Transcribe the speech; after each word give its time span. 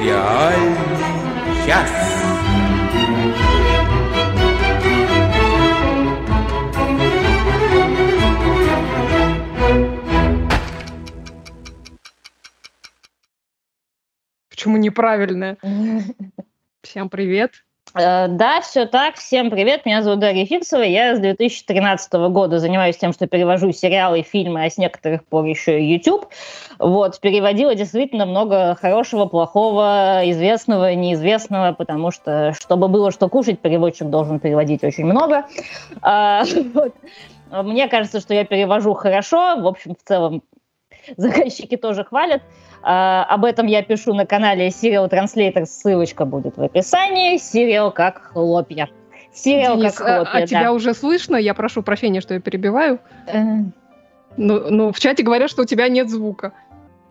Сериальный 0.00 1.66
час. 1.66 1.90
Почему 14.60 14.76
неправильное? 14.76 15.56
Всем 16.82 17.10
привет. 17.10 17.52
Э, 17.94 18.26
Да, 18.28 18.62
все 18.62 18.86
так. 18.86 19.16
Всем 19.16 19.50
привет. 19.50 19.84
Меня 19.84 20.02
зовут 20.02 20.20
Дарья 20.20 20.46
Фиксова. 20.46 20.80
Я 20.80 21.14
с 21.14 21.18
2013 21.18 22.12
года 22.30 22.58
занимаюсь 22.58 22.96
тем, 22.96 23.12
что 23.12 23.26
перевожу 23.26 23.70
сериалы 23.72 24.20
и 24.20 24.22
фильмы, 24.22 24.64
а 24.64 24.70
с 24.70 24.78
некоторых 24.78 25.24
пор 25.26 25.44
еще 25.44 25.78
и 25.78 25.92
YouTube. 25.92 26.26
Вот, 26.78 27.20
переводила 27.20 27.74
действительно 27.74 28.24
много 28.24 28.76
хорошего, 28.80 29.26
плохого, 29.26 30.22
известного, 30.24 30.94
неизвестного, 30.94 31.72
потому 31.72 32.10
что, 32.10 32.54
чтобы 32.58 32.88
было 32.88 33.10
что 33.10 33.28
кушать, 33.28 33.60
переводчик 33.60 34.08
должен 34.08 34.40
переводить 34.40 34.82
очень 34.82 35.04
много. 35.04 35.44
А. 36.00 36.44
Мне 37.62 37.88
кажется, 37.88 38.20
что 38.20 38.32
я 38.32 38.44
перевожу 38.44 38.94
хорошо. 38.94 39.56
В 39.56 39.66
общем, 39.66 39.96
в 39.96 40.08
целом, 40.08 40.42
заказчики 41.16 41.76
тоже 41.76 42.04
хвалят. 42.04 42.42
А, 42.82 43.24
об 43.24 43.44
этом 43.44 43.66
я 43.66 43.82
пишу 43.82 44.14
на 44.14 44.26
канале 44.26 44.68
Serial 44.68 45.10
Translator, 45.10 45.66
ссылочка 45.66 46.24
будет 46.24 46.56
в 46.56 46.62
описании. 46.62 47.36
Сериал 47.36 47.92
как 47.92 48.32
хлопья. 48.32 48.88
Сериал 49.32 49.76
Денис, 49.76 49.94
как 49.94 50.06
а- 50.06 50.14
хлопья, 50.24 50.42
а 50.42 50.46
тебя 50.46 50.62
да. 50.64 50.72
уже 50.72 50.94
слышно? 50.94 51.36
Я 51.36 51.54
прошу 51.54 51.82
прощения, 51.82 52.20
что 52.20 52.34
я 52.34 52.40
перебиваю. 52.40 52.98
Э, 53.26 53.40
Ну, 54.36 54.70
ну, 54.70 54.92
в 54.92 54.98
чате 55.00 55.22
говорят, 55.22 55.50
что 55.50 55.62
у 55.62 55.64
тебя 55.64 55.88
нет 55.88 56.08
звука. 56.08 56.52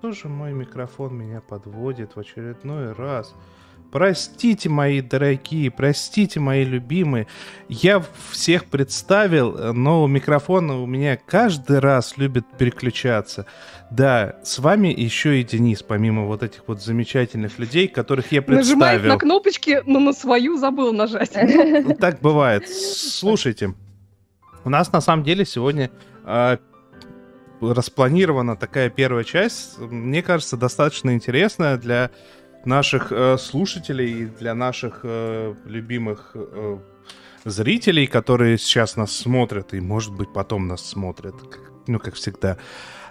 Тоже 0.01 0.29
мой 0.29 0.53
микрофон 0.53 1.15
меня 1.15 1.41
подводит 1.41 2.15
в 2.15 2.19
очередной 2.19 2.93
раз. 2.93 3.35
Простите, 3.91 4.69
мои 4.69 5.01
дорогие, 5.01 5.71
простите, 5.71 6.39
мои 6.39 6.63
любимые. 6.63 7.25
Я 7.69 8.03
всех 8.29 8.65
представил, 8.65 9.73
но 9.73 10.05
микрофон 10.05 10.69
у 10.69 10.85
меня 10.85 11.17
каждый 11.17 11.79
раз 11.79 12.15
любит 12.17 12.45
переключаться. 12.57 13.47
Да, 13.89 14.35
с 14.43 14.59
вами 14.59 14.89
еще 14.89 15.41
и 15.41 15.43
Денис, 15.43 15.81
помимо 15.81 16.25
вот 16.25 16.43
этих 16.43 16.63
вот 16.67 16.83
замечательных 16.83 17.57
людей, 17.57 17.87
которых 17.87 18.31
я 18.31 18.41
Нажимает 18.41 19.01
представил. 19.01 19.09
на 19.13 19.17
кнопочки, 19.17 19.81
но 19.87 19.99
на 19.99 20.13
свою 20.13 20.57
забыл 20.57 20.93
нажать. 20.93 21.31
Ну, 21.89 21.95
Так 21.95 22.19
бывает. 22.21 22.69
Слушайте, 22.69 23.73
у 24.63 24.69
нас 24.69 24.91
на 24.91 25.01
самом 25.01 25.23
деле 25.23 25.45
сегодня 25.45 25.89
а, 26.23 26.59
распланирована 27.61 28.55
такая 28.55 28.89
первая 28.89 29.23
часть, 29.23 29.79
мне 29.79 30.21
кажется, 30.21 30.57
достаточно 30.57 31.13
интересная 31.13 31.77
для 31.77 32.11
наших 32.65 33.11
э, 33.11 33.37
слушателей 33.37 34.23
и 34.23 34.25
для 34.25 34.53
наших 34.55 35.01
э, 35.03 35.53
любимых 35.65 36.31
э, 36.35 36.77
зрителей, 37.45 38.05
которые 38.07 38.57
сейчас 38.57 38.95
нас 38.97 39.11
смотрят 39.11 39.73
и, 39.73 39.79
может 39.79 40.13
быть, 40.13 40.31
потом 40.33 40.67
нас 40.67 40.85
смотрят, 40.85 41.35
как- 41.41 41.71
ну, 41.87 41.99
как 41.99 42.15
всегда. 42.15 42.57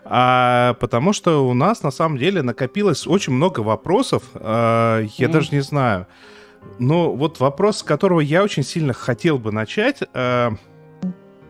А, 0.05 0.75
потому 0.81 1.13
что 1.13 1.47
у 1.49 1.55
нас 1.55 1.83
на 1.83 1.91
самом 1.91 2.19
деле 2.19 2.43
накопилось 2.43 3.07
очень 3.07 3.33
много 3.33 3.61
вопросов. 3.61 4.23
а, 4.35 5.01
я 5.19 5.29
Мгм. 5.29 5.33
даже 5.35 5.49
не 5.55 5.61
знаю. 5.61 6.07
Но 6.79 7.15
вот 7.15 7.41
вопрос, 7.41 7.79
с 7.79 7.83
которого 7.83 8.21
я 8.21 8.43
очень 8.43 8.63
сильно 8.63 8.93
хотел 8.93 9.39
бы 9.39 9.53
начать. 9.53 10.03
э, 10.15 10.51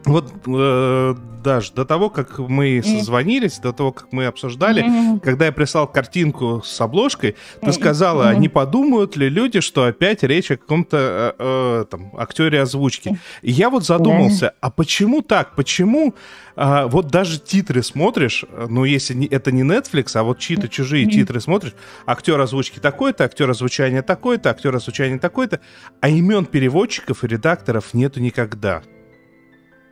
вот 0.09 0.33
э, 0.47 1.15
даже 1.45 1.73
до 1.73 1.85
того, 1.85 2.11
как 2.11 2.39
мы 2.39 2.83
созвонились, 2.85 3.59
до 3.59 3.73
того, 3.73 3.93
как 3.93 4.13
мы 4.13 4.27
обсуждали, 4.27 4.85
когда 5.23 5.47
я 5.47 5.53
прислал 5.53 5.87
картинку 5.87 6.63
с 6.65 6.81
обложкой, 6.81 7.37
ты 7.63 7.73
сказала, 7.73 8.31
Мгм. 8.33 8.41
не 8.41 8.49
подумают 8.49 9.17
ли 9.17 9.29
люди, 9.29 9.61
что 9.61 9.85
опять 9.85 10.23
речь 10.23 10.51
о 10.51 10.57
каком-то 10.57 11.35
э, 11.39 11.43
э, 11.83 11.85
там, 11.91 12.13
актере 12.19 12.61
озвучки? 12.63 13.19
И 13.43 13.51
я 13.51 13.71
вот 13.71 13.85
задумался, 13.85 14.55
а 14.61 14.71
почему 14.71 15.23
так? 15.23 15.55
Почему 15.55 16.15
а, 16.61 16.89
вот 16.89 17.07
даже 17.07 17.39
титры 17.39 17.85
смотришь, 17.85 18.45
э, 18.49 18.67
ну 18.69 18.85
если 18.85 19.15
не- 19.15 19.29
это 19.29 19.53
не 19.53 19.63
Netflix, 19.63 20.17
а 20.17 20.25
вот 20.25 20.41
чьи-то 20.41 20.69
чужие 20.69 21.07
титры 21.07 21.41
смотришь, 21.41 21.75
актер 22.05 22.41
озвучки 22.41 22.81
такой-то, 22.81 23.23
актер 23.25 23.49
озвучания 23.49 24.03
такой-то, 24.03 24.51
актер 24.51 24.75
озвучания 24.75 25.19
такой-то, 25.21 25.61
а 26.01 26.09
имен 26.09 26.47
переводчиков 26.47 27.23
и 27.23 27.29
редакторов 27.29 27.95
нету 27.95 28.19
никогда. 28.19 28.83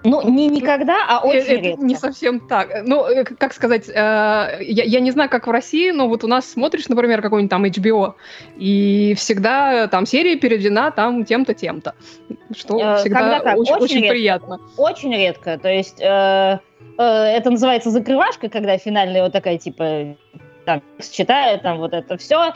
Ну, 0.04 0.28
не 0.28 0.46
никогда, 0.48 0.98
а 1.08 1.20
Э, 1.24 1.28
очень 1.28 1.40
это 1.40 1.54
редко. 1.54 1.84
не 1.84 1.94
совсем 1.96 2.40
так. 2.40 2.68
Ну, 2.84 3.06
э, 3.06 3.24
как 3.24 3.52
сказать, 3.52 3.88
э, 3.88 3.92
я, 3.92 4.84
я 4.84 5.00
не 5.00 5.10
знаю, 5.10 5.28
как 5.30 5.46
в 5.46 5.50
России, 5.50 5.90
но 5.90 6.06
вот 6.08 6.22
у 6.22 6.28
нас 6.28 6.48
смотришь, 6.48 6.88
например, 6.88 7.22
какой-нибудь 7.22 7.50
там 7.50 7.64
HBO, 7.64 8.14
и 8.56 9.14
всегда 9.16 9.88
там 9.88 10.06
серия 10.06 10.36
переведена 10.36 10.90
там 10.90 11.24
тем-то, 11.24 11.54
тем-то. 11.54 11.94
Что 12.54 12.78
Э, 12.80 12.96
всегда 12.98 13.40
так, 13.40 13.56
очень, 13.58 13.74
очень 13.74 13.84
очень 13.84 13.96
редко. 13.96 14.10
приятно. 14.10 14.60
Очень 14.76 15.12
редко. 15.14 15.58
То 15.58 15.68
есть 15.68 16.00
э, 16.00 16.58
э, 16.98 17.02
это 17.02 17.50
называется 17.50 17.90
закрывашка, 17.90 18.48
когда 18.48 18.78
финальная 18.78 19.22
вот 19.24 19.32
такая, 19.32 19.58
типа, 19.58 20.16
там, 20.64 20.82
читает, 21.10 21.62
там 21.62 21.78
вот 21.78 21.92
это 21.94 22.16
все. 22.16 22.52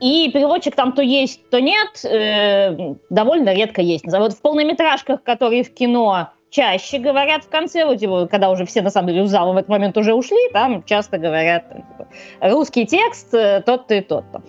И 0.00 0.30
переводчик 0.32 0.74
там 0.74 0.92
то 0.92 1.02
есть, 1.02 1.48
то 1.50 1.60
нет, 1.60 2.04
э, 2.04 2.94
довольно 3.10 3.52
редко 3.54 3.82
есть. 3.82 4.06
Вот 4.06 4.32
в 4.32 4.40
полнометражках, 4.40 5.22
которые 5.22 5.62
в 5.62 5.72
кино 5.74 6.30
чаще 6.50 6.98
говорят 6.98 7.44
в 7.44 7.48
конце, 7.48 7.84
вот 7.84 8.02
его, 8.02 8.26
когда 8.26 8.50
уже 8.50 8.66
все 8.66 8.82
на 8.82 8.90
самом 8.90 9.08
деле 9.08 9.22
в 9.22 9.28
зал 9.28 9.52
в 9.52 9.56
этот 9.56 9.68
момент 9.68 9.96
уже 9.96 10.14
ушли, 10.14 10.50
там 10.52 10.82
часто 10.84 11.18
говорят 11.18 11.68
типа, 11.68 12.08
русский 12.40 12.86
текст 12.86 13.32
э, 13.34 13.62
тот-то 13.64 13.94
и 13.94 14.00
тот-то. 14.00 14.42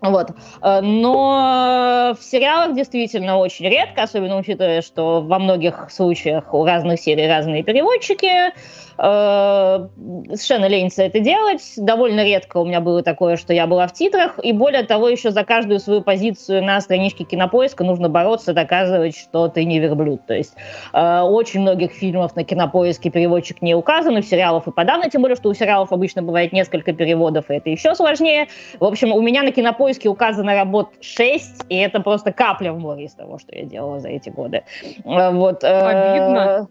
Вот. 0.00 0.30
Э, 0.62 0.80
Но 0.80 2.14
в 2.18 2.22
сериалах 2.22 2.74
действительно 2.74 3.38
очень 3.38 3.68
редко, 3.68 4.02
особенно 4.02 4.38
учитывая, 4.38 4.82
что 4.82 5.20
во 5.22 5.38
многих 5.38 5.90
случаях 5.90 6.52
у 6.52 6.64
разных 6.64 7.00
серий 7.00 7.26
разные 7.26 7.62
переводчики. 7.62 8.52
Э, 8.98 9.86
Совершенно 10.26 10.66
ленится 10.66 11.02
это 11.02 11.20
делать. 11.20 11.62
Довольно 11.76 12.24
редко 12.24 12.58
у 12.58 12.64
меня 12.64 12.80
было 12.80 13.02
такое, 13.02 13.36
что 13.36 13.52
я 13.52 13.66
была 13.66 13.86
в 13.86 13.92
титрах. 13.92 14.38
И 14.42 14.52
более 14.52 14.84
того, 14.84 15.08
еще 15.08 15.30
за 15.30 15.44
каждую 15.44 15.80
свою 15.80 16.02
позицию 16.02 16.64
на 16.64 16.80
страничке 16.80 17.24
Кинопоиска 17.24 17.84
нужно 17.84 18.08
бороться, 18.08 18.52
доказывать, 18.52 19.16
что 19.16 19.48
ты 19.48 19.64
не 19.64 19.78
верблюд. 19.78 20.26
То 20.26 20.34
есть 20.34 20.54
э, 20.92 21.20
очень 21.20 21.60
многих 21.60 21.92
фильмов 21.92 22.36
на 22.36 22.44
Кинопоиске 22.44 23.10
переводчик 23.10 23.62
не 23.62 23.74
указан, 23.74 24.16
у 24.16 24.22
сериалов 24.22 24.66
и 24.68 24.72
подавно, 24.72 25.10
тем 25.10 25.22
более, 25.22 25.36
что 25.36 25.48
у 25.48 25.54
сериалов 25.54 25.92
обычно 25.92 26.22
бывает 26.22 26.52
несколько 26.52 26.92
переводов, 26.92 27.50
и 27.50 27.54
это 27.54 27.70
еще 27.70 27.94
сложнее. 27.94 28.48
В 28.78 28.84
общем, 28.84 29.12
у 29.12 29.20
меня 29.20 29.42
на 29.42 29.52
кинопоиске 29.52 29.85
указано 30.06 30.54
работ 30.54 30.90
6, 31.00 31.64
и 31.68 31.76
это 31.76 32.00
просто 32.00 32.32
капля 32.32 32.72
в 32.72 32.78
море 32.78 33.04
из 33.04 33.14
того, 33.14 33.38
что 33.38 33.54
я 33.56 33.64
делала 33.64 34.00
за 34.00 34.08
эти 34.08 34.28
годы. 34.30 34.62
Э, 35.04 35.30
Вот, 35.30 35.62
э, 35.64 35.66
Обидно. 35.66 36.68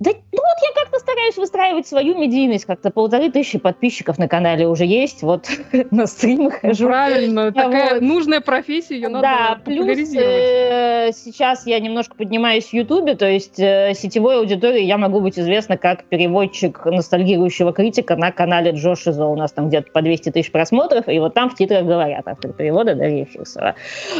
Да, 0.00 0.10
ну 0.12 0.38
вот 0.38 0.56
я 0.62 0.80
как-то 0.80 1.00
стараюсь 1.00 1.36
выстраивать 1.36 1.88
свою 1.88 2.16
медийность, 2.16 2.66
как-то 2.66 2.90
полторы 2.90 3.32
тысячи 3.32 3.58
подписчиков 3.58 4.16
на 4.16 4.28
канале 4.28 4.68
уже 4.68 4.84
есть, 4.84 5.22
вот 5.22 5.48
на 5.90 6.06
стримах 6.06 6.62
Ну, 6.62 6.68
хожу. 6.68 6.86
Правильно, 6.86 7.50
такая 7.52 7.94
Вот. 7.94 8.02
нужная 8.02 8.40
профессия, 8.40 8.94
ее 8.94 9.08
надо 9.08 9.22
Да, 9.22 9.60
плюс 9.64 9.78
популяризировать. 9.78 10.44
э, 10.44 10.97
сейчас 11.12 11.66
я 11.66 11.78
немножко 11.80 12.14
поднимаюсь 12.14 12.66
в 12.66 12.72
Ютубе, 12.72 13.14
то 13.14 13.26
есть 13.28 13.58
э, 13.58 13.92
сетевой 13.94 14.38
аудитории 14.38 14.82
я 14.82 14.98
могу 14.98 15.20
быть 15.20 15.38
известна 15.38 15.76
как 15.76 16.04
переводчик 16.04 16.84
ностальгирующего 16.84 17.72
критика 17.72 18.16
на 18.16 18.32
канале 18.32 18.72
Джо 18.72 18.94
Шизо. 18.94 19.26
У 19.26 19.36
нас 19.36 19.52
там 19.52 19.68
где-то 19.68 19.90
по 19.92 20.02
200 20.02 20.30
тысяч 20.30 20.50
просмотров, 20.50 21.08
и 21.08 21.18
вот 21.18 21.34
там 21.34 21.50
в 21.50 21.54
титрах 21.54 21.84
говорят 21.84 22.26
автор 22.26 22.52
перевода 22.52 22.94
Дарья 22.94 23.24
Фирсова. 23.24 23.74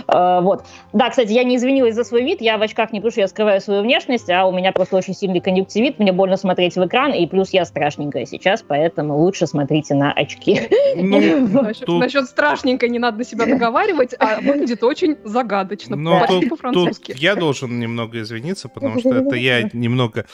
Э, 0.08 0.40
вот. 0.40 0.64
Да, 0.92 1.10
кстати, 1.10 1.32
я 1.32 1.44
не 1.44 1.56
извинилась 1.56 1.94
за 1.94 2.04
свой 2.04 2.22
вид, 2.22 2.40
я 2.40 2.58
в 2.58 2.62
очках 2.62 2.92
не 2.92 3.00
потому, 3.00 3.12
что 3.12 3.20
я 3.20 3.28
скрываю 3.28 3.60
свою 3.60 3.82
внешность, 3.82 4.28
а 4.30 4.46
у 4.46 4.52
меня 4.52 4.72
просто 4.72 4.96
очень 4.96 5.14
сильный 5.14 5.40
конъюнктивит, 5.40 5.98
мне 5.98 6.12
больно 6.12 6.36
смотреть 6.36 6.76
в 6.76 6.84
экран, 6.86 7.12
и 7.12 7.26
плюс 7.26 7.50
я 7.50 7.64
страшненькая 7.64 8.24
сейчас, 8.26 8.62
поэтому 8.66 9.16
лучше 9.16 9.46
смотрите 9.46 9.94
на 9.94 10.12
очки. 10.12 10.60
Ну, 10.96 11.18
Насчет, 11.62 11.86
тут- 11.86 12.00
насчет 12.00 12.24
страшненько 12.26 12.88
не 12.88 12.98
надо 12.98 13.18
на 13.18 13.24
себя 13.24 13.46
наговаривать, 13.46 14.14
а 14.18 14.40
выглядит 14.40 14.82
очень 14.82 15.16
загадочно. 15.24 15.96
Но 15.96 16.24
тут, 16.26 16.48
по-французски. 16.48 16.77
Тут 16.86 17.08
я 17.08 17.34
должен 17.34 17.78
немного 17.78 18.20
извиниться, 18.20 18.68
потому 18.68 19.00
что 19.00 19.14
это 19.14 19.34
я 19.36 19.68
немного... 19.72 20.26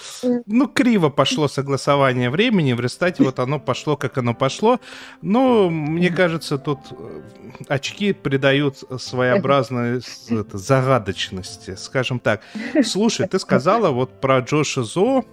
Ну, 0.46 0.68
криво 0.68 1.08
пошло 1.08 1.48
согласование 1.48 2.30
времени. 2.30 2.72
В 2.72 2.80
результате 2.80 3.22
вот 3.24 3.38
оно 3.38 3.58
пошло, 3.60 3.96
как 3.96 4.18
оно 4.18 4.34
пошло. 4.34 4.80
Но, 5.22 5.70
мне 5.70 6.10
кажется, 6.10 6.58
тут 6.58 6.78
э, 6.92 7.22
очки 7.68 8.12
придают 8.12 8.78
своеобразной 8.98 10.00
с- 10.02 10.30
это, 10.30 10.58
загадочности, 10.58 11.74
скажем 11.76 12.18
так. 12.18 12.40
Слушай, 12.84 13.26
ты 13.28 13.38
сказала 13.38 13.90
вот 13.90 14.20
про 14.20 14.40
Джоша 14.40 14.82
Зо. 14.82 15.24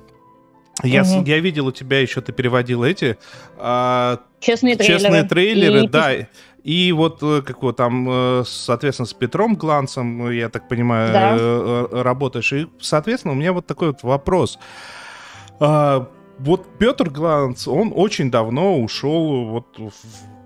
Я, 0.84 1.04
Мгм. 1.04 1.26
я 1.26 1.40
видел 1.40 1.68
у 1.68 1.72
тебя 1.72 2.00
еще, 2.00 2.22
ты 2.22 2.32
переводил 2.32 2.84
эти 2.84 3.18
а, 3.58 4.20
Честные 4.40 4.76
трейлеры. 4.76 5.00
честные 5.00 5.24
трейлеры, 5.24 5.84
И 5.84 5.88
да. 5.88 6.28
И 6.64 6.92
вот 6.92 7.20
э, 7.24 7.42
как 7.42 7.64
вот 7.64 7.78
там, 7.78 8.08
э, 8.10 8.44
соответственно, 8.46 9.08
с 9.08 9.14
Петром 9.14 9.56
Гланцем, 9.56 10.30
я 10.32 10.50
так 10.50 10.68
понимаю, 10.68 11.14
Да. 11.14 11.36
э, 11.36 11.88
э, 11.92 12.02
работаешь. 12.04 12.54
И, 12.54 12.68
соответственно, 12.80 13.34
у 13.34 13.38
меня 13.38 13.52
вот 13.54 13.66
такой 13.66 13.88
вот 13.88 14.04
вопрос. 14.04 14.60
А, 15.60 16.08
Вот 16.40 16.66
Петр 16.80 17.08
Гланц, 17.10 17.68
он 17.68 17.92
очень 17.96 18.32
давно 18.32 18.80
ушел 18.82 19.46
вот 19.46 19.78
в- 19.78 19.92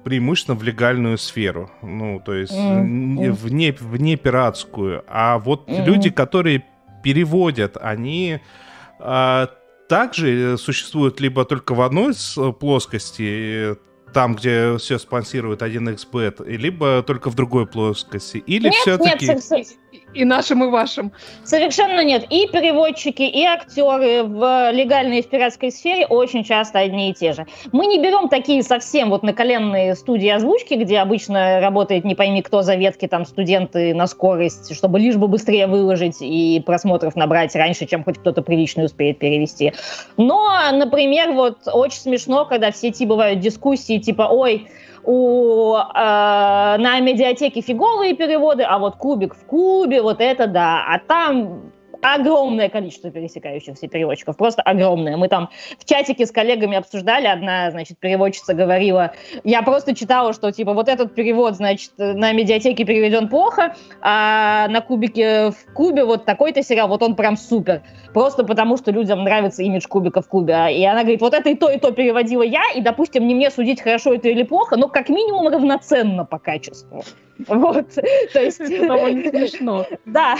преимущественно 0.03 0.57
в 0.57 0.63
легальную 0.63 1.17
сферу. 1.17 1.69
Ну, 1.81 2.21
то 2.25 2.33
есть 2.33 2.53
м. 2.53 3.31
вне, 3.31 3.71
вне 3.79 4.17
пиратскую. 4.17 5.03
А 5.07 5.37
вот 5.39 5.67
Мгм. 5.69 5.83
люди, 5.85 6.09
которые 6.09 6.65
переводят, 7.03 7.77
они 7.81 8.39
а, 8.99 9.49
также 9.87 10.57
существуют 10.57 11.21
либо 11.21 11.45
только 11.45 11.73
в 11.75 11.81
одной 11.81 12.11
э, 12.13 12.51
плоскости, 12.53 13.71
э, 13.71 13.75
там, 14.15 14.35
где 14.35 14.77
все 14.77 14.97
спонсирует 14.97 15.61
1xbet, 15.61 16.49
и 16.49 16.55
либо 16.55 17.03
только 17.03 17.29
в 17.29 17.35
другой 17.35 17.67
плоскости. 17.67 18.37
Или 18.37 18.69
Нет, 18.69 18.75
все-таки... 18.75 19.27
нет, 19.27 19.43
со- 19.43 19.57
И 20.13 20.23
нашим, 20.23 20.63
и 20.63 20.67
вашим. 20.69 21.11
совершенно 21.43 22.01
нет. 22.01 22.25
И 22.29 22.47
переводчики, 22.47 23.23
и 23.23 23.43
актеры 23.43 24.23
в 24.23 24.71
легальной 24.71 25.19
и 25.19 25.21
в 25.21 25.27
пиратской 25.27 25.69
сфере 25.69 26.05
очень 26.07 26.45
часто 26.45 26.79
одни 26.79 27.09
и 27.09 27.13
те 27.13 27.33
же. 27.33 27.45
Мы 27.73 27.87
не 27.87 27.99
берем 27.99 28.29
такие 28.29 28.63
совсем 28.63 29.09
вот 29.09 29.21
наколенные 29.23 29.95
студии 29.95 30.29
озвучки, 30.29 30.75
где 30.75 30.99
обычно 30.99 31.59
работает 31.59 32.05
не 32.05 32.15
пойми 32.15 32.41
кто 32.41 32.61
за 32.61 32.75
ветки, 32.75 33.07
там 33.09 33.25
студенты 33.25 33.93
на 33.93 34.07
скорость, 34.07 34.73
чтобы 34.73 34.97
лишь 34.97 35.17
бы 35.17 35.27
быстрее 35.27 35.67
выложить 35.67 36.21
и 36.21 36.63
просмотров 36.65 37.17
набрать 37.17 37.53
раньше, 37.53 37.85
чем 37.85 38.05
хоть 38.05 38.17
кто-то 38.19 38.41
приличный 38.41 38.85
успеет 38.85 39.19
перевести. 39.19 39.73
Но, 40.15 40.57
например, 40.71 41.33
вот 41.33 41.57
очень 41.65 41.99
смешно, 41.99 42.45
когда 42.45 42.71
в 42.71 42.77
сети 42.77 43.05
бывают 43.05 43.41
дискуссии 43.41 44.04
типа 44.05 44.29
«Ой, 44.31 44.67
у, 45.03 45.75
э, 45.75 46.77
на 46.77 46.99
медиатеке 46.99 47.61
фиговые 47.61 48.15
переводы, 48.15 48.63
а 48.63 48.79
вот 48.79 48.95
кубик 48.95 49.35
в 49.35 49.45
кубе, 49.45 50.01
вот 50.01 50.21
это 50.21 50.47
да. 50.47 50.83
А 50.87 50.99
там 50.99 51.71
огромное 52.13 52.69
количество 52.69 53.09
пересекающихся 53.09 53.87
переводчиков, 53.87 54.37
просто 54.37 54.61
огромное. 54.61 55.17
Мы 55.17 55.27
там 55.27 55.49
в 55.79 55.85
чатике 55.85 56.25
с 56.25 56.31
коллегами 56.31 56.77
обсуждали, 56.77 57.25
одна, 57.25 57.71
значит, 57.71 57.97
переводчица 57.97 58.53
говорила, 58.53 59.13
я 59.43 59.61
просто 59.63 59.95
читала, 59.95 60.33
что, 60.33 60.51
типа, 60.51 60.73
вот 60.73 60.87
этот 60.87 61.15
перевод, 61.15 61.55
значит, 61.55 61.91
на 61.97 62.31
медиатеке 62.33 62.85
переведен 62.85 63.27
плохо, 63.27 63.75
а 64.01 64.67
на 64.67 64.81
кубике 64.81 65.51
в 65.51 65.73
кубе 65.73 66.03
вот 66.03 66.25
такой-то 66.25 66.61
сериал, 66.61 66.87
вот 66.87 67.01
он 67.01 67.15
прям 67.15 67.37
супер. 67.37 67.81
Просто 68.13 68.43
потому, 68.43 68.77
что 68.77 68.91
людям 68.91 69.23
нравится 69.23 69.63
имидж 69.63 69.87
кубика 69.87 70.21
в 70.21 70.27
кубе. 70.27 70.53
И 70.71 70.85
она 70.85 71.01
говорит, 71.01 71.21
вот 71.21 71.33
это 71.33 71.49
и 71.49 71.55
то, 71.55 71.69
и 71.69 71.79
то 71.79 71.91
переводила 71.91 72.43
я, 72.43 72.63
и, 72.75 72.81
допустим, 72.81 73.27
не 73.27 73.33
мне 73.33 73.49
судить, 73.49 73.81
хорошо 73.81 74.13
это 74.13 74.29
или 74.29 74.43
плохо, 74.43 74.77
но 74.77 74.87
как 74.87 75.09
минимум 75.09 75.47
равноценно 75.47 76.23
по 76.25 76.37
качеству. 76.39 77.03
Вот, 77.47 77.93
то 78.33 78.41
есть... 78.41 78.61
Это 78.61 78.87
довольно 78.87 79.29
смешно. 79.29 79.85
Да, 80.05 80.37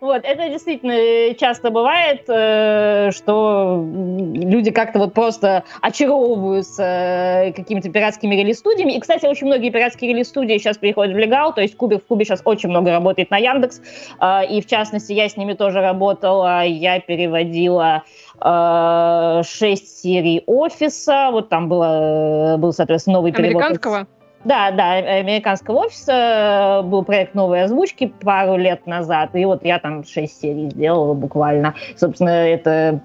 вот, 0.00 0.24
это 0.24 0.48
действительно 0.48 0.92
часто 1.38 1.70
бывает, 1.70 2.24
э, 2.28 3.10
что 3.12 3.84
люди 3.92 4.70
как-то 4.70 4.98
вот 4.98 5.14
просто 5.14 5.64
очаровываются 5.80 6.82
э, 6.82 7.52
какими-то 7.52 7.90
пиратскими 7.90 8.34
релиз-студиями. 8.34 8.92
И, 8.92 9.00
кстати, 9.00 9.26
очень 9.26 9.46
многие 9.46 9.70
пиратские 9.70 10.12
релиз-студии 10.12 10.58
сейчас 10.58 10.78
переходят 10.78 11.14
в 11.14 11.18
легал, 11.18 11.54
то 11.54 11.60
есть 11.60 11.76
Кубик 11.76 12.02
в 12.02 12.06
Кубе 12.06 12.24
сейчас 12.24 12.42
очень 12.44 12.68
много 12.68 12.90
работает 12.90 13.30
на 13.30 13.38
Яндекс, 13.38 13.80
э, 14.20 14.46
и, 14.50 14.60
в 14.60 14.66
частности, 14.66 15.12
я 15.12 15.28
с 15.28 15.36
ними 15.36 15.54
тоже 15.54 15.80
работала, 15.80 16.64
я 16.64 17.00
переводила 17.00 18.02
э, 18.40 19.42
шесть 19.44 20.00
серий 20.00 20.42
офиса, 20.46 21.28
вот 21.32 21.48
там 21.48 21.68
было, 21.68 22.56
был, 22.58 22.72
соответственно, 22.72 23.18
новый 23.18 23.32
перевод. 23.32 23.62
Американского? 23.62 24.06
Да, 24.44 24.72
да, 24.72 24.94
американского 24.94 25.84
офиса 25.86 26.80
э, 26.80 26.82
был 26.82 27.04
проект 27.04 27.34
новой 27.34 27.62
озвучки 27.62 28.12
пару 28.22 28.56
лет 28.56 28.86
назад, 28.86 29.30
и 29.34 29.44
вот 29.44 29.64
я 29.64 29.78
там 29.78 30.04
шесть 30.04 30.40
серий 30.40 30.68
сделала 30.70 31.14
буквально. 31.14 31.74
Собственно, 31.96 32.30
это 32.30 33.00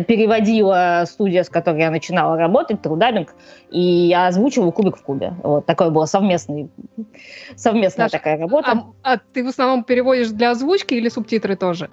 переводила 0.00 1.04
студия, 1.06 1.42
с 1.42 1.50
которой 1.50 1.80
я 1.80 1.90
начинала 1.90 2.38
работать, 2.38 2.80
Трудабинг, 2.80 3.34
и 3.70 3.80
я 3.80 4.28
озвучивала 4.28 4.70
«Кубик 4.70 4.96
в 4.96 5.02
кубе». 5.02 5.34
Вот 5.42 5.66
такое 5.66 5.90
было 5.90 6.06
совместный, 6.06 6.70
совместная 7.56 8.06
Даша, 8.06 8.18
такая 8.18 8.38
работа. 8.38 8.70
А, 9.02 9.14
а 9.14 9.18
ты 9.18 9.44
в 9.44 9.48
основном 9.48 9.84
переводишь 9.84 10.28
для 10.28 10.52
озвучки 10.52 10.94
или 10.94 11.08
субтитры 11.08 11.56
тоже? 11.56 11.90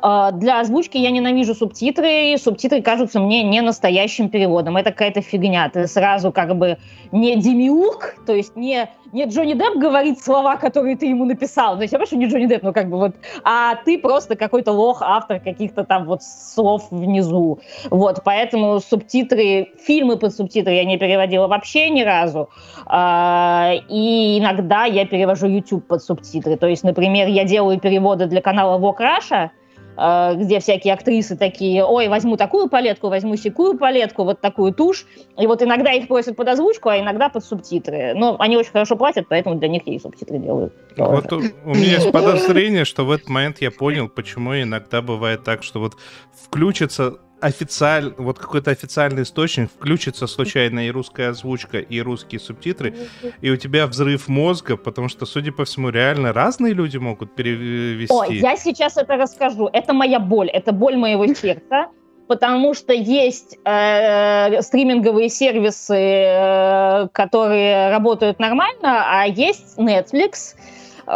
А, 0.00 0.30
Для 0.32 0.60
озвучки 0.60 0.96
я 0.96 1.10
ненавижу 1.10 1.54
субтитры. 1.54 2.36
Субтитры 2.38 2.82
кажутся 2.82 3.20
мне 3.20 3.42
не 3.42 3.60
настоящим 3.60 4.28
переводом. 4.28 4.76
Это 4.76 4.90
какая-то 4.90 5.20
фигня. 5.20 5.68
Ты 5.68 5.86
сразу 5.86 6.32
как 6.32 6.56
бы 6.56 6.78
не 7.12 7.36
демиург, 7.36 8.16
то 8.26 8.34
есть 8.34 8.54
не, 8.56 8.88
не 9.12 9.24
Джонни 9.24 9.54
Депп 9.54 9.76
говорит 9.76 10.20
слова, 10.20 10.56
которые 10.56 10.96
ты 10.96 11.06
ему 11.06 11.24
написал. 11.24 11.76
То 11.76 11.82
есть 11.82 11.92
я 11.92 11.98
понимаю, 11.98 12.06
что 12.06 12.16
не 12.16 12.26
Джонни 12.26 12.46
Депп, 12.46 12.62
но 12.62 12.72
как 12.72 12.90
бы 12.90 12.98
вот... 12.98 13.16
А 13.44 13.76
ты 13.76 13.98
просто 13.98 14.36
какой-то 14.36 14.72
лох, 14.72 15.02
автор 15.02 15.40
каких-то 15.40 15.84
там 15.84 16.04
вот 16.04 16.22
слов 16.22 16.86
внизу. 16.90 17.60
Вот, 17.90 18.22
поэтому 18.24 18.80
субтитры, 18.80 19.68
фильмы 19.80 20.16
под 20.16 20.34
субтитры 20.34 20.74
я 20.74 20.84
не 20.84 20.98
переводила 20.98 21.46
вообще 21.46 21.90
ни 21.90 22.02
разу. 22.02 22.50
А, 22.86 23.72
И 23.88 24.38
иногда 24.38 24.84
я 24.84 25.06
перевожу 25.06 25.48
YouTube 25.48 25.86
под 25.86 26.02
субтитры. 26.02 26.56
То 26.56 26.66
есть, 26.66 26.84
например, 26.84 27.28
я 27.28 27.44
делаю 27.44 27.80
переводы 27.80 28.26
для 28.26 28.42
канала 28.42 28.78
Вок 28.78 29.00
Раша, 29.00 29.50
где 29.98 30.60
всякие 30.60 30.94
актрисы 30.94 31.36
такие, 31.36 31.84
ой, 31.84 32.08
возьму 32.08 32.36
такую 32.36 32.68
палетку, 32.68 33.08
возьму 33.08 33.36
секую 33.36 33.76
палетку, 33.76 34.24
вот 34.24 34.40
такую 34.40 34.72
тушь. 34.72 35.06
И 35.36 35.46
вот 35.46 35.62
иногда 35.62 35.92
их 35.92 36.06
просят 36.06 36.36
под 36.36 36.48
озвучку, 36.48 36.88
а 36.88 36.98
иногда 36.98 37.28
под 37.28 37.44
субтитры. 37.44 38.14
Но 38.14 38.36
они 38.38 38.56
очень 38.56 38.70
хорошо 38.70 38.96
платят, 38.96 39.26
поэтому 39.28 39.56
для 39.56 39.68
них 39.68 39.82
я 39.86 39.94
и 39.94 39.98
субтитры 39.98 40.38
делаю. 40.38 40.72
Вот 40.96 41.32
у, 41.32 41.38
у 41.64 41.70
меня 41.70 41.96
есть 41.96 42.12
подозрение, 42.12 42.84
что 42.84 43.04
в 43.04 43.10
этот 43.10 43.28
момент 43.28 43.60
я 43.60 43.70
понял, 43.70 44.08
почему 44.08 44.54
иногда 44.54 45.02
бывает 45.02 45.42
так, 45.42 45.62
что 45.62 45.80
вот 45.80 45.94
включится 46.32 47.18
официаль, 47.40 48.14
вот 48.18 48.38
какой-то 48.38 48.70
официальный 48.70 49.22
источник, 49.22 49.70
включится 49.70 50.26
случайно 50.26 50.86
и 50.86 50.90
русская 50.90 51.30
озвучка, 51.30 51.78
и 51.78 52.00
русские 52.00 52.40
субтитры, 52.40 52.94
и 53.40 53.50
у 53.50 53.56
тебя 53.56 53.86
взрыв 53.86 54.28
мозга, 54.28 54.76
потому 54.76 55.08
что, 55.08 55.26
судя 55.26 55.52
по 55.52 55.64
всему, 55.64 55.90
реально 55.90 56.32
разные 56.32 56.72
люди 56.72 56.96
могут 56.96 57.34
перевести. 57.34 58.12
Ой, 58.12 58.38
я 58.38 58.56
сейчас 58.56 58.96
это 58.96 59.16
расскажу. 59.16 59.68
Это 59.72 59.92
моя 59.92 60.18
боль, 60.18 60.48
это 60.48 60.72
боль 60.72 60.96
моего 60.96 61.26
сердца. 61.34 61.88
Потому 62.26 62.74
что 62.74 62.92
есть 62.92 63.56
э, 63.64 64.60
стриминговые 64.60 65.30
сервисы, 65.30 65.96
э, 65.96 67.08
которые 67.12 67.88
работают 67.88 68.38
нормально, 68.38 69.02
а 69.06 69.26
есть 69.26 69.78
Netflix, 69.78 70.54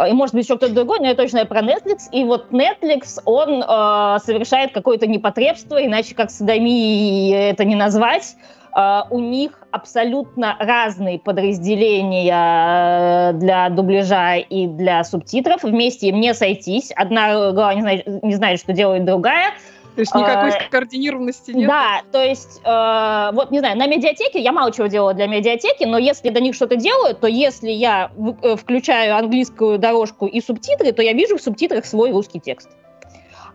и 0.09 0.13
может 0.13 0.33
быть 0.33 0.45
еще 0.45 0.57
кто-то 0.57 0.73
другой, 0.73 0.99
но 0.99 1.07
я 1.07 1.15
точно 1.15 1.45
про 1.45 1.61
Netflix. 1.61 2.09
И 2.11 2.23
вот 2.23 2.51
Netflix, 2.51 3.19
он 3.25 3.61
э, 3.61 4.19
совершает 4.25 4.73
какое-то 4.73 5.07
непотребство, 5.07 5.83
иначе 5.83 6.15
как 6.15 6.31
садомией 6.31 7.33
это 7.33 7.63
не 7.65 7.75
назвать. 7.75 8.35
Э, 8.75 9.01
у 9.09 9.19
них 9.19 9.59
абсолютно 9.71 10.55
разные 10.59 11.19
подразделения 11.19 12.31
э, 12.31 13.33
для 13.33 13.69
дубляжа 13.69 14.37
и 14.37 14.67
для 14.67 15.03
субтитров. 15.03 15.63
Вместе 15.63 16.07
им 16.07 16.19
не 16.19 16.33
сойтись. 16.33 16.91
Одна 16.95 17.51
голова 17.51 17.73
не 17.75 17.81
знает, 17.81 18.23
не 18.23 18.33
знает, 18.33 18.59
что 18.59 18.73
делает 18.73 19.05
другая. 19.05 19.53
То 19.95 20.01
есть 20.01 20.15
никакой 20.15 20.49
А, 20.49 20.69
координированности 20.69 21.51
нет? 21.51 21.67
Да, 21.67 22.01
то 22.11 22.21
есть, 22.23 22.61
э, 22.63 23.29
вот, 23.33 23.51
не 23.51 23.59
знаю, 23.59 23.77
на 23.77 23.85
медиатеке, 23.85 24.39
я 24.39 24.51
мало 24.51 24.71
чего 24.71 24.87
делала 24.87 25.13
для 25.13 25.27
медиатеки, 25.27 25.83
но 25.83 25.97
если 25.97 26.29
до 26.29 26.39
них 26.41 26.55
что-то 26.55 26.75
делаю, 26.75 27.15
то 27.15 27.27
если 27.27 27.69
я 27.69 28.11
в- 28.15 28.35
э, 28.41 28.55
включаю 28.55 29.15
английскую 29.15 29.77
дорожку 29.77 30.25
и 30.25 30.41
субтитры, 30.41 30.91
то 30.93 31.01
я 31.03 31.13
вижу 31.13 31.37
в 31.37 31.41
субтитрах 31.41 31.85
свой 31.85 32.11
русский 32.11 32.39
текст. 32.39 32.69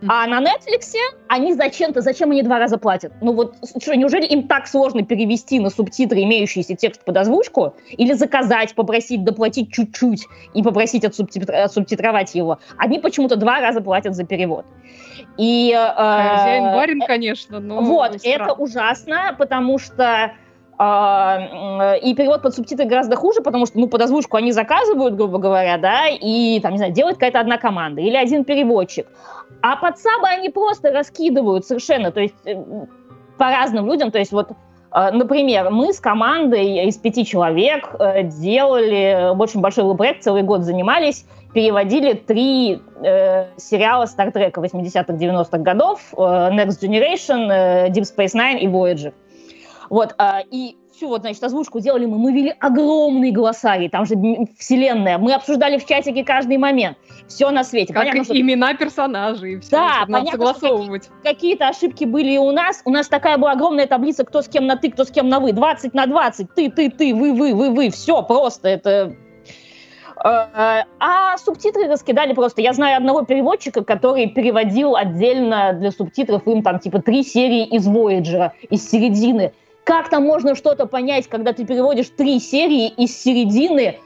А 0.07 0.27
на 0.27 0.41
Netflix 0.41 0.95
они 1.27 1.53
зачем-то, 1.53 2.01
зачем 2.01 2.31
они 2.31 2.41
два 2.41 2.59
раза 2.59 2.77
платят? 2.77 3.11
Ну 3.21 3.33
вот, 3.33 3.55
что, 3.81 3.95
неужели 3.95 4.25
им 4.25 4.47
так 4.47 4.67
сложно 4.67 5.03
перевести 5.03 5.59
на 5.59 5.69
субтитры 5.69 6.23
имеющийся 6.23 6.75
текст 6.75 7.03
под 7.03 7.17
озвучку? 7.17 7.75
Или 7.91 8.13
заказать, 8.13 8.75
попросить 8.75 9.23
доплатить 9.23 9.73
чуть-чуть 9.73 10.27
и 10.53 10.63
попросить 10.63 11.03
отсубтитр- 11.03 11.51
отсубтитровать 11.51 12.33
его? 12.33 12.59
Они 12.77 12.99
почему-то 12.99 13.35
два 13.35 13.59
раза 13.59 13.81
платят 13.81 14.15
за 14.15 14.23
перевод. 14.23 14.65
И, 15.37 15.73
э, 15.75 15.93
Хозяин 15.95 16.63
барин, 16.75 17.01
конечно, 17.01 17.59
но... 17.59 17.81
вот, 17.81 18.19
странно. 18.19 18.43
это 18.43 18.53
ужасно, 18.53 19.35
потому 19.37 19.79
что 19.79 20.31
и 20.81 22.15
перевод 22.15 22.41
под 22.41 22.55
субтитры 22.55 22.85
гораздо 22.85 23.17
хуже, 23.17 23.41
потому 23.41 23.65
что, 23.65 23.77
ну, 23.77 23.87
под 23.87 24.01
озвучку 24.01 24.37
они 24.37 24.53
заказывают, 24.53 25.15
грубо 25.15 25.37
говоря, 25.37 25.77
да, 25.77 26.07
и, 26.07 26.57
там, 26.61 26.71
не 26.71 26.77
знаю, 26.77 26.93
делает 26.93 27.17
какая-то 27.17 27.41
одна 27.41 27.57
команда 27.57 27.99
или 27.99 28.15
один 28.15 28.45
переводчик. 28.45 29.05
А 29.61 29.75
под 29.75 29.97
сабы 29.97 30.27
они 30.27 30.49
просто 30.49 30.91
раскидывают 30.91 31.65
совершенно, 31.65 32.11
то 32.11 32.21
есть 32.21 32.35
э, 32.45 32.55
по 33.37 33.45
разным 33.49 33.87
людям, 33.87 34.11
то 34.11 34.19
есть 34.19 34.31
вот 34.31 34.51
э, 34.51 35.11
Например, 35.11 35.69
мы 35.69 35.91
с 35.91 35.99
командой 35.99 36.87
из 36.87 36.97
пяти 36.97 37.25
человек 37.25 37.93
э, 37.99 38.23
делали 38.23 39.35
очень 39.37 39.59
большой 39.59 39.95
проект, 39.97 40.23
целый 40.23 40.43
год 40.43 40.61
занимались, 40.61 41.25
переводили 41.53 42.13
три 42.13 42.81
э, 43.03 43.47
сериала 43.57 44.05
Стартрека 44.05 44.61
80-х, 44.61 45.13
90-х 45.13 45.57
годов, 45.57 45.99
Next 46.13 46.79
Generation, 46.81 47.89
Deep 47.89 48.05
Space 48.15 48.33
Nine 48.33 48.59
и 48.59 48.67
Voyager. 48.67 49.13
Вот, 49.89 50.13
а, 50.17 50.41
и 50.51 50.75
всю 50.95 51.07
вот, 51.07 51.21
значит, 51.21 51.43
озвучку 51.43 51.79
делали 51.79 52.05
мы, 52.05 52.17
мы 52.17 52.33
вели 52.33 52.53
огромный 52.59 53.31
глоссарий, 53.31 53.89
там 53.89 54.05
же 54.05 54.15
вселенная, 54.57 55.17
мы 55.17 55.33
обсуждали 55.33 55.77
в 55.77 55.85
чатике 55.85 56.23
каждый 56.23 56.57
момент, 56.57 56.97
все 57.27 57.49
на 57.51 57.63
свете. 57.63 57.93
Как 57.93 58.03
понятно, 58.03 58.23
что... 58.23 58.39
имена 58.39 58.73
персонажей, 58.73 59.59
все 59.59 59.71
да, 59.71 59.87
надо 60.07 60.11
понятно, 60.11 60.31
согласовывать. 60.31 61.09
Какие- 61.23 61.55
то 61.55 61.67
ошибки 61.67 62.05
были 62.05 62.33
и 62.33 62.37
у 62.37 62.51
нас, 62.51 62.81
у 62.85 62.91
нас 62.91 63.07
такая 63.07 63.37
была 63.37 63.53
огромная 63.53 63.87
таблица, 63.87 64.23
кто 64.23 64.41
с 64.41 64.47
кем 64.47 64.67
на 64.67 64.75
ты, 64.75 64.91
кто 64.91 65.03
с 65.05 65.11
кем 65.11 65.29
на 65.29 65.39
вы, 65.39 65.53
20 65.53 65.93
на 65.93 66.05
20, 66.05 66.53
ты, 66.53 66.69
ты, 66.69 66.89
ты, 66.89 67.15
вы, 67.15 67.33
вы, 67.33 67.53
вы, 67.53 67.71
вы, 67.71 67.89
все 67.89 68.21
просто, 68.21 68.69
это 68.69 69.15
Э, 70.23 70.83
а 70.99 71.37
субтитры 71.37 71.87
раскидали 71.87 72.33
просто. 72.33 72.61
Я 72.61 72.73
знаю 72.73 72.97
одного 72.97 73.23
переводчика, 73.23 73.83
который 73.83 74.27
переводил 74.27 74.95
отдельно 74.95 75.73
для 75.73 75.91
субтитров 75.91 76.45
им 76.47 76.61
там 76.61 76.79
типа 76.79 77.01
три 77.01 77.23
серии 77.23 77.65
из 77.65 77.87
Voyager, 77.87 78.51
из 78.69 78.89
середины. 78.89 79.53
Как 79.89 80.07
там 80.07 80.23
можно 80.23 80.53
что-то 80.53 80.85
понять, 80.85 81.27
когда 81.27 81.51
ты 81.51 81.65
переводишь 81.65 82.09
три 82.15 82.39
серии 82.39 82.89
из 82.89 83.19
середины 83.19 83.97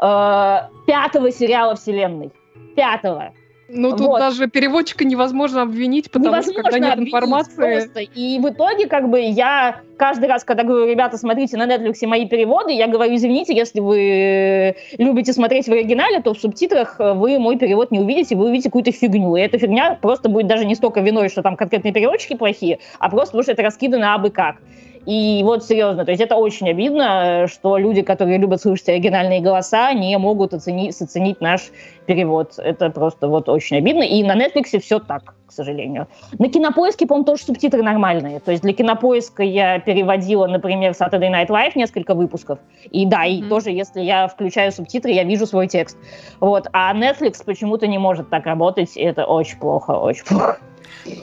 э, 0.00 0.58
пятого 0.86 1.32
сериала 1.32 1.74
вселенной? 1.74 2.30
Пятого. 2.76 3.32
Ну, 3.68 3.90
тут 3.90 4.06
вот. 4.06 4.18
даже 4.20 4.46
переводчика 4.46 5.04
невозможно 5.04 5.62
обвинить, 5.62 6.08
потому 6.12 6.26
невозможно 6.26 6.62
что 6.62 6.70
когда 6.70 6.90
нет 6.90 6.98
информации... 7.00 7.56
Просто. 7.56 8.00
И 8.00 8.38
в 8.38 8.48
итоге, 8.48 8.86
как 8.86 9.08
бы, 9.08 9.20
я 9.20 9.80
каждый 9.96 10.28
раз, 10.28 10.44
когда 10.44 10.62
говорю, 10.62 10.86
ребята, 10.86 11.18
смотрите 11.18 11.56
на 11.56 11.66
Netflix 11.66 12.06
мои 12.06 12.28
переводы, 12.28 12.70
я 12.70 12.86
говорю, 12.86 13.16
извините, 13.16 13.56
если 13.56 13.80
вы 13.80 14.76
любите 14.98 15.32
смотреть 15.32 15.66
в 15.66 15.72
оригинале, 15.72 16.20
то 16.22 16.34
в 16.34 16.38
субтитрах 16.38 17.00
вы 17.00 17.40
мой 17.40 17.58
перевод 17.58 17.90
не 17.90 17.98
увидите, 17.98 18.36
вы 18.36 18.50
увидите 18.50 18.68
какую-то 18.68 18.92
фигню. 18.92 19.34
И 19.34 19.40
эта 19.40 19.58
фигня 19.58 19.98
просто 20.00 20.28
будет 20.28 20.46
даже 20.46 20.64
не 20.64 20.76
столько 20.76 21.00
виной, 21.00 21.28
что 21.28 21.42
там 21.42 21.56
конкретные 21.56 21.92
переводчики 21.92 22.36
плохие, 22.36 22.78
а 23.00 23.08
просто 23.08 23.32
потому 23.32 23.42
что 23.42 23.52
это 23.52 23.62
раскидано 23.62 24.14
абы 24.14 24.30
как. 24.30 24.58
И 25.06 25.42
вот 25.44 25.64
серьезно, 25.64 26.04
то 26.04 26.10
есть 26.10 26.22
это 26.22 26.36
очень 26.36 26.68
обидно, 26.70 27.46
что 27.46 27.76
люди, 27.76 28.02
которые 28.02 28.38
любят 28.38 28.60
слышать 28.60 28.88
оригинальные 28.88 29.40
голоса, 29.40 29.92
не 29.92 30.16
могут 30.18 30.54
оценить, 30.54 31.00
оценить 31.00 31.40
наш 31.40 31.70
перевод. 32.06 32.54
Это 32.58 32.90
просто 32.90 33.28
вот 33.28 33.48
очень 33.48 33.76
обидно. 33.76 34.02
И 34.02 34.22
на 34.22 34.34
Netflix 34.34 34.78
все 34.80 34.98
так, 34.98 35.34
к 35.46 35.52
сожалению. 35.52 36.08
На 36.38 36.48
Кинопоиске, 36.48 37.06
по-моему, 37.06 37.26
тоже 37.26 37.44
субтитры 37.44 37.82
нормальные. 37.82 38.40
То 38.40 38.50
есть 38.50 38.62
для 38.62 38.72
Кинопоиска 38.72 39.42
я 39.42 39.78
переводила, 39.78 40.46
например, 40.46 40.92
Saturday 40.92 41.30
Night 41.30 41.48
Live 41.48 41.72
несколько 41.74 42.14
выпусков. 42.14 42.58
И 42.90 43.04
да, 43.04 43.24
и 43.24 43.40
mm-hmm. 43.40 43.48
тоже, 43.48 43.70
если 43.70 44.00
я 44.00 44.28
включаю 44.28 44.72
субтитры, 44.72 45.12
я 45.12 45.24
вижу 45.24 45.46
свой 45.46 45.66
текст. 45.66 45.98
Вот. 46.40 46.66
А 46.72 46.94
Netflix 46.94 47.44
почему-то 47.44 47.86
не 47.86 47.98
может 47.98 48.30
так 48.30 48.46
работать. 48.46 48.96
И 48.96 49.02
это 49.02 49.26
очень 49.26 49.58
плохо, 49.58 49.92
очень 49.92 50.24
плохо. 50.24 50.58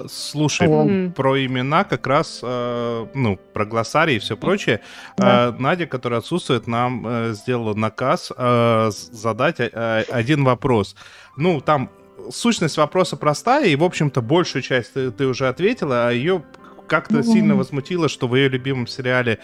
Слушай, 0.07 0.67
mm-hmm. 0.67 1.11
про 1.13 1.45
имена 1.45 1.83
как 1.83 2.07
раз, 2.07 2.39
э, 2.43 3.07
ну, 3.13 3.39
про 3.53 3.65
глоссарий 3.65 4.17
и 4.17 4.19
все 4.19 4.37
прочее. 4.37 4.81
Э, 5.17 5.51
Надя, 5.57 5.85
которая 5.87 6.19
отсутствует, 6.19 6.67
нам 6.67 7.05
э, 7.07 7.33
сделала 7.33 7.73
наказ 7.73 8.31
э, 8.35 8.91
задать 8.91 9.55
э, 9.59 10.03
один 10.09 10.43
вопрос. 10.43 10.95
Ну, 11.37 11.61
там 11.61 11.89
сущность 12.29 12.77
вопроса 12.77 13.17
простая, 13.17 13.65
и, 13.65 13.75
в 13.75 13.83
общем-то, 13.83 14.21
большую 14.21 14.61
часть 14.61 14.93
ты, 14.93 15.11
ты 15.11 15.25
уже 15.25 15.47
ответила, 15.47 16.07
а 16.07 16.11
ее 16.11 16.43
как-то 16.87 17.19
mm-hmm. 17.19 17.23
сильно 17.23 17.55
возмутило, 17.55 18.09
что 18.09 18.27
в 18.27 18.35
ее 18.35 18.49
любимом 18.49 18.87
сериале 18.87 19.39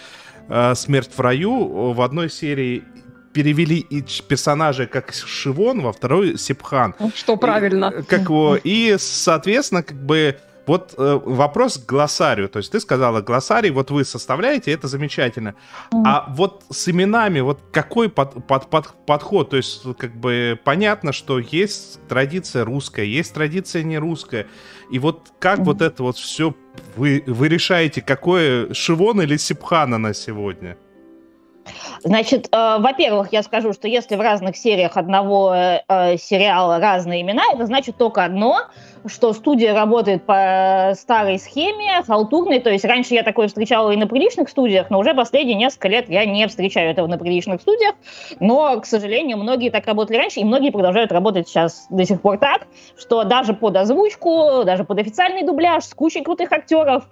э, 0.50 0.76
«Смерть 0.76 1.12
в 1.16 1.20
раю» 1.20 1.94
в 1.94 2.02
одной 2.02 2.30
серии 2.30 2.84
перевели 3.38 3.78
и 3.78 4.04
персонажа 4.28 4.88
как 4.88 5.14
Шивон, 5.14 5.82
во 5.82 5.92
второй 5.92 6.40
Сипхан. 6.40 6.96
Что 7.14 7.38
правильно. 7.38 7.94
И, 8.00 8.02
как 8.02 8.22
его, 8.22 8.58
и, 8.64 8.96
соответственно, 8.98 9.84
как 9.84 9.96
бы 9.96 10.40
вот 10.66 10.96
э, 10.98 11.20
вопрос 11.24 11.78
к 11.78 11.86
глоссарию. 11.86 12.50
То 12.50 12.58
есть 12.58 12.72
ты 12.72 12.80
сказала 12.80 13.22
глоссарий, 13.22 13.70
вот 13.70 13.92
вы 13.92 14.06
составляете, 14.06 14.72
это 14.72 14.88
замечательно. 14.88 15.54
Mm. 15.94 16.04
А 16.04 16.34
вот 16.36 16.64
с 16.72 16.90
именами, 16.90 17.42
вот 17.42 17.60
какой 17.72 18.10
под, 18.10 18.48
под, 18.48 18.72
под, 18.72 19.06
подход? 19.06 19.52
То 19.52 19.58
есть 19.58 19.84
как 20.00 20.16
бы 20.16 20.60
понятно, 20.64 21.14
что 21.14 21.38
есть 21.38 22.00
традиция 22.10 22.66
русская, 22.66 23.06
есть 23.06 23.36
традиция 23.36 23.84
не 23.84 24.00
русская. 24.00 24.48
И 24.92 24.98
вот 24.98 25.32
как 25.38 25.60
mm. 25.60 25.64
вот 25.64 25.82
это 25.84 26.02
вот 26.02 26.18
все 26.18 26.56
вы, 26.96 27.24
вы 27.28 27.50
решаете, 27.50 28.02
какое 28.02 28.74
Шивон 28.74 29.22
или 29.22 29.38
Сипхана 29.38 30.00
на 30.00 30.16
сегодня? 30.16 30.76
Значит, 32.04 32.48
э, 32.52 32.78
во-первых, 32.80 33.32
я 33.32 33.44
скажу, 33.44 33.74
что 33.74 33.88
если 33.88 34.16
в 34.16 34.22
разных 34.22 34.58
сериях 34.58 34.98
одного 34.98 35.54
э, 35.56 36.18
сериала 36.18 36.80
разные 36.80 37.22
имена, 37.22 37.44
это 37.54 37.66
значит 37.66 37.98
только 37.98 38.24
одно, 38.24 38.60
что 39.06 39.34
студия 39.34 39.74
работает 39.74 40.26
по 40.26 40.94
старой 40.96 41.40
схеме, 41.40 42.04
халтурной. 42.06 42.60
То 42.60 42.70
есть 42.70 42.86
раньше 42.86 43.14
я 43.14 43.24
такое 43.24 43.48
встречала 43.48 43.92
и 43.92 43.98
на 43.98 44.08
приличных 44.08 44.50
студиях, 44.50 44.90
но 44.90 45.00
уже 45.00 45.14
последние 45.14 45.56
несколько 45.56 45.88
лет 45.88 46.10
я 46.10 46.26
не 46.26 46.48
встречаю 46.48 46.92
этого 46.92 47.08
на 47.08 47.18
приличных 47.18 47.62
студиях. 47.62 47.96
Но, 48.40 48.80
к 48.80 48.86
сожалению, 48.86 49.38
многие 49.38 49.70
так 49.70 49.86
работали 49.86 50.18
раньше, 50.18 50.40
и 50.40 50.44
многие 50.44 50.72
продолжают 50.72 51.12
работать 51.12 51.48
сейчас 51.48 51.88
до 51.90 52.06
сих 52.06 52.22
пор 52.22 52.38
так, 52.38 52.68
что 52.98 53.24
даже 53.24 53.54
под 53.54 53.76
озвучку, 53.78 54.64
даже 54.66 54.84
под 54.84 55.00
официальный 55.00 55.44
дубляж 55.44 55.86
с 55.86 55.94
кучей 55.94 56.22
крутых 56.22 56.52
актеров 56.52 57.06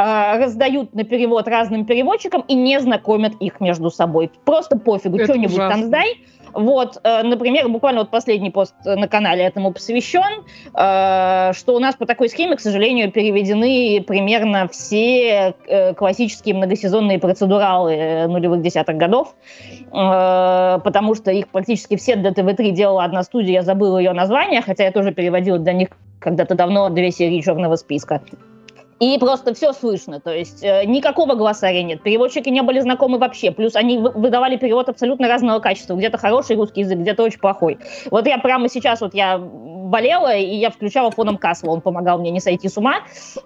раздают 0.00 0.94
на 0.94 1.04
перевод 1.04 1.46
разным 1.48 1.84
переводчикам 1.84 2.42
и 2.48 2.54
не 2.54 2.80
знакомят 2.80 3.34
их 3.40 3.60
между 3.60 3.90
собой. 3.90 4.30
Просто 4.44 4.78
пофигу, 4.78 5.18
что-нибудь 5.22 5.56
там 5.56 5.84
сдай. 5.84 6.18
Вот, 6.52 7.00
э, 7.02 7.22
например, 7.22 7.68
буквально 7.68 8.00
вот 8.00 8.10
последний 8.10 8.50
пост 8.50 8.74
на 8.84 9.08
канале 9.08 9.44
этому 9.44 9.72
посвящен, 9.72 10.44
э, 10.74 11.52
что 11.54 11.74
у 11.74 11.78
нас 11.78 11.94
по 11.94 12.06
такой 12.06 12.28
схеме, 12.28 12.56
к 12.56 12.60
сожалению, 12.60 13.10
переведены 13.12 14.02
примерно 14.06 14.68
все 14.68 15.54
э, 15.66 15.94
классические 15.94 16.54
многосезонные 16.56 17.18
процедуралы 17.18 18.26
нулевых 18.28 18.62
десятых 18.62 18.96
годов, 18.96 19.34
потому 19.90 21.14
что 21.14 21.30
их 21.30 21.48
практически 21.48 21.96
все 21.96 22.16
для 22.16 22.32
ТВ-3 22.32 22.70
делала 22.70 23.04
одна 23.04 23.22
студия, 23.22 23.54
я 23.54 23.62
забыла 23.62 23.98
ее 23.98 24.12
название, 24.12 24.62
хотя 24.62 24.84
я 24.84 24.92
тоже 24.92 25.12
переводила 25.12 25.58
для 25.58 25.72
них 25.72 25.88
когда-то 26.20 26.54
давно 26.54 26.88
две 26.90 27.10
серии 27.10 27.40
черного 27.40 27.76
списка. 27.76 28.20
И 29.00 29.16
просто 29.18 29.54
все 29.54 29.72
слышно, 29.72 30.20
то 30.20 30.30
есть 30.30 30.62
э, 30.62 30.84
никакого 30.84 31.34
глоссария 31.34 31.82
нет. 31.82 32.02
Переводчики 32.02 32.50
не 32.50 32.60
были 32.60 32.80
знакомы 32.80 33.16
вообще. 33.16 33.50
Плюс 33.50 33.74
они 33.74 33.96
выдавали 33.96 34.58
перевод 34.58 34.90
абсолютно 34.90 35.26
разного 35.26 35.58
качества. 35.58 35.94
Где-то 35.94 36.18
хороший 36.18 36.56
русский 36.56 36.82
язык, 36.82 36.98
где-то 36.98 37.22
очень 37.22 37.40
плохой. 37.40 37.78
Вот 38.10 38.26
я 38.26 38.36
прямо 38.36 38.68
сейчас, 38.68 39.00
вот 39.00 39.14
я 39.14 39.38
болела, 39.38 40.36
и 40.36 40.54
я 40.54 40.68
включала 40.68 41.10
фоном 41.10 41.38
Касла, 41.38 41.70
он 41.70 41.80
помогал 41.80 42.18
мне 42.18 42.30
не 42.30 42.40
сойти 42.40 42.68
с 42.68 42.76
ума. 42.76 42.96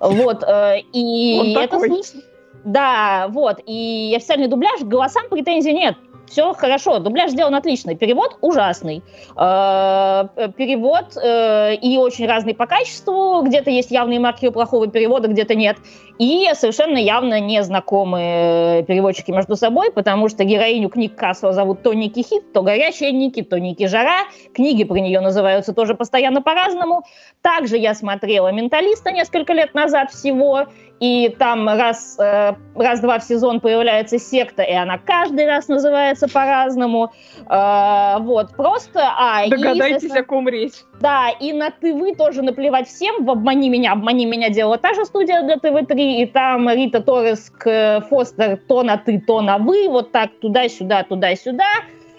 Вот, 0.01 0.43
э, 0.43 0.81
и 0.93 1.39
он 1.57 1.63
это 1.63 1.79
слышно. 1.79 2.21
Да, 2.65 3.27
вот, 3.29 3.61
и 3.65 4.13
официальный 4.17 4.49
дубляж, 4.49 4.81
голосам 4.81 5.29
претензий 5.31 5.73
нет 5.73 5.97
все 6.27 6.53
хорошо, 6.55 6.99
дубляж 6.99 7.31
сделан 7.31 7.55
отличный, 7.55 7.97
перевод 7.97 8.39
ужасный. 8.41 9.03
Э, 9.37 10.29
перевод 10.57 11.17
э, 11.17 11.75
и 11.77 11.97
очень 11.99 12.27
разный 12.27 12.55
по 12.55 12.67
качеству, 12.67 13.43
где-то 13.43 13.71
есть 13.71 13.91
явные 13.91 14.21
маркеры 14.21 14.53
плохого 14.53 14.87
перевода, 14.87 15.29
где-то 15.29 15.55
нет. 15.55 15.77
И 16.19 16.49
совершенно 16.55 16.97
явно 16.97 17.41
незнакомые 17.41 18.85
переводчики 18.85 19.33
между 19.33 19.57
собой, 19.57 19.91
потому 19.91 20.29
что 20.29 20.45
героиню 20.45 20.89
книг 20.89 21.17
Кассела 21.17 21.53
зовут 21.53 21.83
то 21.83 21.93
Ники 21.93 22.23
Хит, 22.23 22.53
то 22.53 22.63
Горячая 22.63 23.11
Ники, 23.11 23.43
то 23.43 23.59
Ники 23.59 23.87
Жара. 23.87 24.21
Книги 24.55 24.85
про 24.85 24.97
нее 24.97 25.21
называются 25.21 25.73
тоже 25.73 25.95
постоянно 25.95 26.41
по-разному. 26.41 27.05
Также 27.43 27.77
я 27.77 27.95
смотрела 27.95 28.53
«Менталиста» 28.53 29.11
несколько 29.11 29.53
лет 29.53 29.75
назад 29.75 30.13
всего, 30.13 30.67
и 31.01 31.35
там 31.39 31.67
раз, 31.67 32.17
э, 32.21 32.55
раз-два 32.77 33.19
в 33.19 33.25
сезон 33.25 33.61
появляется 33.61 34.19
секта, 34.19 34.63
и 34.63 34.73
она 34.73 34.97
каждый 34.99 35.47
раз 35.47 35.67
называется 35.67 36.14
по-разному. 36.21 37.13
Э, 37.49 38.19
вот, 38.21 38.55
просто... 38.57 39.01
А, 39.01 39.49
Догадайтесь, 39.49 40.15
и, 40.15 40.19
о 40.19 40.25
ком 40.25 40.49
речь. 40.49 40.75
Да, 41.01 41.31
и 41.31 41.53
на 41.53 41.71
ТВ 41.71 42.17
тоже 42.17 42.43
наплевать 42.43 42.89
всем. 42.89 43.25
В 43.25 43.31
«Обмани 43.31 43.69
меня», 43.69 43.93
«Обмани 43.93 44.27
меня» 44.27 44.51
делала 44.51 44.79
та 44.79 44.95
же 44.95 45.05
студия 45.05 45.43
для 45.43 45.57
ТВ-3, 45.57 46.23
и 46.23 46.27
там 46.27 46.69
Рита 46.69 47.01
Торрес 47.01 47.51
к 47.51 48.05
Фостер 48.09 48.59
то 48.69 48.83
на 48.83 48.97
«ты», 48.97 49.21
то 49.21 49.41
на 49.41 49.59
«вы», 49.59 49.89
вот 49.89 50.13
так 50.13 50.31
туда-сюда, 50.41 51.05
туда-сюда. 51.05 51.65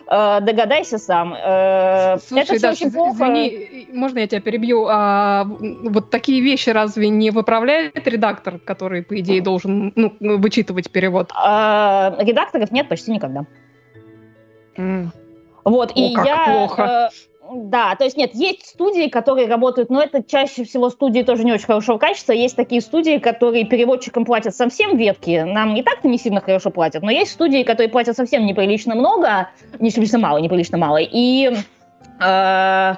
Э, 0.07 0.39
догадайся 0.41 0.97
сам. 0.97 1.33
Э, 1.33 2.17
Слушай, 2.19 2.57
это 2.57 2.73
все 2.73 2.85
очень 2.85 2.91
плохо. 2.91 3.15
Извини, 3.15 3.87
можно 3.91 4.19
я 4.19 4.27
тебя 4.27 4.41
перебью? 4.41 4.85
А, 4.87 5.45
вот 5.45 6.09
такие 6.11 6.41
вещи 6.41 6.69
разве 6.69 7.09
не 7.09 7.31
выправляет 7.31 8.07
редактор, 8.07 8.59
который, 8.59 9.01
по 9.01 9.19
идее, 9.19 9.41
должен 9.41 9.93
ну, 9.95 10.15
вычитывать 10.19 10.91
перевод? 10.91 11.31
А, 11.35 12.15
редакторов 12.19 12.71
нет 12.71 12.87
почти 12.87 13.11
никогда. 13.11 13.45
Mm. 14.77 15.07
Вот, 15.63 15.91
О, 15.91 15.93
и 15.99 16.13
я... 16.25 16.45
Плохо. 16.45 17.09
Э, 17.11 17.15
да, 17.53 17.95
то 17.95 18.03
есть 18.03 18.17
нет, 18.17 18.33
есть 18.33 18.65
студии, 18.65 19.07
которые 19.07 19.47
работают, 19.47 19.89
но 19.89 20.01
это 20.01 20.23
чаще 20.23 20.63
всего 20.63 20.89
студии 20.89 21.21
тоже 21.21 21.43
не 21.43 21.53
очень 21.53 21.65
хорошего 21.65 21.97
качества. 21.97 22.31
Есть 22.33 22.55
такие 22.55 22.81
студии, 22.81 23.19
которые 23.19 23.65
переводчикам 23.65 24.25
платят 24.25 24.55
совсем 24.55 24.97
ветки. 24.97 25.43
Нам 25.45 25.75
и 25.75 25.83
так-то 25.83 26.07
не 26.07 26.17
сильно 26.17 26.41
хорошо 26.41 26.71
платят, 26.71 27.03
но 27.03 27.11
есть 27.11 27.31
студии, 27.31 27.63
которые 27.63 27.89
платят 27.89 28.15
совсем 28.15 28.45
неприлично 28.45 28.95
много, 28.95 29.49
неприлично 29.79 30.17
мало, 30.17 30.39
неприлично 30.39 30.77
мало. 30.77 30.97
И 30.99 31.51
э, 32.19 32.95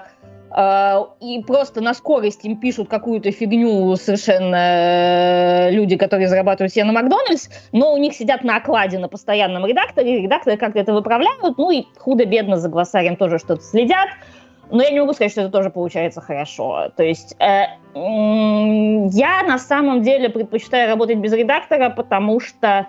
и 1.22 1.44
просто 1.46 1.82
на 1.82 1.94
скорость 1.94 2.44
им 2.44 2.60
пишут 2.60 2.90
какую-то 2.90 3.32
фигню 3.32 3.96
совершенно 3.96 4.56
э, 4.56 5.72
люди, 5.72 5.98
которые 5.98 6.28
зарабатывают 6.28 6.74
себе 6.74 6.84
на 6.84 6.94
Макдональдс, 6.94 7.50
но 7.74 7.94
у 7.94 7.98
них 7.98 8.16
сидят 8.16 8.44
на 8.44 8.58
окладе 8.58 8.98
на 8.98 9.08
постоянном 9.08 9.68
редакторе, 9.68 10.24
редакторы 10.24 10.58
как-то 10.58 10.80
это 10.80 10.94
выправляют, 10.94 11.58
ну 11.60 11.70
и 11.70 11.84
худо-бедно 12.00 12.58
за 12.58 12.70
глоссарием 12.70 13.18
тоже 13.18 13.38
что-то 13.38 13.62
следят, 13.62 14.08
но 14.72 14.82
я 14.82 14.90
не 14.90 15.00
могу 15.00 15.14
сказать, 15.14 15.32
что 15.32 15.42
это 15.42 15.52
тоже 15.52 15.70
получается 15.70 16.22
хорошо. 16.22 16.92
То 16.96 17.04
есть 17.04 17.36
э, 17.40 17.66
я 17.94 19.44
на 19.44 19.60
самом 19.60 20.02
деле 20.02 20.30
предпочитаю 20.30 20.90
работать 20.90 21.18
без 21.18 21.34
редактора, 21.34 21.92
потому 21.92 22.40
что 22.40 22.88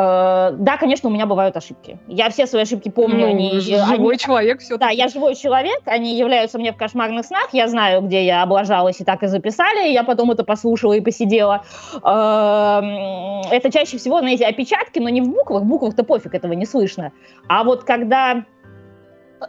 да, 0.00 0.76
конечно, 0.78 1.08
у 1.08 1.12
меня 1.12 1.26
бывают 1.26 1.56
ошибки. 1.56 1.98
Я 2.06 2.30
все 2.30 2.46
свои 2.46 2.62
ошибки 2.62 2.88
помню. 2.88 3.18
Ну, 3.18 3.26
они, 3.30 3.58
живой 3.58 4.14
они, 4.14 4.18
человек 4.18 4.60
все 4.60 4.76
Да, 4.76 4.90
я 4.90 5.08
живой 5.08 5.34
человек, 5.34 5.80
они 5.86 6.16
являются 6.16 6.58
мне 6.58 6.72
в 6.72 6.76
кошмарных 6.76 7.26
снах, 7.26 7.48
я 7.52 7.66
знаю, 7.66 8.02
где 8.02 8.24
я 8.24 8.42
облажалась, 8.42 9.00
и 9.00 9.04
так 9.04 9.24
и 9.24 9.26
записали, 9.26 9.88
и 9.88 9.92
я 9.92 10.04
потом 10.04 10.30
это 10.30 10.44
послушала 10.44 10.92
и 10.92 11.00
посидела. 11.00 11.64
Эм, 11.94 13.42
это 13.50 13.72
чаще 13.72 13.98
всего, 13.98 14.20
знаете, 14.20 14.46
опечатки, 14.46 15.00
но 15.00 15.08
не 15.08 15.20
в 15.20 15.28
буквах, 15.30 15.62
в 15.62 15.66
буквах-то 15.66 16.04
пофиг, 16.04 16.32
этого 16.34 16.52
не 16.52 16.66
слышно. 16.66 17.10
А 17.48 17.64
вот 17.64 17.82
когда 17.82 18.44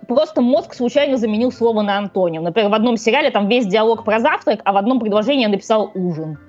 просто 0.08 0.42
мозг 0.42 0.74
случайно 0.74 1.18
заменил 1.18 1.52
слово 1.52 1.82
на 1.82 1.98
антоним. 1.98 2.44
Например, 2.44 2.72
в 2.72 2.74
одном 2.74 2.98
сериале 2.98 3.30
там 3.30 3.48
весь 3.48 3.68
диалог 3.68 4.04
про 4.04 4.20
завтрак, 4.20 4.62
а 4.64 4.74
в 4.74 4.78
одном 4.78 5.00
предложении 5.00 5.44
я 5.44 5.50
написал 5.50 5.92
ужин. 5.94 6.40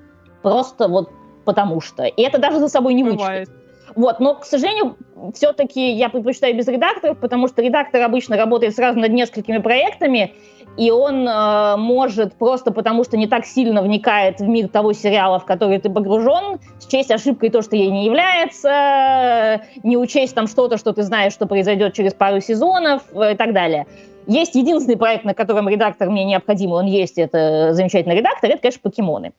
Просто 0.41 0.87
вот 0.87 1.09
потому 1.45 1.81
что. 1.81 2.03
И 2.03 2.21
это 2.21 2.39
даже 2.39 2.59
за 2.59 2.67
собой 2.67 2.93
не 2.93 3.03
вычислить. 3.03 3.49
Вот, 3.95 4.19
но, 4.19 4.35
к 4.35 4.45
сожалению, 4.45 4.97
все-таки 5.33 5.91
я 5.91 6.09
предпочитаю 6.09 6.55
без 6.55 6.67
редакторов, 6.67 7.19
потому 7.19 7.47
что 7.47 7.61
редактор 7.61 8.01
обычно 8.01 8.37
работает 8.37 8.75
сразу 8.75 8.99
над 8.99 9.11
несколькими 9.11 9.57
проектами, 9.57 10.33
и 10.77 10.89
он 10.89 11.27
э, 11.27 11.75
может 11.77 12.33
просто 12.35 12.71
потому, 12.71 13.03
что 13.03 13.17
не 13.17 13.27
так 13.27 13.45
сильно 13.45 13.81
вникает 13.81 14.39
в 14.39 14.47
мир 14.47 14.69
того 14.69 14.93
сериала, 14.93 15.39
в 15.39 15.45
который 15.45 15.79
ты 15.79 15.89
погружен, 15.89 16.59
счесть 16.89 17.11
ошибкой 17.11 17.49
то, 17.49 17.61
что 17.61 17.75
ей 17.75 17.89
не 17.89 18.05
является, 18.05 19.61
не 19.83 19.97
учесть 19.97 20.33
там 20.33 20.47
что-то, 20.47 20.77
что 20.77 20.93
ты 20.93 21.03
знаешь, 21.03 21.33
что 21.33 21.45
произойдет 21.45 21.93
через 21.93 22.13
пару 22.13 22.39
сезонов 22.39 23.03
э, 23.13 23.33
и 23.33 23.35
так 23.35 23.53
далее. 23.53 23.85
Есть 24.27 24.55
единственный 24.55 24.97
проект, 24.97 25.25
на 25.25 25.33
котором 25.33 25.67
редактор 25.67 26.09
мне 26.09 26.23
необходим, 26.23 26.71
он 26.71 26.85
есть, 26.85 27.17
это 27.17 27.73
замечательный 27.73 28.15
редактор, 28.15 28.51
это, 28.51 28.61
конечно, 28.61 28.81
покемоны. 28.81 29.33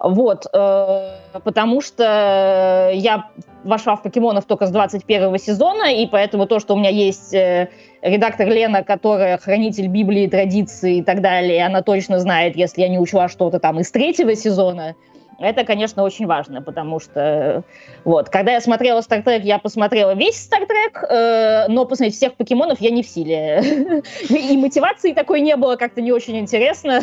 Вот, 0.00 0.46
э, 0.50 1.14
потому 1.44 1.82
что 1.82 2.90
я 2.94 3.26
вошла 3.64 3.96
в 3.96 4.02
покемонов 4.02 4.46
только 4.46 4.66
с 4.66 4.70
21 4.70 5.38
сезона, 5.38 5.92
и 5.92 6.06
поэтому 6.06 6.46
то, 6.46 6.58
что 6.58 6.72
у 6.72 6.78
меня 6.78 6.88
есть 6.88 7.34
э, 7.34 7.68
редактор 8.00 8.48
Лена, 8.48 8.82
которая 8.82 9.36
хранитель 9.36 9.88
Библии, 9.88 10.26
традиций 10.26 10.98
и 10.98 11.02
так 11.02 11.20
далее, 11.20 11.66
она 11.66 11.82
точно 11.82 12.18
знает, 12.18 12.56
если 12.56 12.80
я 12.80 12.88
не 12.88 12.98
учла 12.98 13.28
что-то 13.28 13.60
там 13.60 13.78
из 13.80 13.90
третьего 13.90 14.34
сезона, 14.34 14.94
это, 15.40 15.64
конечно, 15.64 16.02
очень 16.02 16.26
важно, 16.26 16.60
потому 16.60 17.00
что 17.00 17.64
вот, 18.04 18.28
когда 18.28 18.52
я 18.52 18.60
смотрела 18.60 19.00
Стартрек, 19.00 19.42
я 19.42 19.58
посмотрела 19.58 20.14
весь 20.14 20.36
Стартрек, 20.36 21.02
э, 21.02 21.66
но 21.68 21.86
посмотреть 21.86 22.14
всех 22.14 22.34
покемонов 22.34 22.80
я 22.80 22.90
не 22.90 23.02
в 23.02 23.06
силе. 23.06 24.02
И 24.28 24.56
мотивации 24.56 25.14
такой 25.14 25.40
не 25.40 25.56
было, 25.56 25.76
как-то 25.76 26.02
не 26.02 26.12
очень 26.12 26.38
интересно. 26.38 27.00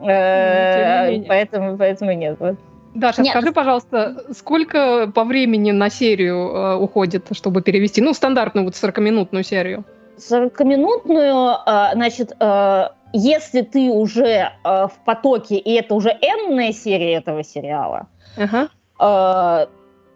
Э, 0.00 1.22
поэтому, 1.28 1.78
поэтому 1.78 2.12
нет. 2.12 2.38
Даша, 2.94 3.22
Нет. 3.22 3.32
скажи, 3.32 3.52
пожалуйста, 3.52 4.24
сколько 4.32 5.10
по 5.14 5.24
времени 5.24 5.70
на 5.70 5.90
серию 5.90 6.36
э, 6.36 6.76
уходит, 6.76 7.26
чтобы 7.32 7.62
перевести? 7.62 8.00
Ну, 8.00 8.12
стандартную 8.12 8.64
вот 8.64 8.74
40-минутную 8.74 9.44
серию. 9.44 9.84
40-минутную, 10.18 11.56
э, 11.66 11.94
значит, 11.94 12.32
э, 12.38 12.88
если 13.12 13.62
ты 13.62 13.90
уже 13.90 14.26
э, 14.26 14.50
в 14.64 14.92
потоке, 15.04 15.56
и 15.56 15.72
это 15.74 15.94
уже 15.94 16.10
энная 16.10 16.72
серия 16.72 17.14
этого 17.14 17.42
сериала, 17.42 18.08
uh-huh. 18.36 19.68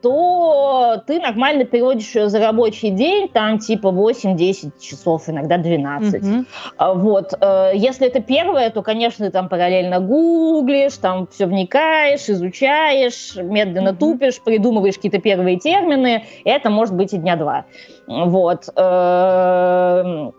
То 0.02 1.02
ты 1.06 1.20
нормально 1.20 1.64
переводишь 1.64 2.14
ее 2.14 2.28
за 2.28 2.40
рабочий 2.40 2.90
день, 2.90 3.28
там 3.28 3.58
типа 3.58 3.88
8-10 3.88 4.72
часов, 4.80 5.28
иногда 5.28 5.58
12. 5.58 6.22
Uh-huh. 6.22 6.44
А, 6.76 6.94
вот. 6.94 7.34
Э, 7.40 7.70
если 7.74 8.08
это 8.08 8.20
первое, 8.20 8.70
то, 8.70 8.82
конечно, 8.82 9.26
ты 9.26 9.32
там 9.32 9.48
параллельно 9.48 10.00
гуглишь, 10.00 10.96
там 10.96 11.28
все 11.28 11.46
вникаешь, 11.46 12.28
изучаешь, 12.28 13.36
медленно 13.36 13.90
uh-huh. 13.90 13.96
тупишь, 13.96 14.42
придумываешь 14.42 14.96
какие-то 14.96 15.20
первые 15.20 15.58
термины, 15.58 16.24
и 16.44 16.50
это 16.50 16.68
может 16.68 16.94
быть 16.96 17.12
и 17.12 17.18
дня 17.18 17.36
два. 17.36 17.64
Вот. 18.06 18.68
Э, 18.76 20.30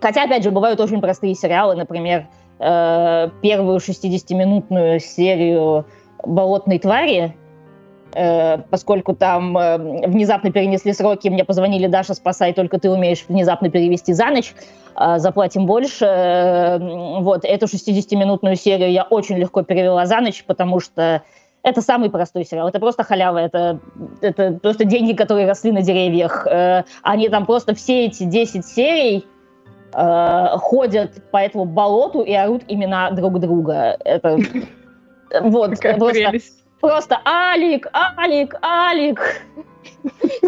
Хотя, 0.00 0.24
опять 0.24 0.44
же, 0.44 0.50
бывают 0.50 0.80
очень 0.80 1.00
простые 1.00 1.34
сериалы, 1.34 1.74
например, 1.74 2.28
э, 2.60 3.30
первую 3.42 3.78
60-минутную 3.78 5.00
серию 5.00 5.86
«Болотной 6.24 6.78
твари», 6.78 7.34
поскольку 8.70 9.14
там 9.14 9.56
э, 9.56 10.06
внезапно 10.06 10.50
перенесли 10.50 10.92
сроки, 10.92 11.28
мне 11.28 11.44
позвонили, 11.44 11.86
Даша, 11.86 12.14
спасай, 12.14 12.52
только 12.52 12.78
ты 12.78 12.90
умеешь 12.90 13.24
внезапно 13.28 13.70
перевести 13.70 14.12
за 14.12 14.26
ночь, 14.26 14.54
заплатим 15.16 15.66
больше. 15.66 16.78
Вот, 17.20 17.44
эту 17.44 17.66
60-минутную 17.66 18.56
серию 18.56 18.90
я 18.90 19.04
очень 19.04 19.36
легко 19.36 19.62
перевела 19.62 20.06
за 20.06 20.20
ночь, 20.20 20.42
потому 20.44 20.80
что 20.80 21.22
это 21.62 21.82
самый 21.82 22.10
простой 22.10 22.44
сериал. 22.44 22.68
Это 22.68 22.80
просто 22.80 23.04
халява. 23.04 23.38
Это, 23.38 23.78
это 24.22 24.58
просто 24.60 24.84
деньги, 24.84 25.12
которые 25.12 25.46
росли 25.46 25.70
на 25.70 25.82
деревьях. 25.82 26.46
Они 27.02 27.28
там 27.28 27.46
просто 27.46 27.74
все 27.74 28.06
эти 28.06 28.24
10 28.24 28.66
серий 28.66 29.24
э, 29.92 30.46
ходят 30.56 31.30
по 31.30 31.38
этому 31.38 31.64
болоту 31.64 32.22
и 32.22 32.32
орут 32.32 32.62
имена 32.68 33.10
друг 33.10 33.38
друга. 33.40 33.96
Это 34.04 34.38
вот 35.40 35.78
просто, 35.80 36.32
просто 36.80 37.20
Алик, 37.24 37.86
Алик, 37.92 38.54
Алик. 38.62 39.20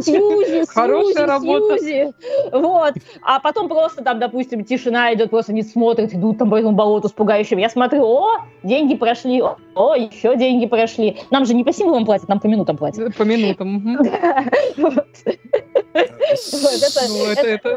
Сьюзи, 0.01 0.67
Хорошая 0.69 1.27
работа. 1.27 1.79
Сьюзи. 1.79 2.13
Вот. 2.53 2.95
А 3.23 3.41
потом 3.41 3.69
просто 3.69 4.03
там, 4.03 4.19
допустим, 4.19 4.65
тишина 4.65 5.13
идет, 5.15 5.31
просто 5.31 5.53
не 5.53 5.63
смотрят, 5.63 6.13
идут 6.15 6.39
там 6.39 6.51
по 6.51 6.57
этому 6.57 6.75
болоту 6.75 7.09
с 7.09 7.13
пугающим. 7.13 7.59
Я 7.59 7.69
смотрю, 7.69 8.05
о, 8.05 8.45
деньги 8.63 8.95
прошли, 8.95 9.43
о, 9.43 9.95
еще 9.95 10.37
деньги 10.37 10.67
прошли. 10.67 11.19
Нам 11.31 11.45
же 11.45 11.55
не 11.55 11.65
по 11.65 11.73
символам 11.73 12.05
платят, 12.05 12.29
нам 12.29 12.41
по 12.41 12.47
минутам 12.47 12.77
платят. 12.77 13.17
По 13.17 13.23
минутам. 13.23 13.99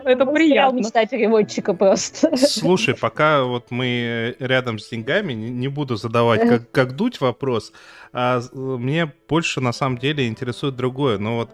Это 0.06 0.26
приятно. 0.26 0.78
мечта 0.78 1.06
переводчика 1.06 1.74
просто. 1.74 2.36
Слушай, 2.38 2.96
пока 2.96 3.44
вот 3.44 3.72
мы 3.72 4.36
рядом 4.40 4.80
с 4.80 4.90
деньгами, 4.90 5.34
не 5.34 5.68
буду 5.68 5.96
задавать 5.96 6.70
как 6.72 6.96
дуть 6.96 7.22
вопрос, 7.22 7.72
а 8.12 8.42
мне 8.54 9.12
больше 9.28 9.62
на 9.62 9.74
самом 9.74 9.98
деле 9.98 10.28
интересует 10.28 10.76
другое. 10.76 11.18
Но 11.18 11.38
вот 11.38 11.50
а, 11.50 11.53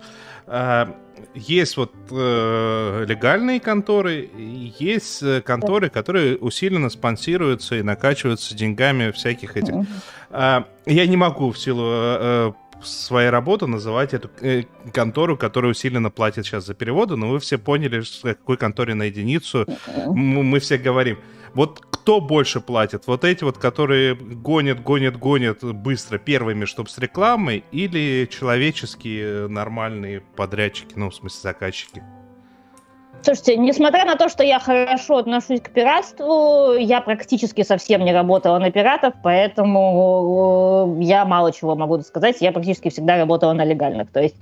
есть 1.36 1.78
вот 1.78 1.94
э, 2.12 3.06
легальные 3.08 3.60
конторы, 3.60 4.30
есть 4.36 5.22
э, 5.22 5.42
конторы, 5.42 5.90
которые 5.90 6.38
усиленно 6.38 6.90
спонсируются 6.90 7.76
и 7.76 7.84
накачиваются 7.84 8.56
деньгами 8.56 9.12
всяких 9.12 9.58
этих. 9.58 9.74
Я 10.32 10.66
не 10.86 11.18
могу 11.18 11.52
в 11.52 11.60
силу 11.60 11.84
э, 11.86 12.52
своей 12.84 13.30
работы 13.30 13.68
называть 13.68 14.14
эту 14.14 14.30
э, 14.42 14.64
контору, 14.94 15.38
которая 15.38 15.72
усиленно 15.72 16.10
платит 16.10 16.46
сейчас 16.46 16.66
за 16.66 16.74
переводы, 16.74 17.16
но 17.16 17.30
вы 17.30 17.40
все 17.40 17.58
поняли, 17.58 18.02
в 18.02 18.22
какой 18.22 18.58
конторе 18.58 18.96
на 18.96 19.04
единицу 19.04 19.66
мы 20.08 20.60
все 20.60 20.78
говорим. 20.78 21.20
Вот 21.54 21.80
кто 21.80 22.22
больше 22.22 22.60
платит? 22.62 23.08
Вот 23.08 23.24
эти 23.24 23.44
вот, 23.44 23.58
которые 23.58 24.16
гонят, 24.16 24.82
гонят, 24.82 25.18
гонят 25.18 25.64
быстро 25.64 26.18
первыми, 26.18 26.66
чтобы 26.66 26.90
с 26.90 26.98
рекламой, 26.98 27.64
или 27.72 28.28
человеческие 28.32 29.48
нормальные 29.48 30.22
подрядчики, 30.22 30.94
ну, 30.96 31.10
в 31.10 31.16
смысле, 31.16 31.40
заказчики? 31.42 32.04
Слушайте, 33.22 33.58
несмотря 33.58 34.06
на 34.06 34.16
то, 34.16 34.30
что 34.30 34.44
я 34.44 34.60
хорошо 34.60 35.18
отношусь 35.18 35.60
к 35.60 35.72
пиратству, 35.72 36.74
я 36.76 37.02
практически 37.02 37.64
совсем 37.64 38.06
не 38.06 38.14
работала 38.14 38.60
на 38.60 38.72
пиратов, 38.72 39.14
поэтому 39.22 40.96
э, 41.00 41.04
я 41.04 41.26
мало 41.26 41.52
чего 41.52 41.76
могу 41.76 42.00
сказать. 42.00 42.38
Я 42.40 42.54
практически 42.54 42.90
всегда 42.90 43.18
работала 43.18 43.52
на 43.52 43.66
легальных. 43.66 44.10
То 44.12 44.22
есть 44.22 44.38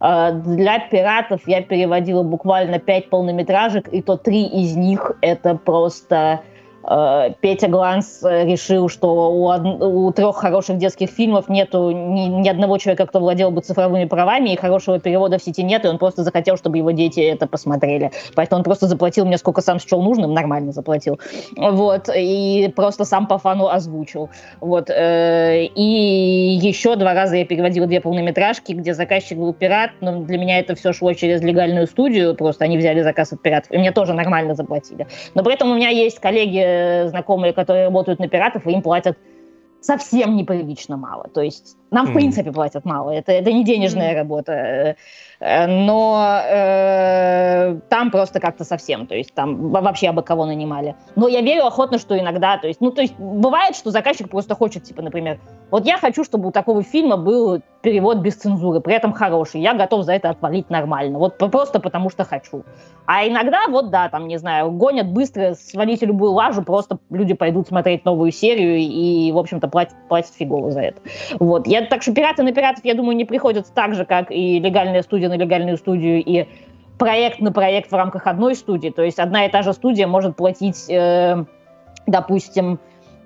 для 0.00 0.78
пиратов 0.78 1.42
я 1.46 1.62
переводила 1.62 2.22
буквально 2.22 2.78
пять 2.78 3.10
полнометражек, 3.10 3.88
и 3.92 4.00
то 4.00 4.16
три 4.16 4.44
из 4.46 4.74
них 4.74 5.12
это 5.20 5.54
просто 5.54 6.40
Э, 6.40 6.59
Петя 6.82 7.68
Гланс 7.68 8.22
э, 8.24 8.46
решил, 8.46 8.88
что 8.88 9.30
у, 9.30 9.44
од... 9.48 9.62
у 9.82 10.10
трех 10.12 10.36
хороших 10.36 10.78
детских 10.78 11.10
фильмов 11.10 11.48
нету 11.48 11.90
ни, 11.90 12.26
ни 12.26 12.48
одного 12.48 12.78
человека, 12.78 13.06
кто 13.06 13.20
владел 13.20 13.50
бы 13.50 13.60
цифровыми 13.60 14.06
правами, 14.06 14.50
и 14.50 14.56
хорошего 14.56 14.98
перевода 14.98 15.38
в 15.38 15.42
сети 15.42 15.62
нет, 15.62 15.84
и 15.84 15.88
он 15.88 15.98
просто 15.98 16.24
захотел, 16.24 16.56
чтобы 16.56 16.78
его 16.78 16.90
дети 16.92 17.20
это 17.20 17.46
посмотрели. 17.46 18.10
Поэтому 18.34 18.60
он 18.60 18.64
просто 18.64 18.86
заплатил 18.86 19.26
мне, 19.26 19.36
сколько 19.36 19.60
сам 19.60 19.78
счел 19.78 20.02
нужным, 20.02 20.32
нормально 20.32 20.72
заплатил. 20.72 21.20
Вот, 21.54 22.08
и 22.16 22.72
просто 22.74 23.04
сам 23.04 23.26
по 23.26 23.36
фану 23.36 23.68
озвучил. 23.68 24.30
Вот, 24.60 24.88
э, 24.88 25.64
и 25.66 26.58
еще 26.62 26.96
два 26.96 27.12
раза 27.12 27.36
я 27.36 27.44
переводила 27.44 27.86
две 27.86 28.00
полнометражки, 28.00 28.72
где 28.72 28.94
заказчик 28.94 29.36
был 29.36 29.52
пират, 29.52 29.90
но 30.00 30.22
для 30.22 30.38
меня 30.38 30.58
это 30.58 30.74
все 30.74 30.94
шло 30.94 31.12
через 31.12 31.42
легальную 31.42 31.86
студию, 31.86 32.34
просто 32.34 32.64
они 32.64 32.78
взяли 32.78 33.02
заказ 33.02 33.34
от 33.34 33.42
пиратов, 33.42 33.70
и 33.70 33.76
мне 33.76 33.92
тоже 33.92 34.14
нормально 34.14 34.54
заплатили. 34.54 35.06
Но 35.34 35.44
при 35.44 35.52
этом 35.52 35.70
у 35.70 35.74
меня 35.74 35.90
есть 35.90 36.18
коллеги 36.20 36.70
Э, 36.70 36.79
знакомые, 37.08 37.52
которые 37.52 37.84
работают 37.84 38.20
на 38.20 38.28
пиратов, 38.28 38.66
и 38.66 38.72
им 38.72 38.82
платят 38.82 39.18
совсем 39.80 40.36
неприлично 40.36 40.96
мало. 40.96 41.28
То 41.32 41.40
есть 41.40 41.76
нам, 41.90 42.06
в 42.06 42.14
принципе, 42.14 42.52
платят 42.52 42.84
мало. 42.84 43.10
Это, 43.10 43.32
это 43.32 43.52
не 43.52 43.64
денежная 43.64 44.12
mm. 44.12 44.16
работа. 44.16 44.96
Э, 45.40 45.66
но 45.66 46.40
э, 46.44 47.78
там 47.88 48.10
просто 48.10 48.40
как-то 48.40 48.64
совсем. 48.64 49.06
То 49.06 49.14
есть 49.14 49.34
там 49.34 49.70
вообще 49.70 50.08
абы 50.08 50.22
кого 50.22 50.46
нанимали. 50.46 50.94
Но 51.16 51.28
я 51.28 51.40
верю 51.40 51.66
охотно, 51.66 51.98
что 51.98 52.18
иногда... 52.18 52.58
То 52.58 52.68
есть, 52.68 52.80
ну, 52.80 52.90
то 52.90 53.02
есть 53.02 53.14
бывает, 53.18 53.74
что 53.76 53.90
заказчик 53.90 54.28
просто 54.30 54.54
хочет, 54.54 54.84
типа, 54.84 55.02
например, 55.02 55.40
вот 55.70 55.86
я 55.86 55.98
хочу, 55.98 56.24
чтобы 56.24 56.48
у 56.48 56.52
такого 56.52 56.82
фильма 56.82 57.16
был 57.16 57.62
перевод 57.82 58.18
без 58.18 58.34
цензуры, 58.34 58.80
при 58.80 58.94
этом 58.94 59.12
хороший. 59.12 59.60
Я 59.60 59.74
готов 59.74 60.04
за 60.04 60.12
это 60.12 60.30
отвалить 60.30 60.68
нормально. 60.70 61.18
Вот 61.18 61.38
просто 61.38 61.80
потому 61.80 62.10
что 62.10 62.24
хочу. 62.24 62.64
А 63.06 63.26
иногда, 63.26 63.66
вот 63.68 63.90
да, 63.90 64.08
там, 64.08 64.28
не 64.28 64.38
знаю, 64.38 64.70
гонят 64.70 65.08
быстро, 65.08 65.54
свалите 65.54 66.06
любую 66.06 66.32
лажу, 66.32 66.62
просто 66.62 66.98
люди 67.10 67.34
пойдут 67.34 67.68
смотреть 67.68 68.04
новую 68.04 68.30
серию 68.30 68.76
и, 68.78 69.32
в 69.32 69.38
общем-то, 69.38 69.68
платят, 69.68 69.94
платят 70.08 70.34
фигово 70.34 70.70
за 70.70 70.80
это. 70.80 71.00
Вот. 71.38 71.66
Я, 71.66 71.79
так 71.88 72.02
что 72.02 72.12
пираты 72.12 72.42
на 72.42 72.52
пиратов, 72.52 72.84
я 72.84 72.94
думаю, 72.94 73.16
не 73.16 73.24
приходят 73.24 73.66
так 73.74 73.94
же, 73.94 74.04
как 74.04 74.30
и 74.30 74.58
легальная 74.58 75.02
студия 75.02 75.28
на 75.28 75.36
легальную 75.36 75.76
студию, 75.76 76.22
и 76.22 76.46
проект 76.98 77.40
на 77.40 77.50
проект 77.50 77.90
в 77.90 77.94
рамках 77.94 78.26
одной 78.26 78.54
студии. 78.54 78.90
То 78.90 79.02
есть 79.02 79.18
одна 79.18 79.46
и 79.46 79.50
та 79.50 79.62
же 79.62 79.72
студия 79.72 80.06
может 80.06 80.36
платить, 80.36 80.84
э, 80.88 81.44
допустим, 82.06 82.78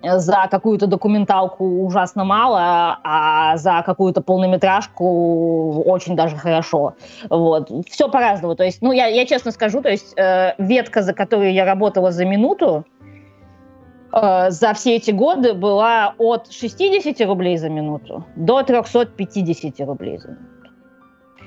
за 0.02 0.48
какую-то 0.50 0.86
документалку 0.86 1.64
ужасно 1.84 2.24
мало, 2.24 2.98
а 3.02 3.56
за 3.56 3.82
какую-то 3.84 4.20
полнометражку 4.20 5.82
очень 5.82 6.16
даже 6.16 6.36
хорошо. 6.36 6.94
Вот. 7.30 7.70
Все 7.88 8.08
по-разному. 8.08 8.54
То 8.54 8.64
есть, 8.64 8.82
ну, 8.82 8.92
я, 8.92 9.06
я 9.06 9.26
честно 9.26 9.50
скажу, 9.50 9.80
то 9.80 9.90
есть 9.90 10.14
э, 10.16 10.54
ветка, 10.58 11.02
за 11.02 11.14
которую 11.14 11.52
я 11.52 11.64
работала 11.64 12.12
за 12.12 12.24
минуту, 12.24 12.84
э, 14.14 14.50
за 14.50 14.72
все 14.74 14.96
эти 14.96 15.10
годы 15.10 15.54
была 15.54 16.14
от 16.18 16.52
60 16.52 17.20
рублей 17.26 17.58
за 17.58 17.68
минуту 17.68 18.24
до 18.36 18.62
350 18.62 19.80
рублей 19.80 20.18
за 20.18 20.28
минуту. 20.28 20.54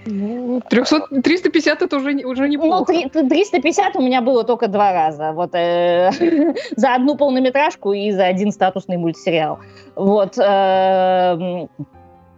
Ну, 0.10 0.62
300, 0.69 1.21
350 1.21 1.82
это 1.82 1.97
уже, 1.97 2.25
уже 2.25 2.47
неплохо. 2.47 2.93
Ну, 2.93 3.30
350 3.30 3.95
у 3.97 4.01
меня 4.01 4.21
было 4.21 4.43
только 4.43 4.67
два 4.67 4.93
раза. 4.93 5.34
Вот, 5.34 5.53
э, 5.53 6.12
за 6.75 6.95
одну 6.95 7.15
полнометражку 7.15 7.93
и 7.93 8.12
за 8.12 8.25
один 8.25 8.51
статусный 8.51 8.97
мультсериал. 8.97 9.60
Вот. 9.95 10.38
Э, 10.38 11.67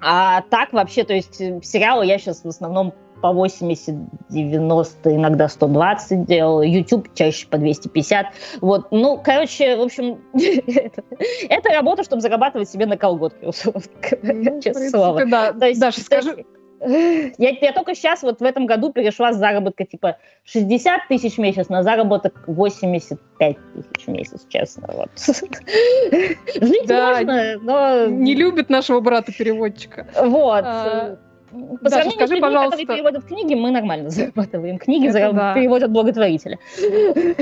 а 0.02 0.42
так 0.50 0.74
вообще, 0.74 1.04
то 1.04 1.14
есть 1.14 1.38
сериалы 1.64 2.06
я 2.06 2.18
сейчас 2.18 2.44
в 2.44 2.48
основном 2.48 2.94
по 3.22 3.32
80, 3.32 3.96
90, 4.30 5.16
иногда 5.16 5.48
120 5.48 6.26
делал, 6.26 6.62
YouTube 6.62 7.14
чаще 7.14 7.48
по 7.48 7.58
250. 7.58 8.28
Вот, 8.62 8.92
ну, 8.92 9.20
короче, 9.24 9.76
в 9.78 9.82
общем, 9.82 10.20
это, 10.34 11.04
это 11.50 11.70
работа, 11.70 12.04
чтобы 12.04 12.22
зарабатывать 12.22 12.70
себе 12.70 12.86
на 12.86 12.98
колготки, 12.98 13.40
ну, 14.24 14.62
честное 14.62 14.90
слово. 14.90 15.26
Да. 15.26 15.52
Даша, 15.52 16.02
скажи, 16.02 16.46
я, 16.82 17.50
я 17.62 17.74
только 17.74 17.94
сейчас 17.94 18.24
вот 18.24 18.40
в 18.40 18.44
этом 18.44 18.66
году 18.66 18.92
перешла 18.92 19.34
с 19.34 19.38
заработка 19.38 19.86
типа 19.86 20.18
60 20.46 21.08
тысяч 21.10 21.36
в 21.36 21.40
месяц 21.40 21.68
на 21.70 21.84
заработок 21.84 22.44
85 22.48 23.58
тысяч 23.74 24.06
в 24.06 24.08
месяц, 24.10 24.46
честно. 24.48 24.90
Вот. 24.94 25.10
Жить 25.18 26.88
да, 26.88 27.18
можно, 27.18 27.58
но... 27.62 28.06
Не 28.08 28.34
любит 28.36 28.70
нашего 28.70 29.02
брата-переводчика. 29.02 30.08
Вот. 30.22 30.64
А, 30.66 31.18
по 31.52 31.90
Даша, 31.90 32.10
скажи, 32.12 32.28
с 32.28 32.30
людьми, 32.30 32.42
пожалуйста... 32.42 32.78
которые 32.78 32.98
переводят 32.98 33.26
книги, 33.26 33.54
мы 33.56 33.72
нормально 33.72 34.10
зарабатываем. 34.10 34.78
Книги 34.78 35.08
зараб... 35.10 35.36
да. 35.36 35.54
переводят 35.54 35.92
благотворители. 35.92 36.60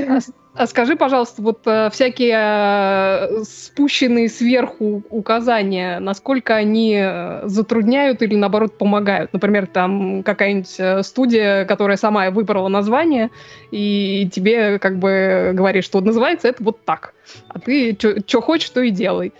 А, 0.08 0.18
а 0.54 0.66
скажи, 0.66 0.96
пожалуйста, 0.96 1.42
вот 1.42 1.60
э, 1.66 1.90
всякие 1.90 2.36
э, 2.36 3.42
спущенные 3.44 4.28
сверху 4.28 5.02
указания, 5.10 5.98
насколько 6.00 6.54
они 6.56 6.96
э, 6.98 7.42
затрудняют 7.44 8.22
или, 8.22 8.34
наоборот, 8.34 8.78
помогают? 8.78 9.32
Например, 9.32 9.66
там 9.66 10.22
какая-нибудь 10.22 11.06
студия, 11.06 11.64
которая 11.64 11.96
сама 11.96 12.30
выбрала 12.30 12.68
название, 12.68 13.30
и 13.70 14.28
тебе 14.32 14.78
как 14.78 14.98
бы 14.98 15.52
говорит, 15.54 15.84
что 15.84 16.00
называется 16.00 16.48
это 16.48 16.62
вот 16.62 16.84
так. 16.84 17.14
А 17.48 17.58
ты 17.58 17.96
что 18.26 18.40
хочешь, 18.40 18.70
то 18.70 18.80
и 18.80 18.90
делай. 18.90 19.32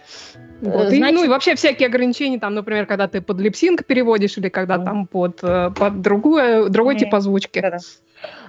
Вот. 0.60 0.88
Значит... 0.88 1.10
И, 1.10 1.12
ну 1.12 1.24
и 1.24 1.28
вообще 1.28 1.54
всякие 1.54 1.86
ограничения, 1.86 2.38
там, 2.38 2.54
например, 2.54 2.86
когда 2.86 3.06
ты 3.06 3.20
под 3.20 3.38
липсинг 3.40 3.84
переводишь 3.84 4.38
или 4.38 4.48
когда 4.48 4.76
mm. 4.76 4.84
там 4.84 5.06
под, 5.06 5.38
э, 5.42 5.70
под 5.76 6.00
другую, 6.00 6.68
другой 6.70 6.96
mm. 6.96 6.98
тип 6.98 7.14
озвучки. 7.14 7.60
Да-да. 7.60 7.78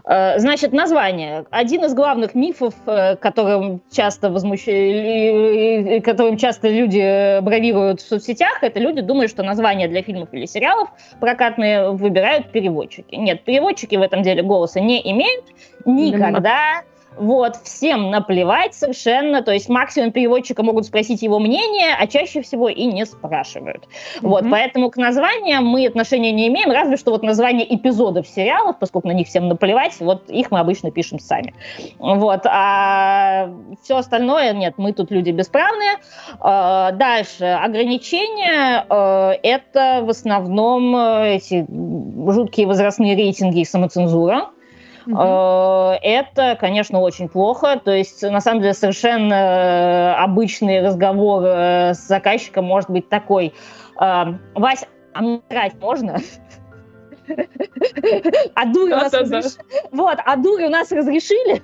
Э, 0.05 0.39
значит, 0.39 0.73
название. 0.73 1.45
Один 1.51 1.85
из 1.85 1.93
главных 1.93 2.33
мифов, 2.33 2.73
э, 2.87 3.15
которым 3.17 3.81
часто 3.91 4.31
возмущ... 4.31 4.65
которым 6.03 6.37
часто 6.37 6.69
люди 6.69 7.39
бравируют 7.41 8.01
в 8.01 8.07
соцсетях, 8.07 8.63
это 8.63 8.79
люди 8.79 9.01
думают, 9.01 9.29
что 9.29 9.43
названия 9.43 9.87
для 9.87 10.01
фильмов 10.01 10.29
или 10.31 10.45
сериалов 10.45 10.89
прокатные 11.19 11.91
выбирают 11.91 12.51
переводчики. 12.51 13.15
Нет, 13.15 13.43
переводчики 13.43 13.95
в 13.95 14.01
этом 14.01 14.23
деле 14.23 14.41
голоса 14.41 14.79
не 14.79 14.99
имеют 15.11 15.45
никогда. 15.85 16.83
Вот, 17.19 17.57
всем 17.63 18.11
наплевать 18.11 18.73
совершенно, 18.73 19.41
то 19.41 19.51
есть 19.51 19.67
максимум 19.67 20.11
переводчика 20.11 20.63
могут 20.63 20.85
спросить 20.85 21.21
его 21.21 21.39
мнение, 21.39 21.93
а 21.99 22.07
чаще 22.07 22.41
всего 22.41 22.69
и 22.69 22.85
не 22.85 23.05
спрашивают. 23.05 23.83
Mm-hmm. 23.83 24.19
Вот, 24.21 24.45
поэтому 24.49 24.89
к 24.89 24.95
названиям 24.95 25.65
мы 25.65 25.85
отношения 25.85 26.31
не 26.31 26.47
имеем, 26.47 26.71
разве 26.71 26.95
что 26.95 27.11
вот 27.11 27.21
название 27.21 27.75
эпизодов 27.75 28.25
сериалов, 28.27 28.79
поскольку 28.79 29.09
на 29.09 29.11
них 29.11 29.27
всем 29.27 29.49
наплевать, 29.49 29.99
вот 29.99 30.29
их 30.29 30.49
мы 30.51 30.59
обычно 30.59 30.91
пишем 30.91 31.19
сами. 31.19 31.53
Вот, 31.97 32.45
а 32.45 33.49
все 33.83 33.97
остальное, 33.97 34.53
нет, 34.53 34.75
мы 34.77 34.93
тут 34.93 35.11
люди 35.11 35.31
бесправные. 35.31 35.97
А, 36.39 36.91
дальше, 36.91 37.45
ограничения, 37.45 38.85
а, 38.87 39.33
это 39.43 40.01
в 40.03 40.09
основном 40.09 40.95
э, 40.95 41.35
эти 41.35 41.65
жуткие 41.67 42.67
возрастные 42.67 43.15
рейтинги 43.15 43.59
и 43.59 43.65
самоцензура. 43.65 44.49
Угу. 45.09 45.19
Это, 46.01 46.55
конечно, 46.59 46.99
очень 46.99 47.29
плохо. 47.29 47.79
То 47.83 47.91
есть, 47.91 48.21
на 48.21 48.41
самом 48.41 48.61
деле, 48.61 48.73
совершенно 48.73 49.33
э, 49.33 50.13
обычный 50.13 50.85
разговор 50.85 51.43
э, 51.43 51.93
с 51.93 52.07
заказчиком 52.07 52.65
может 52.65 52.89
быть 52.89 53.09
такой. 53.09 53.53
Вась, 53.97 54.85
а 55.13 55.21
мне 55.21 55.41
играть 55.49 55.73
можно? 55.81 56.17
А 58.55 58.65
дури 58.65 58.93
у 58.93 58.95
нас 58.95 59.13
разрешили. 59.13 59.63
Вот, 59.91 60.17
а 60.25 60.35
дури 60.35 60.65
у 60.65 60.69
нас 60.69 60.91
разрешили. 60.91 61.61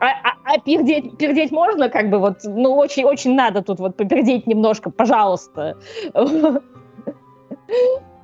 А, 0.00 0.06
а, 0.06 0.32
а 0.44 0.58
пердеть, 0.58 1.16
пердеть 1.16 1.52
можно, 1.52 1.88
как 1.88 2.10
бы 2.10 2.18
вот, 2.18 2.38
ну, 2.42 2.74
очень-очень 2.74 3.36
надо 3.36 3.62
тут 3.62 3.78
вот 3.78 3.96
попердеть 3.96 4.48
немножко, 4.48 4.90
пожалуйста. 4.90 5.76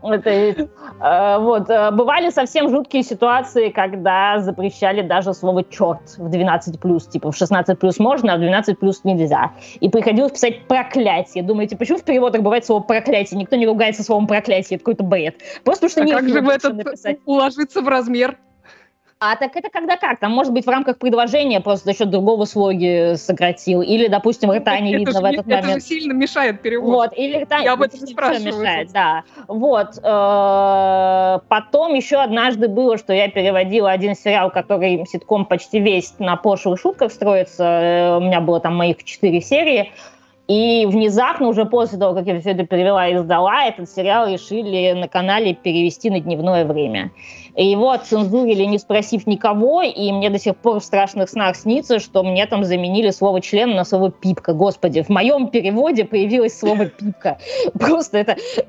Это, 0.02 0.30
э, 0.30 1.38
вот, 1.38 1.68
э, 1.68 1.90
бывали 1.90 2.30
совсем 2.30 2.68
жуткие 2.68 3.02
ситуации, 3.02 3.70
когда 3.70 4.38
запрещали 4.38 5.02
даже 5.02 5.34
слово 5.34 5.64
«черт» 5.64 6.16
в 6.16 6.28
12+, 6.28 7.10
типа 7.10 7.32
в 7.32 7.36
16+, 7.36 7.98
можно, 7.98 8.34
а 8.34 8.36
в 8.36 8.40
12+, 8.40 9.00
нельзя. 9.04 9.52
И 9.80 9.88
приходилось 9.88 10.32
писать 10.32 10.66
«проклятие». 10.68 11.42
Думаете, 11.42 11.76
почему 11.76 11.98
в 11.98 12.04
переводах 12.04 12.42
бывает 12.42 12.64
слово 12.64 12.80
«проклятие»? 12.80 13.38
Никто 13.38 13.56
не 13.56 13.66
ругается 13.66 14.02
словом 14.02 14.26
«проклятие», 14.26 14.76
это 14.76 14.84
какой-то 14.84 15.04
бред. 15.04 15.36
Просто 15.64 15.88
потому 15.88 15.90
что 15.90 16.00
а 16.02 16.04
не 16.04 16.12
как 16.12 16.28
же 16.28 16.40
в 16.42 16.48
это 16.48 16.72
написать. 16.72 17.18
уложиться 17.24 17.80
в 17.80 17.88
размер? 17.88 18.38
А 19.20 19.34
так 19.34 19.56
это 19.56 19.68
когда 19.68 19.96
как? 19.96 20.20
Там, 20.20 20.30
может 20.30 20.52
быть, 20.52 20.64
в 20.64 20.68
рамках 20.68 20.98
предложения 20.98 21.60
просто 21.60 21.86
за 21.86 21.98
счет 21.98 22.10
другого 22.10 22.44
слоги 22.44 23.14
сократил. 23.16 23.82
Или, 23.82 24.06
допустим, 24.06 24.52
рта 24.52 24.78
не 24.78 24.94
видно 24.94 25.20
в 25.20 25.24
этот 25.24 25.40
это 25.40 25.48
момент. 25.48 25.64
Это 25.64 25.80
же 25.80 25.80
сильно 25.80 26.12
мешает 26.12 26.62
переводу. 26.62 26.92
Вот, 26.92 27.10
или 27.16 27.42
рта 27.42 27.58
Я 27.58 27.72
об 27.72 27.82
этом 27.82 28.06
спрашиваю. 28.06 28.60
Мешает, 28.60 28.92
да. 28.92 29.24
Вот. 29.48 29.98
Э, 30.04 31.40
потом 31.48 31.94
еще 31.94 32.18
однажды 32.18 32.68
было, 32.68 32.96
что 32.96 33.12
я 33.12 33.28
переводила 33.28 33.90
один 33.90 34.14
сериал, 34.14 34.52
который 34.52 35.04
ситком 35.10 35.46
почти 35.46 35.80
весь 35.80 36.14
на 36.20 36.36
пошлых 36.36 36.78
шутках 36.78 37.10
строится. 37.10 37.64
Э, 37.64 38.16
у 38.18 38.20
меня 38.20 38.40
было 38.40 38.60
там 38.60 38.76
моих 38.76 39.02
четыре 39.02 39.40
серии. 39.40 39.90
И 40.48 40.86
внезапно, 40.86 41.48
уже 41.48 41.66
после 41.66 41.98
того, 41.98 42.14
как 42.14 42.26
я 42.26 42.40
все 42.40 42.52
это 42.52 42.66
перевела 42.66 43.06
и 43.06 43.18
сдала, 43.18 43.66
этот 43.66 43.90
сериал 43.90 44.26
решили 44.26 44.92
на 44.92 45.06
канале 45.06 45.52
перевести 45.54 46.08
на 46.08 46.20
дневное 46.20 46.64
время. 46.64 47.12
И 47.54 47.66
его 47.66 47.90
отцензурили, 47.90 48.64
не 48.64 48.78
спросив 48.78 49.26
никого, 49.26 49.82
и 49.82 50.10
мне 50.10 50.30
до 50.30 50.38
сих 50.38 50.56
пор 50.56 50.80
в 50.80 50.84
страшных 50.84 51.28
снах 51.28 51.54
снится, 51.54 51.98
что 51.98 52.22
мне 52.22 52.46
там 52.46 52.64
заменили 52.64 53.10
слово 53.10 53.42
«член» 53.42 53.74
на 53.74 53.84
слово 53.84 54.10
«пипка». 54.10 54.54
Господи, 54.54 55.02
в 55.02 55.10
моем 55.10 55.48
переводе 55.48 56.06
появилось 56.06 56.58
слово 56.58 56.86
«пипка». 56.86 57.36
Просто 57.78 58.16
это... 58.16 58.36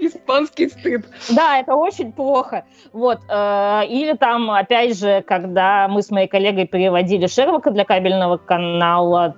Испанский 0.00 0.70
стыд. 0.70 1.06
Да, 1.30 1.60
это 1.60 1.76
очень 1.76 2.12
плохо. 2.12 2.64
Вот. 2.92 3.20
Э, 3.28 3.82
или 3.88 4.14
там, 4.14 4.50
опять 4.50 4.98
же, 4.98 5.22
когда 5.24 5.86
мы 5.86 6.02
с 6.02 6.10
моей 6.10 6.26
коллегой 6.26 6.66
переводили 6.66 7.28
Шерлока 7.28 7.70
для 7.70 7.84
кабельного 7.84 8.38
канала, 8.38 9.36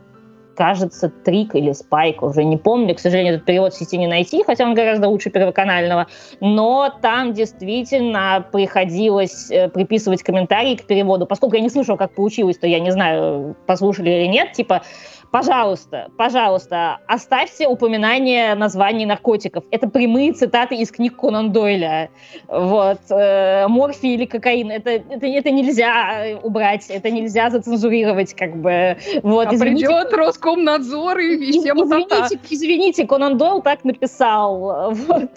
кажется, 0.58 1.08
Трик 1.08 1.54
или 1.54 1.72
Спайк, 1.72 2.20
уже 2.20 2.42
не 2.42 2.56
помню, 2.56 2.96
к 2.96 2.98
сожалению, 2.98 3.34
этот 3.34 3.46
перевод 3.46 3.72
в 3.72 3.78
сети 3.78 3.96
не 3.96 4.08
найти, 4.08 4.42
хотя 4.44 4.64
он 4.64 4.74
гораздо 4.74 5.06
лучше 5.08 5.30
первоканального, 5.30 6.08
но 6.40 6.92
там 7.00 7.32
действительно 7.32 8.44
приходилось 8.50 9.52
э, 9.52 9.68
приписывать 9.68 10.24
комментарии 10.24 10.74
к 10.74 10.82
переводу, 10.82 11.26
поскольку 11.26 11.54
я 11.54 11.62
не 11.62 11.70
слышала, 11.70 11.96
как 11.96 12.12
получилось, 12.12 12.58
то 12.58 12.66
я 12.66 12.80
не 12.80 12.90
знаю, 12.90 13.54
послушали 13.66 14.10
или 14.10 14.26
нет, 14.26 14.52
типа, 14.52 14.82
Пожалуйста, 15.30 16.10
пожалуйста, 16.16 17.00
оставьте 17.06 17.68
упоминание 17.68 18.54
названий 18.54 19.04
наркотиков. 19.04 19.64
Это 19.70 19.88
прямые 19.88 20.32
цитаты 20.32 20.76
из 20.76 20.90
книг 20.90 21.16
Конан 21.16 21.52
Дойля. 21.52 22.08
Вот. 22.48 23.00
Э, 23.10 23.68
морфий 23.68 24.14
или 24.14 24.24
кокаин. 24.24 24.70
Это, 24.70 24.90
это, 24.90 25.26
это 25.26 25.50
нельзя 25.50 26.38
убрать, 26.42 26.86
это 26.88 27.10
нельзя 27.10 27.50
зацензурировать, 27.50 28.34
как 28.34 28.56
бы. 28.56 28.96
Вот, 29.22 29.48
а 29.48 29.54
извините, 29.54 29.86
придет 29.86 30.12
Роскомнадзор 30.14 31.18
и, 31.18 31.34
и 31.36 31.60
всем 31.60 31.82
извините, 31.82 32.40
извините, 32.48 33.06
Конан 33.06 33.36
Дойл 33.36 33.60
так 33.60 33.84
написал. 33.84 34.94
Вот. 35.08 35.30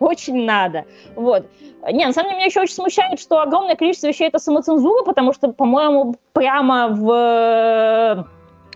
Очень 0.00 0.44
надо. 0.44 0.84
Вот. 1.16 1.46
Не, 1.90 2.04
на 2.04 2.12
самом 2.12 2.28
деле 2.28 2.36
меня 2.36 2.46
еще 2.46 2.60
очень 2.60 2.74
смущает, 2.74 3.18
что 3.20 3.40
огромное 3.40 3.74
количество 3.74 4.08
вещей 4.08 4.28
это 4.28 4.38
самоцензура, 4.38 5.02
потому 5.04 5.32
что, 5.32 5.48
по-моему, 5.48 6.14
прямо 6.32 6.88
в 6.88 8.26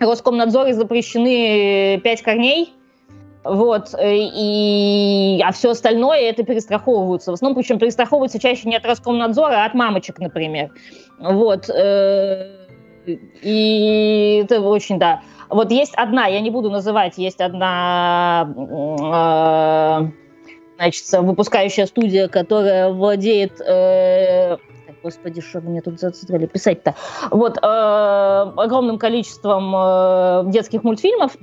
Роскомнадзоре 0.01 0.75
запрещены 0.75 2.01
пять 2.03 2.23
корней, 2.23 2.73
вот, 3.45 3.95
и, 4.03 5.41
а 5.45 5.53
все 5.53 5.71
остальное 5.71 6.21
это 6.21 6.45
перестраховываются. 6.45 7.31
В 7.31 7.35
основном, 7.35 7.61
причем 7.61 7.79
перестраховываются 7.79 8.39
чаще 8.39 8.69
не 8.69 8.77
от 8.77 8.87
Роскомнадзора, 8.87 9.63
а 9.63 9.67
от 9.67 9.75
мамочек, 9.75 10.19
например. 10.19 10.71
Вот, 11.19 11.69
э, 11.69 12.67
и 13.07 14.41
это 14.45 14.61
очень, 14.63 14.99
да. 14.99 15.21
Вот 15.51 15.71
есть 15.71 15.95
одна, 15.95 16.27
я 16.27 16.41
не 16.41 16.51
буду 16.51 16.71
называть, 16.71 17.19
есть 17.19 17.43
одна 17.43 18.51
э, 18.57 20.25
значит, 20.77 21.05
выпускающая 21.13 21.85
студия, 21.85 22.29
которая 22.29 22.91
владеет 22.91 23.61
э, 23.61 24.57
господи, 25.05 25.40
что 25.43 25.61
мне 25.61 25.83
тут 25.83 26.01
зацитали 26.01 26.47
писать-то? 26.47 26.95
Вот, 27.31 27.59
э, 27.59 27.61
огромным 27.62 28.99
количеством 28.99 29.73
э, 29.77 30.43
детских 30.51 30.83
мультфильмов, 30.83 31.37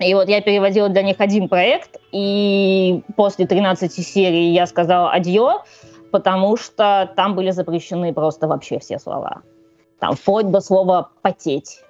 и 0.00 0.14
вот 0.14 0.28
я 0.28 0.40
переводила 0.40 0.88
для 0.88 1.02
них 1.02 1.16
один 1.20 1.48
проект, 1.48 1.96
и 2.12 3.02
после 3.16 3.46
13 3.46 3.92
серий 4.04 4.52
я 4.52 4.66
сказала 4.66 5.12
«адьё», 5.12 5.62
потому 6.10 6.56
что 6.56 7.10
там 7.16 7.34
были 7.36 7.52
запрещены 7.52 8.12
просто 8.12 8.48
вообще 8.48 8.78
все 8.80 8.98
слова. 8.98 9.42
Там 10.00 10.14
вплоть 10.14 10.50
до 10.50 10.60
слова 10.60 11.10
«потеть». 11.22 11.84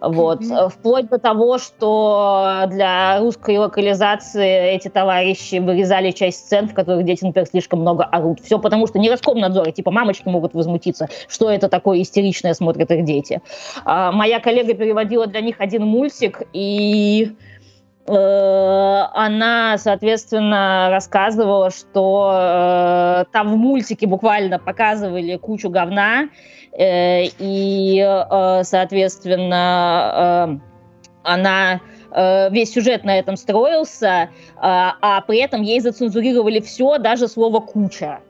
Вот. 0.00 0.40
Mm-hmm. 0.40 0.70
Вплоть 0.70 1.08
до 1.08 1.18
того, 1.18 1.58
что 1.58 2.64
для 2.68 3.20
русской 3.20 3.58
локализации 3.58 4.74
эти 4.74 4.88
товарищи 4.88 5.56
вырезали 5.56 6.10
часть 6.10 6.46
сцен, 6.46 6.68
в 6.68 6.74
которых 6.74 7.04
дети, 7.04 7.24
например, 7.24 7.48
слишком 7.48 7.80
много 7.80 8.04
орут. 8.04 8.40
Все 8.40 8.58
потому, 8.58 8.86
что 8.86 8.98
не 8.98 9.10
Роскомнадзор, 9.10 9.72
типа 9.72 9.90
мамочки 9.90 10.28
могут 10.28 10.54
возмутиться, 10.54 11.08
что 11.28 11.50
это 11.50 11.68
такое 11.68 12.02
истеричное 12.02 12.54
смотрят 12.54 12.90
их 12.90 13.04
дети. 13.04 13.40
А, 13.84 14.12
моя 14.12 14.40
коллега 14.40 14.74
переводила 14.74 15.26
для 15.26 15.40
них 15.40 15.56
один 15.58 15.84
мультик, 15.84 16.42
и 16.52 17.32
она, 18.08 19.76
соответственно, 19.78 20.88
рассказывала, 20.90 21.70
что 21.70 22.30
э, 22.32 23.24
там 23.32 23.52
в 23.52 23.56
мультике 23.56 24.06
буквально 24.06 24.58
показывали 24.58 25.36
кучу 25.36 25.68
говна, 25.68 26.28
Э, 26.78 27.24
и, 27.38 27.98
э, 28.00 28.62
соответственно, 28.62 30.58
э, 30.58 30.58
она 31.24 31.80
весь 32.50 32.72
сюжет 32.72 33.04
на 33.04 33.18
этом 33.18 33.36
строился, 33.36 34.30
а 34.56 35.20
при 35.26 35.40
этом 35.40 35.60
ей 35.60 35.78
зацензурировали 35.78 36.60
все, 36.60 36.96
даже 36.96 37.28
слово 37.28 37.60
«куча». 37.60 38.20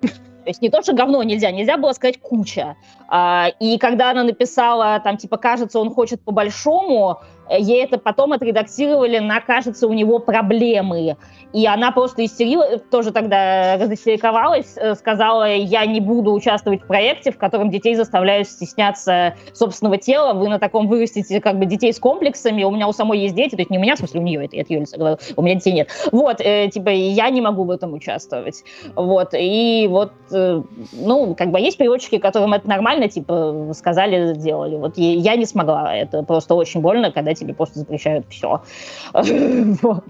То 0.00 0.46
есть 0.46 0.62
не 0.62 0.70
то, 0.70 0.80
что 0.80 0.92
говно 0.92 1.20
нельзя, 1.24 1.50
нельзя 1.50 1.76
было 1.76 1.92
сказать 1.92 2.20
«куча». 2.20 2.76
И 3.58 3.78
когда 3.80 4.12
она 4.12 4.22
написала, 4.22 5.00
там, 5.00 5.16
типа, 5.16 5.38
кажется, 5.38 5.80
он 5.80 5.92
хочет 5.92 6.22
по-большому, 6.22 7.18
ей 7.58 7.84
это 7.84 7.98
потом 7.98 8.32
отредактировали 8.32 9.18
на, 9.18 9.40
кажется, 9.40 9.86
у 9.86 9.92
него 9.92 10.18
проблемы. 10.18 11.16
И 11.52 11.66
она 11.66 11.90
просто 11.90 12.24
истерила, 12.24 12.78
тоже 12.78 13.10
тогда 13.10 13.76
разочаровалась, 13.76 14.74
э, 14.76 14.94
сказала, 14.94 15.52
я 15.52 15.84
не 15.84 16.00
буду 16.00 16.32
участвовать 16.32 16.82
в 16.82 16.86
проекте, 16.86 17.32
в 17.32 17.38
котором 17.38 17.70
детей 17.70 17.94
заставляют 17.96 18.48
стесняться 18.48 19.34
собственного 19.52 19.98
тела, 19.98 20.32
вы 20.32 20.48
на 20.48 20.58
таком 20.60 20.86
вырастите 20.86 21.40
как 21.40 21.58
бы 21.58 21.66
детей 21.66 21.92
с 21.92 21.98
комплексами, 21.98 22.62
у 22.62 22.70
меня 22.70 22.86
у 22.86 22.92
самой 22.92 23.18
есть 23.18 23.34
дети, 23.34 23.56
то 23.56 23.62
есть 23.62 23.70
не 23.70 23.78
у 23.78 23.80
меня, 23.80 23.96
в 23.96 23.98
смысле 23.98 24.20
у 24.20 24.22
нее, 24.22 24.44
это, 24.44 24.56
это 24.56 24.72
Юлиса 24.72 24.96
говорила, 24.96 25.18
у 25.36 25.42
меня 25.42 25.56
детей 25.56 25.72
нет. 25.72 25.88
Вот, 26.12 26.40
э, 26.40 26.68
типа, 26.68 26.90
я 26.90 27.28
не 27.30 27.40
могу 27.40 27.64
в 27.64 27.70
этом 27.70 27.94
участвовать. 27.94 28.62
Вот, 28.94 29.30
и 29.34 29.88
вот, 29.90 30.12
э, 30.32 30.62
ну, 30.92 31.34
как 31.34 31.50
бы 31.50 31.58
есть 31.58 31.78
переводчики, 31.78 32.18
которым 32.18 32.54
это 32.54 32.68
нормально, 32.68 33.08
типа, 33.08 33.72
сказали, 33.74 34.34
сделали. 34.34 34.76
Вот 34.76 34.96
я 34.96 35.34
не 35.34 35.46
смогла, 35.46 35.96
это 35.96 36.22
просто 36.22 36.54
очень 36.54 36.80
больно, 36.80 37.10
когда 37.10 37.34
тебе 37.40 37.54
просто 37.54 37.80
запрещают 37.80 38.26
все. 38.28 38.62
Вот. 39.82 40.04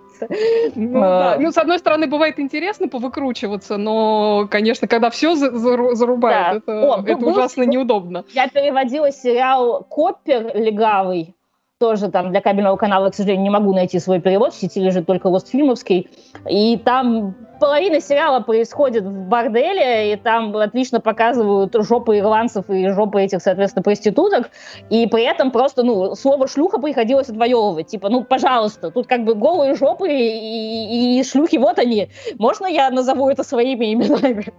Ну, 0.74 1.00
да. 1.00 1.38
ну, 1.40 1.50
с 1.50 1.56
одной 1.56 1.78
стороны, 1.78 2.06
бывает 2.06 2.38
интересно 2.38 2.88
повыкручиваться, 2.88 3.78
но, 3.78 4.46
конечно, 4.50 4.86
когда 4.86 5.08
все 5.08 5.34
за 5.34 5.50
зарубают, 5.56 6.64
да. 6.66 6.72
это, 6.74 6.94
О, 6.94 7.02
это 7.02 7.16
был, 7.16 7.30
ужасно 7.30 7.64
был, 7.64 7.72
неудобно. 7.72 8.26
Я 8.34 8.48
переводила 8.48 9.12
сериал 9.12 9.82
«Коппер» 9.88 10.54
легавый, 10.54 11.34
тоже 11.80 12.10
там 12.10 12.30
для 12.30 12.42
кабельного 12.42 12.76
канала, 12.76 13.08
к 13.08 13.14
сожалению, 13.14 13.42
не 13.42 13.50
могу 13.50 13.72
найти 13.72 13.98
свой 13.98 14.20
перевод, 14.20 14.52
в 14.52 14.60
сети 14.60 14.78
лежит 14.78 15.06
только 15.06 15.28
Лостфильмовский, 15.28 16.10
и 16.46 16.76
там 16.76 17.34
половина 17.58 18.02
сериала 18.02 18.40
происходит 18.40 19.04
в 19.04 19.28
борделе, 19.28 20.12
и 20.12 20.16
там 20.16 20.54
отлично 20.54 21.00
показывают 21.00 21.74
жопы 21.74 22.18
ирландцев 22.18 22.68
и 22.68 22.88
жопы 22.88 23.22
этих, 23.22 23.40
соответственно, 23.40 23.82
проституток, 23.82 24.50
и 24.90 25.06
при 25.06 25.24
этом 25.24 25.50
просто, 25.50 25.82
ну, 25.82 26.14
слово 26.16 26.48
«шлюха» 26.48 26.78
приходилось 26.78 27.30
отвоевывать. 27.30 27.86
Типа, 27.86 28.10
ну, 28.10 28.24
пожалуйста, 28.24 28.90
тут 28.90 29.06
как 29.06 29.24
бы 29.24 29.34
голые 29.34 29.74
жопы 29.74 30.10
и, 30.10 31.16
и, 31.16 31.20
и 31.20 31.24
шлюхи, 31.24 31.56
вот 31.56 31.78
они. 31.78 32.10
Можно 32.38 32.66
я 32.66 32.90
назову 32.90 33.30
это 33.30 33.42
своими 33.42 33.94
именами? 33.94 34.52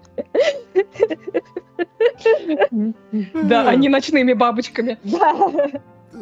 Да, 3.44 3.70
а 3.70 3.76
не 3.76 3.90
ночными 3.90 4.34
бабочками. 4.34 4.98
Да. 5.04 5.36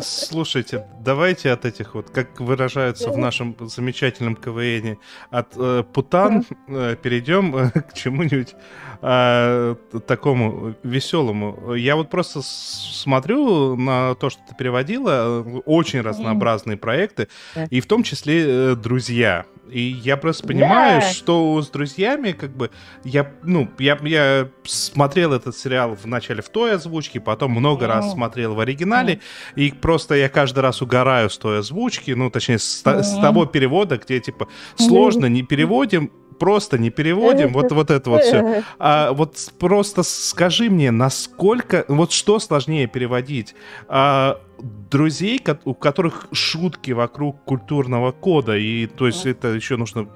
Слушайте, 0.01 0.85
давайте 0.99 1.51
от 1.51 1.65
этих 1.65 1.95
вот, 1.95 2.09
как 2.09 2.39
выражаются 2.39 3.09
в 3.09 3.17
нашем 3.17 3.55
замечательном 3.59 4.35
КВН, 4.35 4.97
от 5.31 5.53
э, 5.55 5.83
путан 5.93 6.45
э, 6.67 6.95
перейдем 7.01 7.55
э, 7.55 7.71
к 7.89 7.93
чему-нибудь 7.93 8.55
э, 9.01 9.75
такому 10.07 10.75
веселому. 10.83 11.73
Я 11.73 11.95
вот 11.95 12.09
просто 12.09 12.41
смотрю 12.43 13.75
на 13.75 14.15
то, 14.15 14.29
что 14.29 14.41
ты 14.47 14.55
переводила, 14.55 15.43
очень 15.65 16.01
разнообразные 16.01 16.77
проекты, 16.77 17.27
и 17.69 17.81
в 17.81 17.87
том 17.87 18.03
числе 18.03 18.45
э, 18.71 18.75
«Друзья». 18.75 19.45
И 19.71 19.81
я 19.81 20.17
просто 20.17 20.47
понимаю, 20.47 21.01
да. 21.01 21.07
что 21.07 21.61
с 21.61 21.69
друзьями, 21.69 22.31
как 22.31 22.51
бы, 22.55 22.71
я, 23.03 23.31
ну, 23.43 23.69
я, 23.77 23.97
я 24.01 24.49
смотрел 24.63 25.33
этот 25.33 25.55
сериал 25.55 25.97
вначале 26.01 26.41
в 26.41 26.49
той 26.49 26.73
озвучке, 26.73 27.19
потом 27.19 27.51
много 27.51 27.87
раз 27.87 28.11
смотрел 28.11 28.55
в 28.55 28.59
оригинале, 28.59 29.19
и 29.55 29.71
просто 29.71 29.88
я 30.15 30.29
каждый 30.29 30.59
раз 30.59 30.81
угораю 30.81 31.29
с 31.29 31.37
той 31.37 31.59
озвучки, 31.59 32.11
ну, 32.11 32.29
точнее, 32.29 32.59
с, 32.59 32.83
с 32.83 33.19
того 33.21 33.45
перевода, 33.45 33.97
где, 33.97 34.19
типа, 34.19 34.47
сложно, 34.75 35.25
не 35.27 35.43
переводим, 35.43 36.11
просто 36.39 36.77
не 36.77 36.89
переводим, 36.89 37.53
вот, 37.53 37.71
вот 37.71 37.91
это 37.91 38.09
вот 38.09 38.23
все. 38.23 38.63
А 38.79 39.11
вот 39.11 39.35
просто 39.59 40.03
скажи 40.03 40.69
мне, 40.69 40.91
насколько, 40.91 41.85
вот 41.87 42.11
что 42.11 42.39
сложнее 42.39 42.87
переводить? 42.87 43.55
А, 43.87 44.39
друзей, 44.61 45.41
у 45.65 45.73
которых 45.73 46.27
шутки 46.31 46.91
вокруг 46.91 47.43
культурного 47.43 48.11
кода, 48.11 48.57
и 48.57 48.87
то 48.87 49.07
есть 49.07 49.25
это 49.25 49.49
еще 49.49 49.77
нужно 49.77 50.07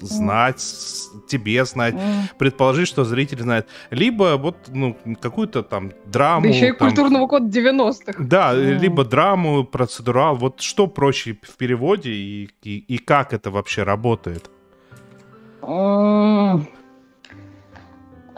знать, 0.00 0.64
тебе 1.28 1.64
знать, 1.64 1.94
предположить, 2.38 2.88
что 2.88 3.04
зритель 3.04 3.40
знает, 3.40 3.66
либо 3.90 4.36
вот 4.36 4.56
ну 4.68 4.96
какую-то 5.20 5.62
там 5.62 5.92
драму. 6.06 6.42
Да 6.42 6.48
еще 6.48 6.68
и 6.68 6.72
там, 6.72 6.88
культурного 6.88 7.26
кода 7.26 7.46
90-х. 7.46 8.24
Да, 8.24 8.54
либо 8.54 9.04
драму, 9.04 9.64
процедурал, 9.64 10.36
вот 10.36 10.60
что 10.60 10.86
проще 10.86 11.38
в 11.42 11.56
переводе 11.56 12.10
и, 12.10 12.50
и, 12.62 12.78
и 12.78 12.98
как 12.98 13.32
это 13.32 13.50
вообще 13.50 13.82
работает? 13.82 14.50
Эм, 15.62 16.68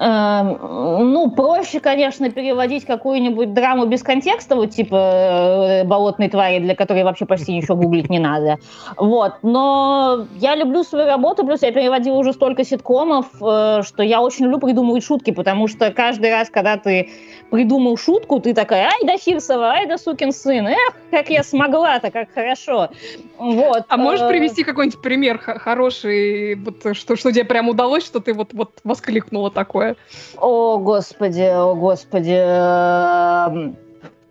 ну, 0.00 1.30
проще, 1.30 1.78
конечно, 1.78 2.30
переводить 2.30 2.86
какую-нибудь 2.86 3.52
драму 3.52 3.84
без 3.84 4.02
контекста, 4.02 4.56
вот 4.56 4.70
типа 4.70 4.96
э, 4.96 5.84
«Болотной 5.84 6.30
твари», 6.30 6.58
для 6.60 6.74
которой 6.74 7.04
вообще 7.04 7.26
почти 7.26 7.54
ничего 7.54 7.76
гуглить 7.76 8.08
не 8.08 8.18
надо. 8.18 8.56
Вот. 8.96 9.34
Но 9.42 10.26
я 10.36 10.56
люблю 10.56 10.84
свою 10.84 11.06
работу, 11.06 11.44
плюс 11.44 11.60
я 11.60 11.70
переводила 11.70 12.16
уже 12.16 12.32
столько 12.32 12.64
ситкомов, 12.64 13.26
э, 13.42 13.82
что 13.82 14.02
я 14.02 14.22
очень 14.22 14.46
люблю 14.46 14.58
придумывать 14.58 15.04
шутки, 15.04 15.32
потому 15.32 15.68
что 15.68 15.90
каждый 15.90 16.30
раз, 16.30 16.48
когда 16.48 16.78
ты 16.78 17.10
придумал 17.50 17.98
шутку, 17.98 18.40
ты 18.40 18.54
такая, 18.54 18.86
ай 18.86 19.06
да 19.06 19.18
Фирсова, 19.18 19.72
ай 19.72 19.86
да 19.86 19.98
сукин 19.98 20.32
сын, 20.32 20.66
эх, 20.66 20.94
как 21.10 21.28
я 21.28 21.42
смогла-то, 21.42 22.10
как 22.10 22.32
хорошо. 22.32 22.88
Вот. 23.36 23.84
А 23.88 23.96
можешь 23.98 24.22
э, 24.22 24.28
привести 24.28 24.64
какой-нибудь 24.64 25.02
пример 25.02 25.38
хороший, 25.38 26.54
вот, 26.54 26.96
что, 26.96 27.16
что 27.16 27.32
тебе 27.32 27.44
прям 27.44 27.68
удалось, 27.68 28.06
что 28.06 28.20
ты 28.20 28.32
вот, 28.32 28.54
вот 28.54 28.78
воскликнула 28.82 29.50
такое? 29.50 29.89
О, 30.38 30.78
господи, 30.78 31.42
о, 31.42 31.74
господи. 31.74 32.36
Эм, 32.36 33.76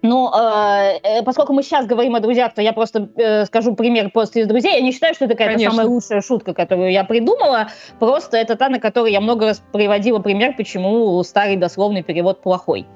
ну, 0.01 0.31
э, 0.33 0.99
э, 1.03 1.23
поскольку 1.23 1.53
мы 1.53 1.61
сейчас 1.61 1.85
говорим 1.85 2.15
о 2.15 2.19
друзьях, 2.21 2.53
то 2.53 2.61
я 2.61 2.71
просто 2.71 3.09
э, 3.17 3.45
скажу 3.45 3.75
пример 3.75 4.11
просто 4.11 4.39
из 4.39 4.47
друзей. 4.47 4.73
Я 4.75 4.81
не 4.81 4.91
считаю, 4.91 5.13
что 5.13 5.25
это 5.25 5.35
какая-то 5.35 5.59
самая 5.69 5.87
лучшая 5.87 6.21
шутка, 6.21 6.53
которую 6.53 6.91
я 6.91 7.03
придумала. 7.03 7.67
Просто 7.99 8.37
это 8.37 8.55
та, 8.55 8.69
на 8.69 8.79
которой 8.79 9.11
я 9.11 9.19
много 9.19 9.47
раз 9.47 9.61
приводила 9.73 10.19
пример, 10.19 10.55
почему 10.55 11.21
старый 11.23 11.57
дословный 11.57 12.03
перевод 12.03 12.41
плохой. 12.41 12.87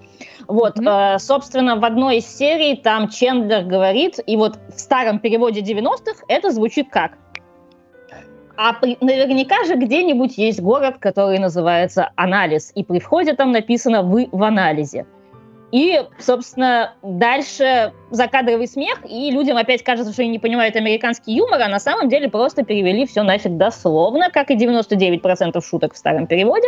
Вот, 0.47 0.77
mm-hmm. 0.77 1.15
э, 1.15 1.19
собственно, 1.19 1.75
в 1.75 1.83
одной 1.83 2.17
из 2.17 2.37
серий 2.37 2.77
там 2.77 3.09
Чендлер 3.09 3.63
говорит, 3.63 4.19
и 4.25 4.37
вот 4.37 4.57
в 4.73 4.79
старом 4.79 5.19
переводе 5.19 5.61
90-х 5.61 6.23
это 6.27 6.51
звучит 6.51 6.89
как 6.89 7.17
а 8.55 8.73
наверняка 9.01 9.63
же 9.65 9.75
где-нибудь 9.75 10.37
есть 10.37 10.61
город, 10.61 10.97
который 10.99 11.39
называется 11.39 12.11
Анализ, 12.15 12.71
и 12.75 12.83
при 12.83 12.99
входе 12.99 13.33
там 13.33 13.51
написано 13.51 14.03
«Вы 14.03 14.29
в 14.31 14.43
анализе». 14.43 15.05
И, 15.73 15.99
собственно, 16.19 16.93
дальше 17.01 17.93
закадровый 18.11 18.67
смех, 18.67 18.99
и 19.09 19.31
людям 19.31 19.57
опять 19.57 19.81
кажется, 19.83 20.13
что 20.13 20.21
они 20.21 20.29
не 20.29 20.37
понимают 20.37 20.75
американский 20.75 21.33
юмор, 21.33 21.59
а 21.59 21.67
на 21.67 21.79
самом 21.79 22.09
деле 22.09 22.29
просто 22.29 22.63
перевели 22.63 23.07
все 23.07 23.23
нафиг 23.23 23.57
дословно, 23.57 24.29
как 24.29 24.51
и 24.51 24.55
99% 24.55 25.65
шуток 25.67 25.95
в 25.95 25.97
старом 25.97 26.27
переводе. 26.27 26.67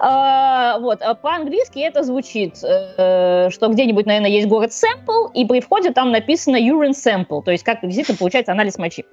А, 0.00 0.80
вот. 0.80 1.00
А 1.00 1.14
по-английски 1.14 1.78
это 1.78 2.02
звучит, 2.02 2.56
э, 2.64 3.50
что 3.50 3.68
где-нибудь, 3.68 4.06
наверное, 4.06 4.30
есть 4.30 4.48
город 4.48 4.72
Сэмпл, 4.72 5.28
и 5.32 5.44
при 5.44 5.60
входе 5.60 5.92
там 5.92 6.10
написано 6.10 6.56
urine 6.56 6.90
sample, 6.90 7.44
то 7.44 7.52
есть 7.52 7.62
как 7.62 7.82
действительно 7.82 8.18
получается 8.18 8.50
анализ 8.50 8.78
мочи. 8.78 9.04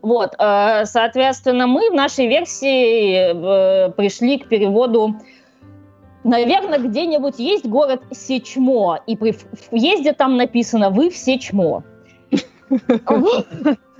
Вот, 0.00 0.34
э, 0.38 0.84
соответственно, 0.84 1.66
мы 1.66 1.90
в 1.90 1.94
нашей 1.94 2.26
версии 2.26 3.86
э, 3.86 3.90
пришли 3.92 4.38
к 4.38 4.48
переводу 4.48 5.14
Наверное, 6.24 6.78
где-нибудь 6.78 7.38
есть 7.38 7.66
город 7.66 8.02
Сечмо, 8.12 9.00
и 9.06 9.16
при 9.16 9.34
въезде 9.72 10.12
там 10.12 10.36
написано 10.36 10.90
«Вы 10.90 11.10
в 11.10 11.16
Сечмо». 11.16 11.82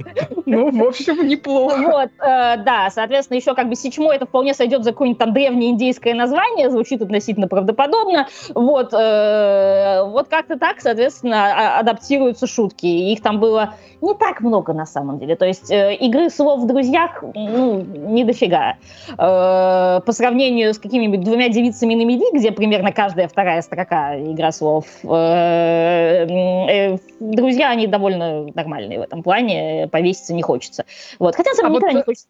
Ну, 0.47 0.71
в 0.71 0.89
общем, 0.89 1.27
неплохо. 1.27 1.77
Вот, 1.79 2.11
э, 2.19 2.57
да, 2.59 2.89
соответственно, 2.91 3.39
еще 3.39 3.55
как 3.55 3.69
бы 3.69 3.75
Сичмо 3.75 4.13
это 4.13 4.27
вполне 4.27 4.55
сойдет 4.55 4.85
за 4.85 4.93
какое-нибудь 4.93 5.19
там 5.19 5.33
древнее 5.33 5.71
индейское 5.71 6.15
название, 6.15 6.71
звучит 6.71 7.01
относительно 7.03 7.49
правдоподобно. 7.49 8.29
Вот, 8.55 8.93
э, 8.93 10.03
вот 10.05 10.29
как-то 10.29 10.59
так, 10.59 10.81
соответственно, 10.81 11.53
а, 11.53 11.79
адаптируются 11.81 12.47
шутки. 12.47 12.87
Их 12.87 13.23
там 13.23 13.41
было 13.41 13.75
не 14.01 14.15
так 14.15 14.41
много 14.41 14.73
на 14.73 14.85
самом 14.85 15.19
деле. 15.19 15.37
То 15.37 15.47
есть 15.47 15.71
э, 15.71 15.95
игры 15.95 16.29
слов 16.29 16.61
в 16.61 16.67
друзьях, 16.67 17.23
ну, 17.35 17.81
не 17.81 18.25
дофига. 18.25 18.75
Э, 19.13 20.01
по 20.05 20.13
сравнению 20.13 20.75
с 20.75 20.79
какими-нибудь 20.79 21.21
двумя 21.21 21.49
девицами 21.49 21.95
на 21.95 22.05
меди, 22.05 22.25
где 22.37 22.51
примерно 22.51 22.93
каждая 22.93 23.29
вторая 23.29 23.63
строка 23.63 24.19
игра 24.19 24.51
слов, 24.53 24.87
э, 25.05 26.27
э, 26.29 26.99
друзья, 27.21 27.71
они 27.71 27.87
довольно 27.87 28.47
нормальные 28.55 28.99
в 28.99 29.03
этом 29.03 29.23
плане 29.23 29.89
повеситься 29.93 30.35
не 30.35 30.43
хочется. 30.43 30.85
Вот. 31.21 31.37
Хотя, 31.37 31.51
на 31.51 31.57
самом 31.57 31.75
деле, 31.75 31.87
а 31.87 31.91
вот... 31.91 31.97
не 31.99 32.03
хочется 32.03 32.27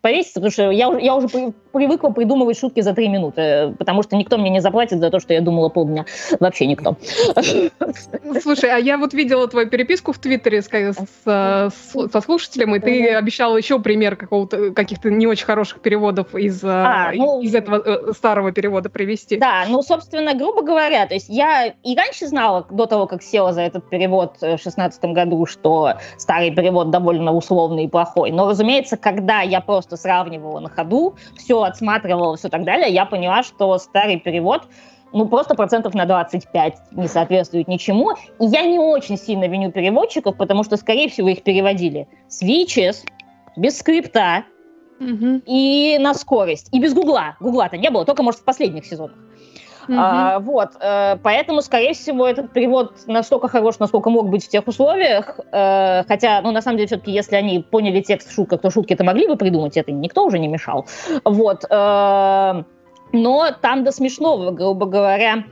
повеситься, 0.00 0.34
потому 0.40 0.50
что 0.50 0.70
я, 0.70 0.92
я 0.98 1.14
уже 1.14 1.28
привыкла 1.72 2.10
придумывать 2.10 2.58
шутки 2.58 2.80
за 2.80 2.94
три 2.94 3.08
минуты, 3.08 3.74
потому 3.78 4.02
что 4.02 4.16
никто 4.16 4.38
мне 4.38 4.50
не 4.50 4.60
заплатит 4.60 5.00
за 5.00 5.10
то, 5.10 5.20
что 5.20 5.34
я 5.34 5.40
думала 5.40 5.68
полдня. 5.68 6.04
Вообще 6.40 6.66
никто. 6.66 6.96
Слушай, 8.42 8.70
а 8.70 8.78
я 8.78 8.98
вот 8.98 9.14
видела 9.14 9.48
твою 9.48 9.68
переписку 9.68 10.12
в 10.12 10.18
Твиттере 10.18 10.62
с, 10.62 10.68
с, 10.68 12.10
со 12.12 12.20
слушателем, 12.20 12.74
и 12.76 12.78
ты 12.78 13.14
обещала 13.14 13.56
еще 13.56 13.78
пример 13.80 14.16
какого-то 14.16 14.72
каких-то 14.72 15.10
не 15.10 15.26
очень 15.26 15.46
хороших 15.46 15.80
переводов 15.80 16.34
из, 16.34 16.62
а, 16.64 17.12
ну, 17.14 17.40
из 17.40 17.54
этого 17.54 17.82
э, 17.84 18.12
старого 18.12 18.52
перевода 18.52 18.90
привести. 18.90 19.36
Да, 19.36 19.64
ну, 19.68 19.82
собственно, 19.82 20.34
грубо 20.34 20.62
говоря, 20.62 21.06
то 21.06 21.14
есть 21.14 21.28
я 21.28 21.66
и 21.66 21.96
раньше 21.96 22.26
знала, 22.26 22.66
до 22.70 22.86
того, 22.86 23.06
как 23.06 23.22
села 23.22 23.52
за 23.52 23.62
этот 23.62 23.88
перевод 23.88 24.36
в 24.40 24.58
шестнадцатом 24.58 25.12
году, 25.12 25.46
что 25.46 25.94
старый 26.18 26.50
перевод 26.50 26.90
довольно 26.90 27.32
условный 27.32 27.84
и 27.84 27.88
плохой. 27.88 28.30
Но, 28.30 28.48
разумеется, 28.48 28.96
когда 28.96 29.40
я 29.40 29.60
просто 29.64 29.96
сравнивала 29.96 30.60
на 30.60 30.68
ходу, 30.68 31.16
все 31.36 31.62
отсматривала, 31.62 32.36
все 32.36 32.48
так 32.48 32.64
далее, 32.64 32.92
я 32.92 33.04
поняла, 33.06 33.42
что 33.42 33.76
старый 33.78 34.18
перевод 34.18 34.68
ну, 35.14 35.28
просто 35.28 35.54
процентов 35.54 35.94
на 35.94 36.06
25 36.06 36.74
не 36.92 37.06
соответствует 37.06 37.68
ничему. 37.68 38.12
И 38.40 38.46
я 38.46 38.62
не 38.62 38.80
очень 38.80 39.16
сильно 39.16 39.46
виню 39.46 39.70
переводчиков, 39.70 40.36
потому 40.36 40.64
что, 40.64 40.76
скорее 40.76 41.08
всего, 41.08 41.28
их 41.28 41.44
переводили 41.44 42.08
с 42.28 42.42
VHS, 42.42 43.04
без 43.56 43.78
скрипта 43.78 44.44
угу. 44.98 45.40
и 45.46 45.96
на 46.00 46.14
скорость. 46.14 46.68
И 46.72 46.80
без 46.80 46.94
гугла. 46.94 47.36
Гугла-то 47.38 47.76
не 47.76 47.90
было, 47.90 48.04
только, 48.04 48.24
может, 48.24 48.40
в 48.40 48.44
последних 48.44 48.84
сезонах. 48.84 49.16
Mm-hmm. 49.88 50.40
Вот, 50.40 50.70
э, 50.80 51.16
поэтому, 51.22 51.60
скорее 51.62 51.94
всего, 51.94 52.26
этот 52.26 52.52
перевод 52.52 52.92
настолько 53.06 53.48
хорош, 53.48 53.78
насколько 53.78 54.10
мог 54.10 54.28
быть 54.28 54.44
в 54.44 54.48
тех 54.48 54.66
условиях. 54.66 55.40
Э, 55.52 56.04
хотя, 56.04 56.40
ну, 56.42 56.52
на 56.52 56.62
самом 56.62 56.78
деле, 56.78 56.86
все-таки, 56.86 57.12
если 57.12 57.36
они 57.36 57.60
поняли 57.60 58.00
текст 58.00 58.36
в 58.36 58.46
то 58.46 58.70
шутки 58.70 58.92
это 58.92 59.04
могли 59.04 59.26
бы 59.26 59.36
придумать, 59.36 59.76
это 59.76 59.92
никто 59.92 60.24
уже 60.24 60.38
не 60.38 60.48
мешал. 60.48 60.86
Вот. 61.24 61.64
Э, 61.68 62.62
но 63.12 63.50
там 63.60 63.84
до 63.84 63.92
смешного, 63.92 64.50
грубо 64.50 64.86
говоря, 64.86 65.44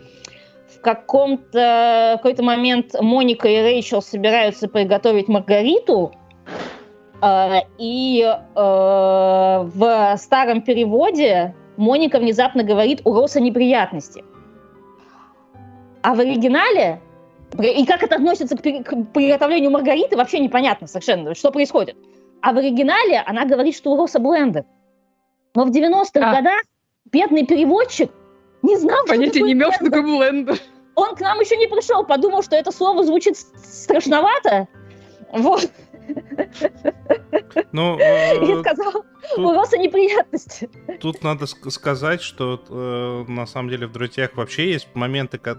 в 0.76 0.80
каком-то 0.80 2.14
какой-то 2.16 2.42
момент 2.42 2.94
Моника 3.00 3.48
и 3.48 3.60
Рэйчел 3.60 4.02
собираются 4.02 4.68
приготовить 4.68 5.28
Маргариту, 5.28 6.12
э, 7.22 7.60
и 7.78 8.22
э, 8.22 8.38
в 8.54 10.16
старом 10.16 10.62
переводе 10.62 11.54
Моника 11.76 12.18
внезапно 12.18 12.62
говорит 12.62 13.00
у 13.04 13.14
Роса 13.14 13.40
неприятности. 13.40 14.24
А 16.02 16.14
в 16.14 16.20
оригинале, 16.20 17.00
и 17.58 17.86
как 17.86 18.02
это 18.02 18.16
относится 18.16 18.56
к, 18.56 18.60
приготовлению 18.60 19.70
Маргариты, 19.70 20.16
вообще 20.16 20.40
непонятно 20.40 20.86
совершенно, 20.86 21.34
что 21.34 21.50
происходит. 21.50 21.96
А 22.40 22.52
в 22.52 22.58
оригинале 22.58 23.22
она 23.24 23.44
говорит, 23.44 23.76
что 23.76 23.92
у 23.92 23.96
Роса 23.96 24.18
блендер. 24.18 24.64
Но 25.54 25.64
в 25.64 25.70
90-х 25.70 26.30
а. 26.30 26.34
годах 26.34 26.62
бедный 27.10 27.46
переводчик 27.46 28.10
не 28.62 28.76
знал, 28.76 29.04
Понятия 29.06 29.38
что 29.38 29.46
не 29.46 29.52
имел, 29.52 29.72
что 29.72 29.84
такое 29.84 30.02
блендер. 30.02 30.58
Он 30.94 31.14
к 31.14 31.20
нам 31.20 31.40
еще 31.40 31.56
не 31.56 31.66
пришел, 31.66 32.04
подумал, 32.04 32.42
что 32.42 32.56
это 32.56 32.70
слово 32.70 33.04
звучит 33.04 33.36
страшновато. 33.36 34.68
Вот. 35.32 35.70
Ну, 37.72 37.98
э, 38.00 38.44
и 38.44 38.60
сказал, 38.60 39.04
тут, 39.36 39.38
у 39.38 39.52
Роса 39.52 39.76
неприятности. 39.76 40.68
Тут 41.00 41.22
надо 41.22 41.46
сказать, 41.46 42.22
что 42.22 42.62
э, 42.68 43.30
на 43.30 43.46
самом 43.46 43.70
деле 43.70 43.86
в 43.86 43.92
«Друзьях» 43.92 44.30
вообще 44.34 44.72
есть 44.72 44.88
моменты 44.94 45.38
как, 45.38 45.58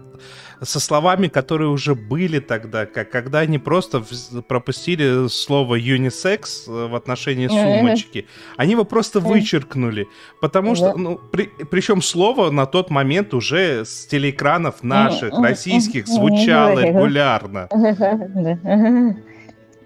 со 0.62 0.80
словами, 0.80 1.28
которые 1.28 1.68
уже 1.68 1.94
были 1.94 2.38
тогда, 2.40 2.86
как 2.86 3.10
когда 3.10 3.40
они 3.40 3.58
просто 3.58 4.04
пропустили 4.48 5.28
слово 5.28 5.76
«юнисекс» 5.76 6.66
в 6.66 6.94
отношении 6.94 7.48
сумочки. 7.48 8.26
Они 8.56 8.72
его 8.72 8.84
просто 8.84 9.20
вычеркнули, 9.20 10.08
потому 10.40 10.74
что, 10.74 10.96
ну, 10.96 11.18
при, 11.18 11.46
причем 11.70 12.02
слово 12.02 12.50
на 12.50 12.66
тот 12.66 12.90
момент 12.90 13.34
уже 13.34 13.84
с 13.84 14.06
телеэкранов 14.06 14.82
наших, 14.82 15.38
российских, 15.38 16.06
звучало 16.06 16.80
регулярно. 16.80 17.68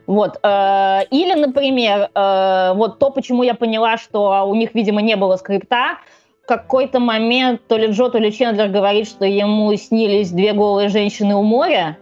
Вот. 0.08 0.38
Э, 0.42 1.02
или, 1.10 1.34
например, 1.34 2.10
э, 2.14 2.72
вот 2.74 2.98
то, 2.98 3.10
почему 3.10 3.42
я 3.42 3.54
поняла, 3.54 3.98
что 3.98 4.44
у 4.48 4.54
них, 4.54 4.74
видимо, 4.74 5.02
не 5.02 5.16
было 5.16 5.36
скрипта, 5.36 5.98
какой-то 6.46 6.98
момент 6.98 7.60
то 7.68 7.76
ли 7.76 7.88
Джо, 7.88 8.08
то 8.08 8.18
ли 8.18 8.32
Чендлер 8.32 8.68
говорит, 8.68 9.06
что 9.06 9.26
ему 9.26 9.76
снились 9.76 10.30
две 10.30 10.54
голые 10.54 10.88
женщины 10.88 11.34
у 11.36 11.42
моря, 11.42 11.98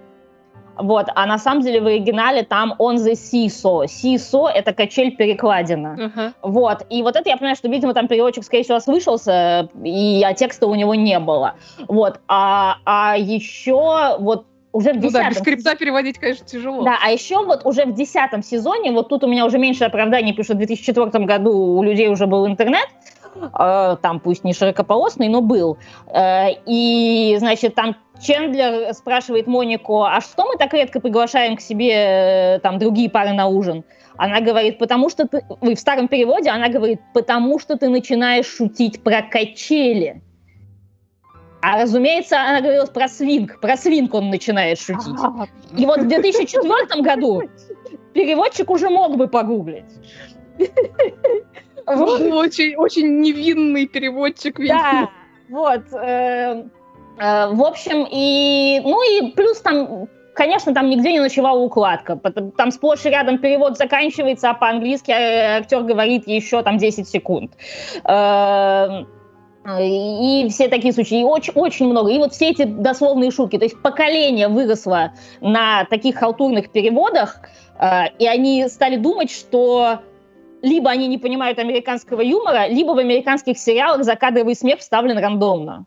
вот, 0.78 1.06
а 1.16 1.26
на 1.26 1.38
самом 1.38 1.62
деле 1.62 1.80
в 1.80 1.86
оригинале 1.86 2.44
там 2.44 2.74
on 2.78 2.94
the 2.94 3.14
seesaw. 3.14 3.86
Seesaw— 3.86 4.50
это 4.54 4.72
качель-перекладина. 4.72 5.96
Uh-huh. 5.98 6.32
Вот, 6.42 6.86
и 6.90 7.02
вот 7.02 7.16
это 7.16 7.28
я 7.28 7.36
понимаю, 7.36 7.56
что, 7.56 7.68
видимо, 7.68 7.92
там 7.92 8.06
переводчик, 8.06 8.44
скорее 8.44 8.62
всего, 8.62 8.78
слышался, 8.78 9.68
и, 9.82 10.22
а 10.24 10.32
текста 10.34 10.68
у 10.68 10.74
него 10.76 10.94
не 10.94 11.18
было. 11.18 11.54
Вот, 11.88 12.20
а, 12.28 12.76
а 12.84 13.16
еще 13.16 14.16
вот 14.20 14.44
уже 14.76 14.92
в 14.92 15.00
десятом... 15.00 15.22
Ну 15.22 15.28
да, 15.28 15.30
без 15.30 15.38
скрипта 15.38 15.74
переводить, 15.74 16.18
конечно, 16.18 16.46
тяжело. 16.46 16.82
Да, 16.84 16.98
а 17.02 17.10
еще 17.10 17.44
вот 17.44 17.64
уже 17.64 17.86
в 17.86 17.94
десятом 17.94 18.42
сезоне, 18.42 18.92
вот 18.92 19.08
тут 19.08 19.24
у 19.24 19.26
меня 19.26 19.46
уже 19.46 19.58
меньше 19.58 19.84
оправданий, 19.84 20.32
потому 20.32 20.44
что 20.44 20.54
в 20.54 20.58
2004 20.58 21.24
году 21.24 21.52
у 21.52 21.82
людей 21.82 22.08
уже 22.08 22.26
был 22.26 22.46
интернет, 22.46 22.86
э, 23.34 23.96
там 24.02 24.20
пусть 24.20 24.44
не 24.44 24.52
широкополосный, 24.52 25.28
но 25.28 25.40
был. 25.40 25.78
Э, 26.08 26.48
и, 26.66 27.36
значит, 27.38 27.74
там 27.74 27.96
Чендлер 28.20 28.92
спрашивает 28.92 29.46
Монику, 29.46 30.02
а 30.02 30.20
что 30.20 30.44
мы 30.44 30.58
так 30.58 30.74
редко 30.74 31.00
приглашаем 31.00 31.56
к 31.56 31.60
себе 31.62 31.92
э, 32.56 32.58
там 32.60 32.78
другие 32.78 33.08
пары 33.08 33.32
на 33.32 33.46
ужин? 33.46 33.82
Она 34.18 34.40
говорит, 34.40 34.78
потому 34.78 35.08
что 35.10 35.26
ты... 35.26 35.42
В 35.60 35.76
старом 35.76 36.08
переводе 36.08 36.50
она 36.50 36.68
говорит, 36.68 37.00
потому 37.14 37.58
что 37.58 37.76
ты 37.76 37.88
начинаешь 37.88 38.46
шутить 38.46 39.02
про 39.02 39.22
качели. 39.22 40.22
А, 41.66 41.82
разумеется, 41.82 42.40
она 42.40 42.60
говорила 42.60 42.86
про 42.86 43.08
свинг. 43.08 43.58
Про 43.60 43.76
свинг 43.76 44.14
он 44.14 44.30
начинает 44.30 44.78
шутить. 44.78 45.18
И 45.76 45.84
вот 45.84 45.98
в 45.98 46.06
2004 46.06 47.02
году 47.02 47.42
переводчик 48.12 48.70
уже 48.70 48.88
мог 48.88 49.16
бы 49.16 49.26
погуглить. 49.26 49.84
Очень, 51.84 52.76
очень 52.76 53.20
невинный 53.20 53.86
переводчик. 53.86 54.58
Да, 54.58 55.08
вот. 55.48 55.82
Э, 55.92 56.64
э, 57.18 57.48
в 57.48 57.62
общем, 57.62 58.06
и, 58.12 58.80
ну 58.84 59.02
и 59.02 59.32
плюс 59.32 59.60
там 59.60 60.08
Конечно, 60.34 60.74
там 60.74 60.90
нигде 60.90 61.12
не 61.12 61.20
ночевала 61.20 61.58
укладка. 61.58 62.16
Там 62.56 62.70
сплошь 62.70 63.06
и 63.06 63.08
рядом 63.08 63.38
перевод 63.38 63.78
заканчивается, 63.78 64.50
а 64.50 64.54
по-английски 64.54 65.10
э, 65.10 65.58
актер 65.60 65.82
говорит 65.82 66.28
еще 66.28 66.62
там 66.62 66.76
10 66.76 67.08
секунд. 67.08 67.52
И 69.80 70.46
все 70.48 70.68
такие 70.68 70.92
случаи, 70.92 71.20
и 71.20 71.24
очень, 71.24 71.52
очень 71.54 71.88
много. 71.88 72.10
И 72.10 72.18
вот 72.18 72.32
все 72.32 72.50
эти 72.50 72.62
дословные 72.62 73.30
шутки. 73.30 73.58
То 73.58 73.64
есть 73.64 73.80
поколение 73.82 74.48
выросло 74.48 75.12
на 75.40 75.84
таких 75.86 76.16
халтурных 76.16 76.70
переводах, 76.70 77.40
э, 77.78 78.08
и 78.18 78.26
они 78.26 78.68
стали 78.68 78.96
думать, 78.96 79.30
что 79.30 80.00
либо 80.62 80.90
они 80.90 81.08
не 81.08 81.18
понимают 81.18 81.58
американского 81.58 82.20
юмора, 82.20 82.68
либо 82.68 82.92
в 82.92 82.98
американских 82.98 83.58
сериалах 83.58 84.04
закадровый 84.04 84.54
смех 84.54 84.78
вставлен 84.78 85.18
рандомно. 85.18 85.86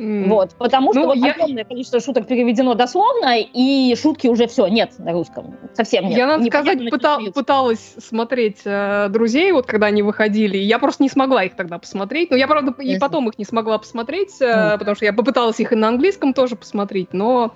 Mm. 0.00 0.28
Вот, 0.28 0.54
потому 0.56 0.92
что 0.92 1.00
ну, 1.00 1.06
вот 1.08 1.16
я... 1.16 1.32
огромное 1.32 1.64
количество 1.64 2.00
шуток 2.00 2.26
переведено 2.26 2.74
дословно, 2.74 3.38
и 3.38 3.94
шутки 4.00 4.28
уже 4.28 4.46
все 4.46 4.66
нет 4.66 4.98
на 4.98 5.12
русском. 5.12 5.58
Совсем 5.74 6.06
нет. 6.06 6.16
Я, 6.16 6.26
надо 6.26 6.44
сказать, 6.46 6.78
пыта- 6.78 7.30
пыталась 7.32 7.96
смотреть 7.98 8.62
э, 8.64 9.08
друзей, 9.10 9.52
вот 9.52 9.66
когда 9.66 9.88
они 9.88 10.02
выходили. 10.02 10.56
Я 10.56 10.78
просто 10.78 11.02
не 11.02 11.10
смогла 11.10 11.44
их 11.44 11.54
тогда 11.54 11.78
посмотреть. 11.78 12.30
Но 12.30 12.36
я, 12.36 12.48
правда, 12.48 12.74
и 12.80 12.98
потом 12.98 13.28
их 13.28 13.38
не 13.38 13.44
смогла 13.44 13.76
посмотреть, 13.76 14.40
э, 14.40 14.44
mm. 14.44 14.78
потому 14.78 14.96
что 14.96 15.04
я 15.04 15.12
попыталась 15.12 15.60
их 15.60 15.72
и 15.72 15.76
на 15.76 15.88
английском 15.88 16.32
тоже 16.32 16.56
посмотреть, 16.56 17.12
но 17.12 17.52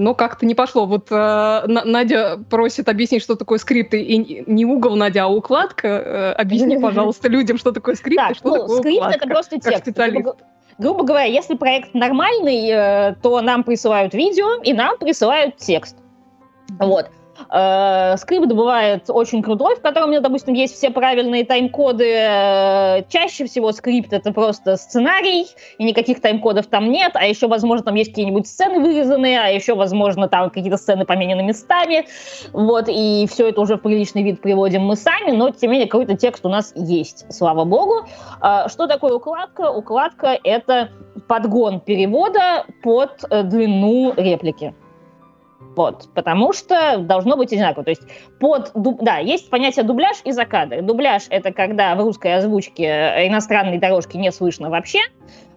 но 0.00 0.14
как-то 0.14 0.46
не 0.46 0.54
пошло. 0.54 0.86
Вот 0.86 1.08
э, 1.10 1.62
Надя 1.66 2.38
просит 2.48 2.88
объяснить, 2.88 3.22
что 3.22 3.36
такое 3.36 3.58
скрипт, 3.58 3.92
и 3.92 4.42
не 4.46 4.64
угол, 4.64 4.96
Надя, 4.96 5.24
а 5.24 5.26
укладка. 5.26 5.88
Э, 5.88 6.32
объясни, 6.32 6.78
пожалуйста, 6.82 7.28
людям, 7.28 7.58
что 7.58 7.70
такое 7.70 7.94
скрипт 7.96 8.16
так, 8.16 8.30
и 8.32 8.34
что 8.34 8.48
ну, 8.48 8.54
такое 8.54 8.78
скрипт 8.78 8.96
укладка. 8.96 9.18
Скрипт— 9.18 9.24
это 9.24 9.28
просто 9.28 9.60
текст 9.60 9.88
грубо 10.80 11.04
говоря, 11.04 11.26
если 11.26 11.54
проект 11.54 11.94
нормальный, 11.94 12.68
э, 12.70 13.14
то 13.22 13.40
нам 13.42 13.62
присылают 13.62 14.14
видео 14.14 14.60
и 14.62 14.72
нам 14.72 14.98
присылают 14.98 15.56
текст. 15.56 15.96
Вот. 16.78 17.10
Э, 17.48 18.16
скрипт 18.16 18.48
бывает 18.48 19.04
очень 19.08 19.42
крутой, 19.42 19.76
в 19.76 19.80
котором, 19.80 20.20
допустим, 20.22 20.54
есть 20.54 20.74
все 20.74 20.90
правильные 20.90 21.44
тайм-коды. 21.44 22.04
Э, 22.04 23.02
чаще 23.08 23.46
всего 23.46 23.72
скрипт— 23.72 24.12
это 24.12 24.32
просто 24.32 24.76
сценарий, 24.76 25.46
и 25.78 25.84
никаких 25.84 26.20
тайм-кодов 26.20 26.66
там 26.66 26.90
нет, 26.90 27.12
а 27.14 27.26
еще, 27.26 27.48
возможно, 27.48 27.86
там 27.86 27.94
есть 27.94 28.10
какие-нибудь 28.10 28.46
сцены 28.46 28.80
вырезанные, 28.80 29.40
а 29.40 29.48
еще, 29.48 29.74
возможно, 29.74 30.28
там 30.28 30.50
какие-то 30.50 30.76
сцены 30.76 31.04
поменены 31.04 31.42
местами, 31.42 32.06
вот, 32.52 32.86
и 32.88 33.26
все 33.30 33.48
это 33.48 33.60
уже 33.60 33.76
в 33.76 33.80
приличный 33.80 34.22
вид 34.22 34.40
приводим 34.40 34.82
мы 34.82 34.96
сами, 34.96 35.30
но, 35.30 35.50
тем 35.50 35.70
не 35.70 35.78
менее, 35.78 35.88
какой-то 35.88 36.16
текст 36.16 36.44
у 36.44 36.48
нас 36.48 36.72
есть, 36.74 37.26
слава 37.32 37.64
богу. 37.64 38.06
Э, 38.42 38.68
что 38.68 38.86
такое 38.86 39.14
укладка? 39.14 39.70
Укладка— 39.70 40.38
это 40.44 40.90
подгон 41.28 41.80
перевода 41.80 42.64
под 42.82 43.24
длину 43.30 44.12
реплики. 44.16 44.74
Вот, 45.80 46.10
потому 46.14 46.52
что 46.52 46.98
должно 46.98 47.38
быть 47.38 47.54
одинаково. 47.54 47.84
То 47.84 47.90
есть 47.90 48.02
под, 48.38 48.70
да, 48.74 49.16
есть 49.16 49.48
понятие 49.48 49.82
дубляж 49.82 50.18
и 50.24 50.32
закадр. 50.32 50.82
Дубляж— 50.82 51.22
это 51.30 51.54
когда 51.54 51.94
в 51.94 52.00
русской 52.00 52.34
озвучке 52.34 53.26
иностранной 53.28 53.78
дорожки 53.78 54.18
не 54.18 54.30
слышно 54.30 54.68
вообще. 54.68 54.98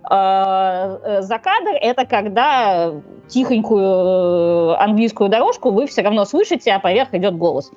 А, 0.03 0.97
э, 1.03 1.21
закадр— 1.24 1.71
это 1.82 2.05
когда 2.05 2.93
тихонькую 3.28 4.71
э, 4.71 4.76
английскую 4.78 5.30
дорожку 5.30 5.71
вы 5.71 5.88
все 5.88 6.03
равно 6.03 6.24
слышите, 6.24 6.71
а 6.71 6.80
поверх 6.80 7.13
идет 7.13 7.36
голос. 7.36 7.69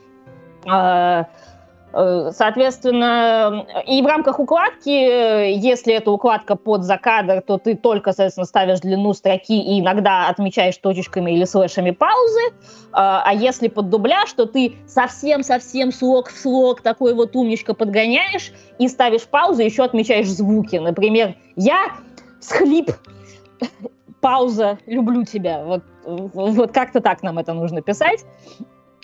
Э, 1.93 2.31
соответственно, 2.33 3.67
и 3.87 4.03
в 4.03 4.07
рамках 4.07 4.39
укладки, 4.39 4.91
если 4.91 5.95
это 5.95 6.11
укладка 6.11 6.57
под 6.57 6.85
закадр, 6.85 7.43
то 7.43 7.59
ты 7.59 7.77
только, 7.77 8.13
соответственно, 8.13 8.45
ставишь 8.45 8.81
длину 8.81 9.13
строки 9.13 9.59
и 9.59 9.81
иногда 9.81 10.29
отмечаешь 10.29 10.77
точечками 10.77 11.31
или 11.31 11.45
слэшами 11.45 11.93
паузы. 11.93 12.55
А, 12.93 13.23
а 13.25 13.33
если 13.33 13.69
под 13.69 13.89
дубляж, 13.89 14.33
то 14.33 14.47
ты 14.47 14.77
совсем-совсем 14.87 15.93
слог 15.93 16.29
в 16.29 16.39
слог 16.39 16.81
такой 16.83 17.15
вот 17.15 17.35
умничка 17.37 17.73
подгоняешь 17.73 18.53
и 18.79 18.89
ставишь 18.89 19.27
паузу, 19.27 19.63
еще 19.63 19.85
отмечаешь 19.85 20.29
звуки. 20.29 20.77
Например, 20.77 21.35
я 21.55 21.93
схлип, 22.41 22.91
пауза, 24.21 24.79
люблю 24.87 25.25
тебя. 25.25 25.65
Вот, 25.65 25.83
вот 26.05 26.73
как-то 26.73 27.01
так 27.01 27.23
нам 27.23 27.39
это 27.39 27.53
нужно 27.53 27.81
писать. 27.81 28.25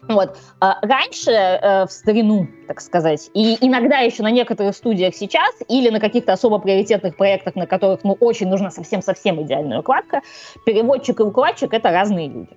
Вот. 0.08 0.36
А 0.60 0.78
раньше, 0.82 1.30
э, 1.30 1.86
в 1.86 1.92
старину, 1.92 2.48
так 2.66 2.80
сказать, 2.80 3.30
и 3.34 3.56
иногда 3.60 3.98
еще 3.98 4.22
на 4.22 4.30
некоторых 4.30 4.74
студиях 4.74 5.14
сейчас, 5.14 5.54
или 5.68 5.90
на 5.90 6.00
каких-то 6.00 6.32
особо 6.32 6.58
приоритетных 6.58 7.16
проектах, 7.16 7.54
на 7.54 7.66
которых 7.66 8.00
ну, 8.02 8.16
очень 8.18 8.48
нужна 8.48 8.70
совсем-совсем 8.70 9.40
идеальная 9.42 9.78
укладка, 9.78 10.22
переводчик 10.66 11.20
и 11.20 11.22
укладчик— 11.22 11.72
это 11.74 11.90
разные 11.90 12.28
люди. 12.28 12.56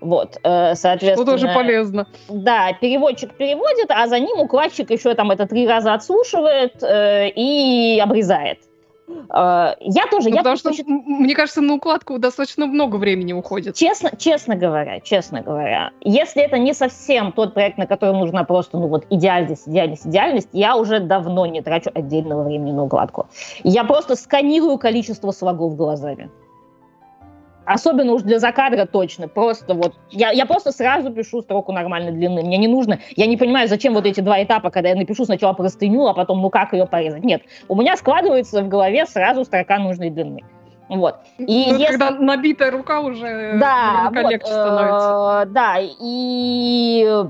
Вот, 0.00 0.38
э, 0.42 0.74
соответственно... 0.74 1.24
Что 1.24 1.24
тоже 1.24 1.54
полезно. 1.54 2.08
Да, 2.28 2.72
переводчик 2.80 3.32
переводит, 3.34 3.86
а 3.90 4.06
за 4.06 4.18
ним 4.18 4.38
укладчик 4.40 4.90
еще 4.90 5.14
там 5.14 5.30
это 5.30 5.46
три 5.46 5.66
раза 5.66 5.94
отслушивает 5.94 6.82
э, 6.82 7.30
и 7.30 7.98
обрезает. 8.00 8.58
А, 9.28 9.76
я 9.80 10.06
тоже, 10.06 10.30
ну, 10.30 10.36
я 10.36 10.42
потому 10.42 10.56
что, 10.56 10.72
мне 10.86 11.34
кажется, 11.34 11.60
на 11.60 11.74
укладку 11.74 12.18
достаточно 12.18 12.66
много 12.66 12.96
времени 12.96 13.32
уходит. 13.32 13.74
Честно, 13.74 14.10
честно 14.16 14.56
говоря, 14.56 15.00
честно 15.00 15.42
говоря, 15.42 15.90
если 16.00 16.42
это 16.42 16.58
не 16.58 16.72
совсем 16.72 17.32
тот 17.32 17.54
проект, 17.54 17.78
на 17.78 17.86
котором 17.86 18.20
нужна 18.20 18.44
просто, 18.44 18.78
ну 18.78 18.88
вот, 18.88 19.06
идеальность, 19.10 19.68
идеальность, 19.68 20.06
идеальность, 20.06 20.48
я 20.52 20.76
уже 20.76 21.00
давно 21.00 21.46
не 21.46 21.62
трачу 21.62 21.90
отдельного 21.94 22.44
времени 22.44 22.72
на 22.72 22.84
укладку. 22.84 23.28
Я 23.62 23.84
просто 23.84 24.16
сканирую 24.16 24.78
количество 24.78 25.30
слогов 25.32 25.76
глазами. 25.76 26.30
Особенно 27.66 28.12
уж 28.12 28.22
для 28.22 28.38
закадра 28.38 28.86
точно. 28.86 29.28
Просто 29.28 29.74
вот 29.74 29.94
я, 30.10 30.30
я 30.30 30.46
просто 30.46 30.72
сразу 30.72 31.10
пишу 31.10 31.42
строку 31.42 31.72
нормальной 31.72 32.12
длины. 32.12 32.42
Мне 32.42 32.58
не 32.58 32.68
нужно. 32.68 32.98
Я 33.16 33.26
не 33.26 33.36
понимаю, 33.36 33.68
зачем 33.68 33.94
вот 33.94 34.06
эти 34.06 34.20
два 34.20 34.42
этапа, 34.42 34.70
когда 34.70 34.90
я 34.90 34.94
напишу 34.94 35.24
сначала 35.24 35.52
простыню, 35.52 36.06
а 36.06 36.14
потом 36.14 36.42
ну 36.42 36.50
как 36.50 36.72
ее 36.72 36.86
порезать. 36.86 37.24
Нет. 37.24 37.42
У 37.68 37.76
меня 37.76 37.96
складывается 37.96 38.62
в 38.62 38.68
голове 38.68 39.06
сразу 39.06 39.44
строка 39.44 39.78
нужной 39.78 40.10
длины. 40.10 40.42
Вот. 40.88 41.16
И 41.38 41.66
ну, 41.70 41.78
если... 41.78 41.96
Когда 41.96 42.10
набитая 42.10 42.70
рука 42.70 43.00
уже 43.00 43.56
да, 43.58 44.10
вот, 44.14 44.30
легче 44.30 44.46
становится. 44.46 45.42
Э, 45.42 45.46
да, 45.46 45.76
и 45.80 47.24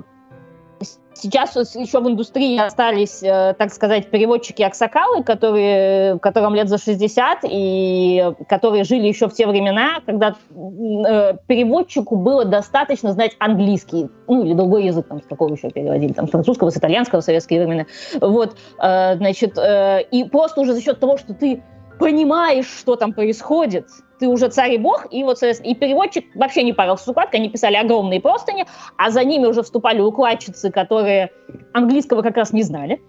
Сейчас 1.24 1.56
еще 1.74 2.00
в 2.00 2.06
индустрии 2.08 2.58
остались, 2.60 3.22
э, 3.22 3.54
так 3.56 3.72
сказать, 3.72 4.10
переводчики-аксакалы, 4.10 5.24
которые, 5.24 6.18
которым 6.18 6.54
лет 6.54 6.68
за 6.68 6.76
60, 6.76 7.38
и 7.44 8.30
которые 8.46 8.84
жили 8.84 9.06
еще 9.06 9.26
в 9.28 9.32
те 9.32 9.46
времена, 9.46 10.02
когда 10.04 10.34
э, 10.34 11.38
переводчику 11.46 12.16
было 12.16 12.44
достаточно 12.44 13.12
знать 13.12 13.36
английский, 13.38 14.10
ну 14.28 14.44
или 14.44 14.52
другой 14.52 14.84
язык, 14.84 15.08
там, 15.08 15.22
с 15.22 15.26
какого 15.26 15.54
еще 15.54 15.70
переводили, 15.70 16.12
там, 16.12 16.28
с 16.28 16.30
французского, 16.30 16.68
с 16.68 16.76
итальянского 16.76 17.22
в 17.22 17.24
советские 17.24 17.64
времена. 17.64 17.86
Вот, 18.20 18.58
э, 18.82 19.16
значит, 19.16 19.58
и 19.58 20.28
просто 20.30 20.60
уже 20.60 20.74
за 20.74 20.82
счет 20.82 21.00
того, 21.00 21.16
что 21.16 21.32
ты 21.32 21.62
понимаешь, 22.04 22.66
что 22.66 22.96
там 22.96 23.14
происходит, 23.14 23.88
ты 24.18 24.28
уже 24.28 24.48
царь 24.48 24.74
и 24.74 24.78
бог, 24.78 25.06
и 25.10 25.24
вот, 25.24 25.42
и 25.42 25.74
переводчик 25.74 26.26
вообще 26.34 26.62
не 26.62 26.74
парился 26.74 27.04
с 27.04 27.08
укладкой, 27.08 27.40
они 27.40 27.48
писали 27.48 27.76
огромные 27.76 28.20
простыни, 28.20 28.66
а 28.98 29.10
за 29.10 29.24
ними 29.24 29.46
уже 29.46 29.62
вступали 29.62 30.02
укладчицы, 30.02 30.70
которые 30.70 31.30
английского 31.72 32.20
как 32.20 32.36
раз 32.36 32.52
не 32.52 32.62
знали, 32.62 33.00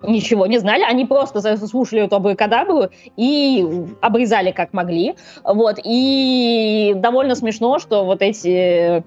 ничего 0.00 0.46
не 0.46 0.58
знали, 0.58 0.84
они 0.84 1.06
просто 1.06 1.56
слушали 1.66 2.02
эту 2.02 2.14
абракадабру 2.14 2.90
и 3.16 3.66
обрезали 4.00 4.52
как 4.52 4.72
могли, 4.72 5.16
вот, 5.42 5.80
и 5.82 6.92
довольно 6.94 7.34
смешно, 7.34 7.80
что 7.80 8.04
вот 8.04 8.22
эти 8.22 9.02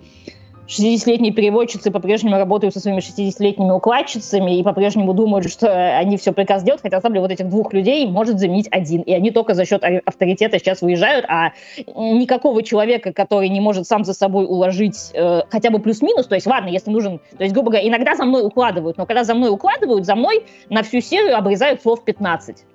60-летние 0.68 1.32
переводчицы 1.32 1.92
по-прежнему 1.92 2.38
работают 2.38 2.74
со 2.74 2.80
своими 2.80 3.00
60-летними 3.00 3.72
укладчицами 3.72 4.60
и 4.60 4.64
по-прежнему 4.64 5.14
думают, 5.14 5.50
что 5.50 5.98
они 5.98 6.18
все 6.18 6.34
прекрасно 6.34 6.66
делают, 6.66 6.82
хотя 6.82 7.00
на 7.08 7.22
вот 7.22 7.32
этих 7.32 7.48
двух 7.48 7.74
людей 7.74 8.06
может 8.08 8.40
заменить 8.40 8.68
один. 8.70 9.02
И 9.02 9.14
они 9.14 9.32
только 9.32 9.54
за 9.54 9.66
счет 9.66 9.84
авторитета 10.06 10.60
сейчас 10.60 10.82
выезжают, 10.82 11.26
а 11.30 11.54
никакого 11.78 12.64
человека, 12.64 13.14
который 13.14 13.50
не 13.50 13.62
может 13.62 13.88
сам 13.88 14.04
за 14.04 14.14
собой 14.14 14.46
уложить 14.46 15.12
э, 15.14 15.42
хотя 15.50 15.70
бы 15.70 15.80
плюс-минус, 15.80 16.28
то 16.28 16.36
есть 16.36 16.48
ладно, 16.48 16.68
если 16.70 16.92
нужен, 16.92 17.20
то 17.38 17.44
есть, 17.44 17.54
грубо 17.54 17.72
говоря, 17.72 17.88
иногда 17.88 18.16
за 18.16 18.26
мной 18.26 18.46
укладывают, 18.46 18.98
но 18.98 19.06
когда 19.06 19.24
за 19.24 19.36
мной 19.36 19.52
укладывают, 19.52 20.06
за 20.06 20.16
мной 20.16 20.44
на 20.70 20.84
всю 20.84 21.00
серию 21.00 21.38
обрезают 21.38 21.82
слов 21.82 22.04
15. 22.04 22.66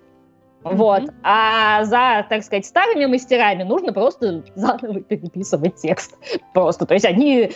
Вот. 0.64 1.02
Mm-hmm. 1.02 1.14
А 1.22 1.84
за, 1.84 2.26
так 2.28 2.42
сказать, 2.44 2.66
старыми 2.66 3.06
мастерами 3.06 3.62
нужно 3.62 3.92
просто 3.92 4.42
заново 4.54 5.00
переписывать 5.00 5.76
текст. 5.76 6.16
Просто. 6.54 6.86
То 6.86 6.94
есть 6.94 7.06
они 7.06 7.50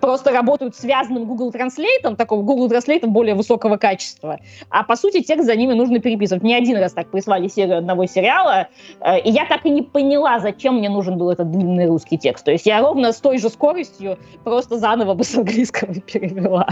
просто 0.00 0.30
работают 0.32 0.76
связанным 0.76 1.26
Google 1.26 1.50
Translate, 1.50 2.16
такого 2.16 2.42
Google 2.42 2.68
Translate 2.68 3.06
более 3.06 3.34
высокого 3.34 3.76
качества. 3.76 4.38
А 4.70 4.84
по 4.84 4.96
сути 4.96 5.22
текст 5.22 5.46
за 5.46 5.56
ними 5.56 5.74
нужно 5.74 6.00
переписывать. 6.00 6.42
Не 6.42 6.54
один 6.54 6.78
раз 6.78 6.92
так 6.92 7.10
прислали 7.10 7.48
серию 7.48 7.78
одного 7.78 8.06
сериала, 8.06 8.68
э, 9.00 9.20
и 9.20 9.30
я 9.30 9.46
так 9.46 9.66
и 9.66 9.70
не 9.70 9.82
поняла, 9.82 10.40
зачем 10.40 10.76
мне 10.76 10.88
нужен 10.88 11.18
был 11.18 11.30
этот 11.30 11.50
длинный 11.50 11.86
русский 11.86 12.18
текст. 12.18 12.44
То 12.44 12.52
есть 12.52 12.66
я 12.66 12.80
ровно 12.80 13.12
с 13.12 13.20
той 13.20 13.38
же 13.38 13.48
скоростью 13.50 14.18
просто 14.44 14.78
заново 14.78 15.14
бы 15.14 15.24
с 15.24 15.34
английского 15.36 15.94
перевела. 16.12 16.66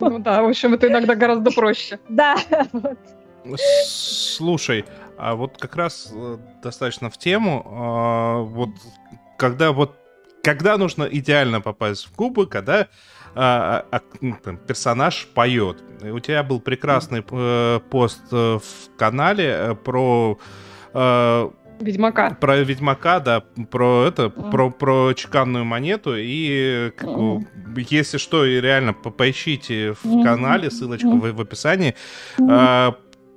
Ну 0.00 0.18
да, 0.18 0.42
в 0.42 0.48
общем, 0.48 0.74
это 0.74 0.88
иногда 0.88 1.14
гораздо 1.14 1.50
проще. 1.50 1.98
Да, 2.08 2.36
Слушай, 3.56 4.84
а 5.18 5.34
вот 5.34 5.58
как 5.58 5.76
раз 5.76 6.12
э, 6.14 6.38
достаточно 6.62 7.10
в 7.10 7.18
тему, 7.18 7.66
а, 7.66 8.40
вот 8.42 8.70
когда 9.38 9.72
вот 9.72 9.96
когда 10.42 10.76
нужно 10.76 11.04
идеально 11.04 11.60
попасть 11.60 12.06
в 12.06 12.14
губы, 12.14 12.46
когда 12.46 12.88
а, 13.34 13.84
а, 13.90 14.00
ну, 14.20 14.36
там, 14.42 14.56
персонаж 14.58 15.26
поет. 15.34 15.82
У 16.02 16.20
тебя 16.20 16.42
был 16.42 16.60
прекрасный 16.60 17.24
э, 17.28 17.80
пост 17.90 18.22
э, 18.30 18.58
в 18.58 18.96
канале 18.96 19.76
про 19.84 20.38
Ведьмака. 21.80 22.36
Про 22.40 22.58
Ведьмака, 22.58 23.20
да, 23.20 23.40
про 23.70 24.06
это, 24.06 24.24
mm. 24.24 24.50
про, 24.50 24.70
про 24.70 25.12
чеканную 25.14 25.64
монету. 25.64 26.14
И 26.16 26.92
как, 26.96 27.08
mm. 27.08 27.86
если 27.90 28.18
что, 28.18 28.44
и 28.44 28.60
реально 28.60 28.92
поищите 28.92 29.92
в 29.92 30.04
mm. 30.04 30.24
канале, 30.24 30.70
ссылочка 30.70 31.08
mm. 31.08 31.20
в, 31.20 31.36
в 31.36 31.40
описании. 31.40 31.94
Mm. 32.38 32.48
А, 32.50 32.96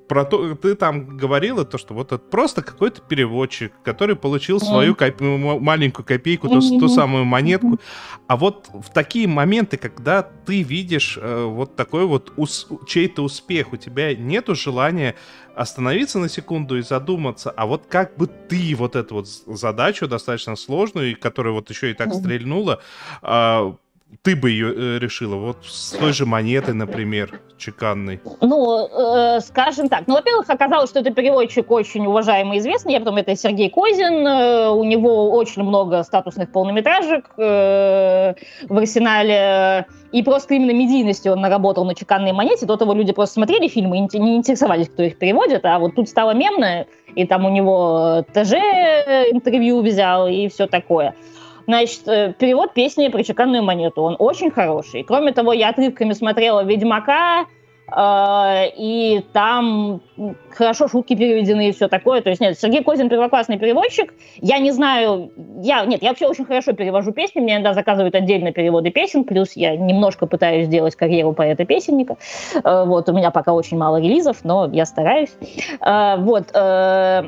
про 0.10 0.26
то, 0.26 0.56
ты 0.56 0.74
там 0.74 1.18
говорила, 1.18 1.64
то, 1.64 1.78
что 1.78 1.94
вот 1.94 2.08
это 2.08 2.18
просто 2.18 2.64
какой-то 2.64 3.00
переводчик, 3.00 3.72
который 3.84 4.16
получил 4.16 4.60
свою 4.60 4.96
коп... 4.96 5.22
маленькую 5.22 6.04
копейку, 6.04 6.50
ту, 6.50 6.62
ту 6.62 6.90
самую 6.90 7.26
монетку. 7.26 7.80
А 8.28 8.36
вот 8.36 8.70
в 8.74 8.92
такие 8.92 9.28
моменты, 9.28 9.78
когда 9.78 10.24
ты 10.24 10.64
видишь 10.64 11.18
э, 11.22 11.44
вот 11.44 11.76
такой 11.76 12.06
вот 12.08 12.34
ус... 12.38 12.68
чей-то 12.88 13.24
успех, 13.24 13.72
у 13.72 13.78
тебя 13.78 14.16
нету 14.16 14.56
желания 14.56 15.16
остановиться 15.56 16.18
на 16.18 16.28
секунду 16.28 16.80
и 16.80 16.82
задуматься, 16.82 17.52
а 17.52 17.68
вот 17.68 17.84
как 17.88 18.18
бы 18.18 18.26
ты 18.26 18.76
вот 18.76 18.96
эту 18.96 19.16
вот 19.16 19.28
задачу 19.28 20.08
достаточно 20.08 20.56
сложную, 20.56 21.20
которая 21.20 21.54
вот 21.54 21.70
еще 21.70 21.92
и 21.92 21.94
так 21.94 22.16
стрельнула, 22.16 22.82
э, 23.22 23.74
ты 24.22 24.36
бы 24.36 24.50
ее 24.50 24.74
э, 24.74 25.00
решила? 25.00 25.36
Вот 25.36 25.66
с 25.66 25.92
той 25.92 26.14
же 26.14 26.26
монетой, 26.26 26.74
например, 26.74 27.40
чеканной. 27.58 28.20
Ну, 28.42 28.88
э, 28.88 29.40
скажем 29.42 29.88
так. 29.88 30.08
Ну, 30.08 30.16
во-первых, 30.16 30.50
оказалось, 30.50 30.90
что 30.90 31.00
это 31.00 31.12
переводчик 31.12 31.70
очень 31.70 32.06
уважаемый 32.06 32.58
и 32.58 32.60
известный. 32.60 32.94
Я 32.94 33.00
потом 33.00 33.18
это 33.18 33.36
Сергей 33.36 33.70
Козин. 33.70 34.26
Э, 34.26 34.70
у 34.70 34.84
него 34.84 35.32
очень 35.32 35.64
много 35.64 36.04
статусных 36.04 36.52
полнометражек 36.52 37.30
э, 37.38 38.34
в 38.68 38.78
арсенале. 38.78 39.86
И 40.12 40.24
просто 40.24 40.56
именно 40.56 40.72
медийностью 40.72 41.34
он 41.34 41.42
наработал 41.42 41.86
на 41.86 41.94
чеканной 41.94 42.32
монете. 42.32 42.66
До 42.66 42.78
того 42.78 42.94
люди 42.94 43.14
просто 43.14 43.36
смотрели 43.36 43.68
фильмы 43.68 44.00
и 44.00 44.20
не 44.20 44.38
интересовались, 44.38 44.90
кто 44.90 45.04
их 45.04 45.20
переводит. 45.20 45.66
А 45.66 45.78
вот 45.78 45.96
тут 45.96 46.10
стало 46.10 46.34
мемно, 46.34 46.88
и 47.14 47.28
там 47.28 47.46
у 47.46 47.50
него 47.50 48.26
ТЖ 48.34 48.54
интервью 49.32 49.82
взял, 49.82 50.28
и 50.28 50.48
все 50.48 50.66
такое. 50.66 51.14
Значит, 51.70 52.08
э, 52.08 52.34
перевод 52.34 52.74
песни 52.74 53.10
про 53.10 53.24
чеканную 53.24 53.62
монету, 53.62 54.02
он 54.02 54.16
очень 54.18 54.50
хороший. 54.50 55.04
Кроме 55.04 55.34
того, 55.34 55.54
я 55.54 55.70
отрывками 55.70 56.14
смотрела 56.14 56.64
«Ведьмака», 56.64 57.46
э, 57.96 58.72
и 58.76 59.24
там 59.34 60.02
хорошо 60.50 60.88
шутки 60.88 61.16
переведены 61.16 61.70
и 61.70 61.72
все 61.72 61.88
такое. 61.88 62.24
То 62.24 62.32
есть 62.32 62.42
нет, 62.42 62.60
Сергей 62.60 62.84
Козин 62.84 63.08
первоклассный 63.08 63.60
переводчик. 63.60 64.16
Я 64.38 64.58
не 64.58 64.72
знаю, 64.72 65.32
я 65.62 65.86
нет, 65.86 66.02
я 66.02 66.10
вообще 66.10 66.26
очень 66.26 66.46
хорошо 66.46 66.74
перевожу 66.74 67.12
песни, 67.12 67.40
мне 67.40 67.54
иногда 67.54 67.76
заказывают 67.76 68.16
отдельно 68.16 68.52
переводы 68.52 68.90
песен, 68.90 69.24
плюс 69.24 69.52
я 69.54 69.78
немножко 69.78 70.26
пытаюсь 70.26 70.66
сделать 70.66 70.96
карьеру 70.96 71.34
поэта-песенника. 71.34 72.18
Э, 72.64 72.86
вот, 72.86 73.08
у 73.10 73.14
меня 73.14 73.30
пока 73.30 73.54
очень 73.54 73.78
мало 73.78 73.98
релизов, 73.98 74.44
но 74.44 74.68
я 74.74 74.88
стараюсь. 74.88 75.38
Вот, 75.80 76.48
Э, 76.52 77.26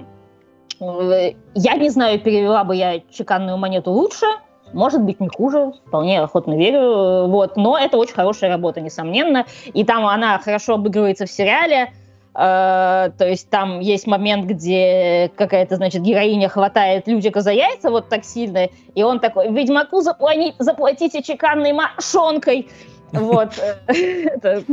я 1.53 1.75
не 1.75 1.89
знаю, 1.89 2.19
перевела 2.19 2.63
бы 2.63 2.75
я 2.75 3.01
чеканную 3.11 3.57
монету 3.57 3.91
лучше, 3.91 4.25
может 4.73 5.01
быть, 5.01 5.19
не 5.19 5.29
хуже, 5.29 5.73
вполне 5.87 6.21
охотно 6.21 6.57
верю, 6.57 7.27
вот, 7.27 7.57
но 7.57 7.77
это 7.77 7.97
очень 7.97 8.15
хорошая 8.15 8.49
работа, 8.49 8.81
несомненно, 8.81 9.45
и 9.73 9.83
там 9.83 10.05
она 10.05 10.39
хорошо 10.39 10.75
обыгрывается 10.75 11.25
в 11.25 11.31
сериале, 11.31 11.91
Uh, 12.33 13.11
то 13.17 13.27
есть 13.27 13.49
там 13.49 13.81
есть 13.81 14.07
момент, 14.07 14.45
где 14.45 15.29
какая-то, 15.35 15.75
значит, 15.75 16.01
героиня 16.01 16.47
хватает 16.47 17.05
Людика 17.05 17.41
за 17.41 17.51
яйца 17.51 17.89
вот 17.89 18.07
так 18.07 18.23
сильно, 18.23 18.69
и 18.95 19.03
он 19.03 19.19
такой, 19.19 19.51
Ведьмаку 19.51 19.99
заплани, 19.99 20.55
заплатите 20.57 21.21
чеканной 21.21 21.73
мошонкой. 21.73 22.69
Вот, 23.11 23.51
это 23.87 24.63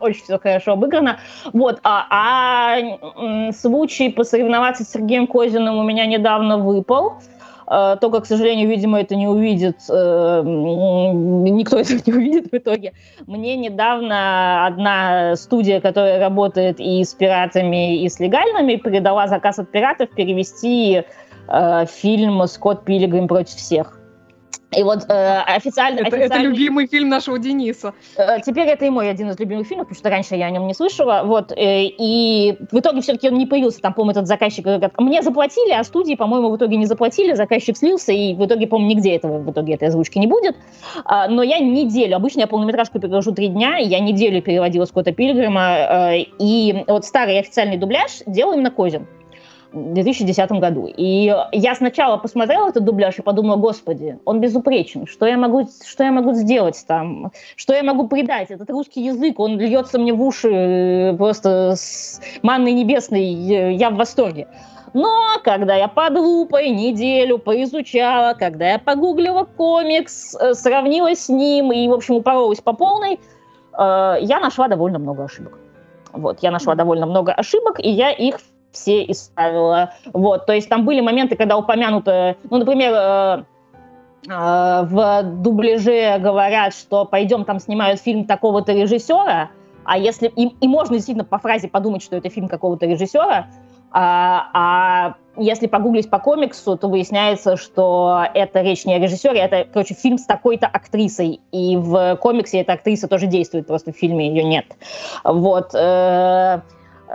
очень 0.00 0.22
все 0.22 0.38
хорошо 0.38 0.72
обыграно. 0.72 1.18
Вот, 1.52 1.80
а, 1.82 2.06
а 2.10 3.52
случай 3.52 4.08
посоревноваться 4.10 4.84
с 4.84 4.90
Сергеем 4.90 5.26
Козиным 5.26 5.78
у 5.78 5.82
меня 5.82 6.06
недавно 6.06 6.58
выпал. 6.58 7.14
Uh, 7.68 7.98
только, 7.98 8.20
к 8.20 8.26
сожалению, 8.26 8.68
видимо, 8.68 9.00
это 9.00 9.16
не 9.16 9.26
увидит, 9.26 9.78
uh, 9.90 10.44
никто 10.44 11.78
это 11.80 11.94
не 12.06 12.12
увидит 12.12 12.52
в 12.52 12.56
итоге. 12.56 12.92
Мне 13.26 13.56
недавно 13.56 14.66
одна 14.66 15.34
студия, 15.34 15.80
которая 15.80 16.20
работает 16.20 16.78
и 16.78 17.02
с 17.02 17.12
пиратами, 17.12 18.04
и 18.04 18.08
с 18.08 18.20
легальными, 18.20 18.76
передала 18.76 19.26
заказ 19.26 19.58
от 19.58 19.68
пиратов 19.72 20.10
перевести 20.10 21.02
uh, 21.48 21.86
фильм 21.86 22.46
«Скотт 22.46 22.84
Пилигрим 22.84 23.26
против 23.26 23.56
всех». 23.56 23.98
И 24.72 24.82
вот 24.82 25.04
э, 25.08 25.40
официально... 25.46 26.00
Это, 26.00 26.16
официально... 26.16 26.34
это 26.34 26.42
любимый 26.42 26.86
фильм 26.86 27.08
нашего 27.08 27.38
Дениса. 27.38 27.94
Э, 28.16 28.40
теперь 28.44 28.66
это 28.66 28.84
и 28.84 28.90
мой 28.90 29.08
один 29.08 29.30
из 29.30 29.38
любимых 29.38 29.66
фильмов, 29.66 29.86
потому 29.86 29.98
что 29.98 30.10
раньше 30.10 30.34
я 30.34 30.46
о 30.46 30.50
нем 30.50 30.66
не 30.66 30.74
слышала. 30.74 31.22
Вот, 31.24 31.52
э, 31.52 31.84
и 31.84 32.56
в 32.72 32.78
итоге 32.78 33.00
все-таки 33.00 33.28
он 33.28 33.38
не 33.38 33.46
появился. 33.46 33.80
Там, 33.80 33.94
по-моему, 33.94 34.10
этот 34.12 34.26
заказчик 34.26 34.64
говорит, 34.64 34.90
мне 34.98 35.22
заплатили, 35.22 35.72
а 35.72 35.84
студии, 35.84 36.14
по-моему, 36.16 36.50
в 36.50 36.56
итоге 36.56 36.76
не 36.76 36.86
заплатили, 36.86 37.34
заказчик 37.34 37.76
слился, 37.76 38.12
и 38.12 38.34
в 38.34 38.44
итоге, 38.44 38.66
по-моему, 38.66 38.90
нигде 38.94 39.14
этого 39.14 39.38
в 39.38 39.50
итоге 39.50 39.74
этой 39.74 39.88
озвучки 39.88 40.18
не 40.18 40.26
будет. 40.26 40.56
А, 41.04 41.28
но 41.28 41.42
я 41.42 41.58
неделю, 41.60 42.16
обычно 42.16 42.40
я 42.40 42.46
полнометражку 42.46 42.98
перевожу 42.98 43.32
три 43.32 43.48
дня, 43.48 43.76
я 43.76 44.00
неделю 44.00 44.42
переводила 44.42 44.84
Скотта 44.84 45.12
Пилигрима, 45.12 46.12
э, 46.12 46.24
и 46.38 46.84
вот 46.88 47.04
старый 47.04 47.38
официальный 47.38 47.76
дубляж 47.76 48.22
делал 48.26 48.54
именно 48.54 48.70
Козин. 48.70 49.06
В 49.76 49.92
2010 49.92 50.52
году. 50.52 50.86
И 50.86 51.34
я 51.52 51.74
сначала 51.74 52.16
посмотрела 52.16 52.70
этот 52.70 52.82
дубляж 52.84 53.18
и 53.18 53.22
подумала, 53.22 53.56
господи, 53.56 54.18
он 54.24 54.40
безупречен. 54.40 55.06
Что 55.06 55.26
я 55.26 55.36
могу, 55.36 55.68
что 55.84 56.02
я 56.02 56.10
могу 56.12 56.32
сделать 56.32 56.82
там? 56.86 57.30
Что 57.56 57.74
я 57.74 57.82
могу 57.82 58.08
придать? 58.08 58.50
Этот 58.50 58.70
русский 58.70 59.02
язык, 59.02 59.38
он 59.38 59.58
льется 59.60 59.98
мне 59.98 60.14
в 60.14 60.22
уши 60.22 60.48
э, 60.48 61.16
просто 61.18 61.74
с 61.76 62.22
манной 62.40 62.72
небесной. 62.72 63.22
Я 63.22 63.90
в 63.90 63.96
восторге. 63.96 64.48
Но 64.94 65.12
когда 65.44 65.74
я 65.74 65.88
под 65.88 66.16
лупой 66.16 66.70
неделю 66.70 67.36
поизучала, 67.36 68.32
когда 68.32 68.70
я 68.70 68.78
погуглила 68.78 69.44
комикс, 69.44 70.34
э, 70.40 70.54
сравнила 70.54 71.14
с 71.14 71.28
ним 71.28 71.70
и, 71.70 71.86
в 71.86 71.92
общем, 71.92 72.14
упоролась 72.14 72.62
по 72.62 72.72
полной, 72.72 73.20
э, 73.78 74.16
я 74.22 74.40
нашла 74.40 74.68
довольно 74.68 74.98
много 74.98 75.24
ошибок. 75.24 75.58
Вот, 76.14 76.38
я 76.40 76.50
нашла 76.50 76.74
довольно 76.74 77.04
много 77.04 77.34
ошибок, 77.34 77.78
и 77.78 77.90
я 77.90 78.10
их 78.10 78.38
все 78.76 79.02
исправила. 79.04 79.94
Вот, 80.12 80.46
то 80.46 80.52
есть 80.52 80.68
там 80.68 80.84
были 80.84 81.00
моменты, 81.00 81.34
когда 81.34 81.56
упомянуто, 81.56 82.36
ну, 82.50 82.58
например, 82.58 82.92
э, 82.94 83.44
э, 84.28 84.86
в 84.86 85.22
дубляже 85.42 86.18
говорят, 86.18 86.74
что 86.74 87.04
пойдем 87.04 87.44
там 87.44 87.58
снимают 87.58 88.00
фильм 88.00 88.24
такого-то 88.26 88.72
режиссера, 88.72 89.50
а 89.84 89.98
если 89.98 90.28
и, 90.28 90.48
и 90.60 90.68
можно 90.68 90.94
действительно 90.94 91.24
по 91.24 91.38
фразе 91.38 91.68
подумать, 91.68 92.02
что 92.02 92.16
это 92.16 92.28
фильм 92.28 92.48
какого-то 92.48 92.86
режиссера, 92.86 93.46
А, 93.92 94.50
а 94.52 95.14
если 95.38 95.68
погуглить 95.68 96.10
по 96.10 96.18
комиксу, 96.18 96.76
то 96.76 96.88
выясняется, 96.88 97.56
что 97.56 98.26
это 98.34 98.62
речь 98.62 98.84
не 98.84 98.94
о 98.94 98.98
режиссере, 98.98 99.38
это, 99.38 99.64
короче, 99.72 99.94
фильм 99.94 100.18
с 100.18 100.26
такой-то 100.26 100.66
актрисой. 100.66 101.40
И 101.52 101.76
в 101.76 102.16
комиксе 102.16 102.60
эта 102.60 102.72
актриса 102.72 103.06
тоже 103.06 103.26
действует, 103.26 103.66
просто 103.66 103.92
в 103.92 103.96
фильме 103.96 104.28
ее 104.28 104.44
нет. 104.44 104.66
Вот. 105.24 105.72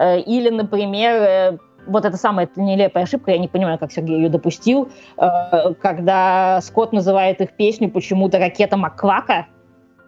Э, 0.02 0.18
э, 0.18 0.22
или, 0.22 0.49
например, 0.49 1.14
э, 1.22 1.58
вот 1.88 2.06
эта 2.06 2.18
самая 2.18 2.49
нелепая 2.56 3.04
ошибка, 3.04 3.32
я 3.32 3.38
не 3.38 3.47
понимаю, 3.47 3.78
как 3.80 3.91
Сергей 3.91 4.18
ее 4.18 4.30
допустил, 4.30 4.89
когда 5.82 6.62
Скотт 6.62 6.93
называет 6.93 7.41
их 7.41 7.54
песню 7.54 7.89
почему-то 7.89 8.38
«Ракета 8.38 8.78
Макквака», 8.78 9.47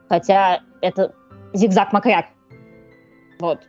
хотя 0.08 0.62
это 0.82 1.16
«Зигзаг 1.54 1.92
Макрак». 1.92 2.26
Вот. 3.40 3.60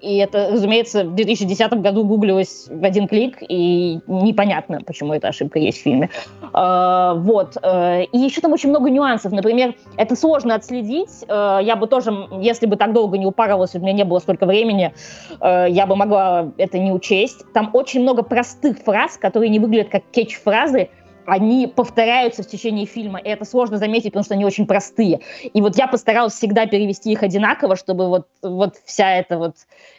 И 0.00 0.18
это, 0.18 0.50
разумеется, 0.52 1.04
в 1.04 1.14
2010 1.14 1.72
году 1.74 2.04
гуглилось 2.04 2.68
в 2.70 2.84
один 2.84 3.08
клик, 3.08 3.38
и 3.40 4.00
непонятно, 4.06 4.80
почему 4.86 5.12
эта 5.12 5.28
ошибка 5.28 5.58
есть 5.58 5.78
в 5.78 5.82
фильме. 5.82 6.10
Uh, 6.52 7.18
вот. 7.20 7.56
Uh, 7.56 8.04
и 8.04 8.18
еще 8.18 8.40
там 8.40 8.52
очень 8.52 8.70
много 8.70 8.90
нюансов. 8.90 9.32
Например, 9.32 9.74
это 9.96 10.16
сложно 10.16 10.54
отследить. 10.54 11.24
Uh, 11.26 11.62
я 11.62 11.76
бы 11.76 11.86
тоже, 11.86 12.12
если 12.40 12.66
бы 12.66 12.76
так 12.76 12.92
долго 12.92 13.18
не 13.18 13.26
упарывалась, 13.26 13.74
у 13.74 13.80
меня 13.80 13.92
не 13.92 14.04
было 14.04 14.18
столько 14.18 14.46
времени, 14.46 14.92
я 15.40 15.86
бы 15.86 15.96
могла 15.96 16.50
это 16.56 16.78
не 16.78 16.92
учесть. 16.92 17.44
Там 17.52 17.70
очень 17.72 18.02
много 18.02 18.22
простых 18.22 18.78
фраз, 18.78 19.16
которые 19.16 19.50
не 19.50 19.58
выглядят 19.58 19.88
как 19.88 20.02
кетч-фразы, 20.10 20.90
они 21.28 21.66
повторяются 21.66 22.42
в 22.42 22.46
течение 22.46 22.86
фильма, 22.86 23.18
и 23.18 23.28
это 23.28 23.44
сложно 23.44 23.76
заметить, 23.76 24.12
потому 24.12 24.24
что 24.24 24.34
они 24.34 24.44
очень 24.44 24.66
простые. 24.66 25.20
И 25.52 25.60
вот 25.60 25.76
я 25.76 25.86
постаралась 25.86 26.32
всегда 26.32 26.66
перевести 26.66 27.12
их 27.12 27.22
одинаково, 27.22 27.76
чтобы 27.76 28.08
вот, 28.08 28.26
вот 28.42 28.76
вся 28.86 29.16
эта 29.16 29.36
вот 29.36 29.54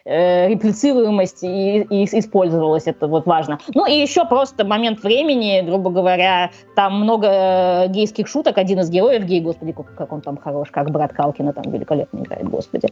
э, 0.06 0.48
реплицируемость 0.50 1.44
и, 1.44 1.82
и 1.82 2.06
использовалась, 2.06 2.88
это 2.88 3.08
вот 3.08 3.28
важно. 3.28 3.60
Ну 3.76 3.86
и 3.86 3.94
еще 3.94 4.26
просто 4.26 4.66
момент 4.66 5.04
времени, 5.04 5.62
грубо 5.62 5.92
говоря, 5.92 6.50
там 6.76 7.02
много 7.02 7.28
э, 7.28 7.88
гейских 7.90 8.28
шуток, 8.28 8.58
один 8.58 8.80
из 8.80 8.90
героев 8.90 9.24
гей, 9.26 9.42
господи, 9.42 9.72
как, 9.72 9.96
как 9.96 10.12
он 10.12 10.22
там 10.22 10.38
хорош, 10.38 10.72
как 10.72 10.90
брат 10.90 11.14
Калкина 11.14 11.54
там 11.54 11.72
великолепно 11.72 12.20
играет, 12.20 12.50
господи. 12.50 12.90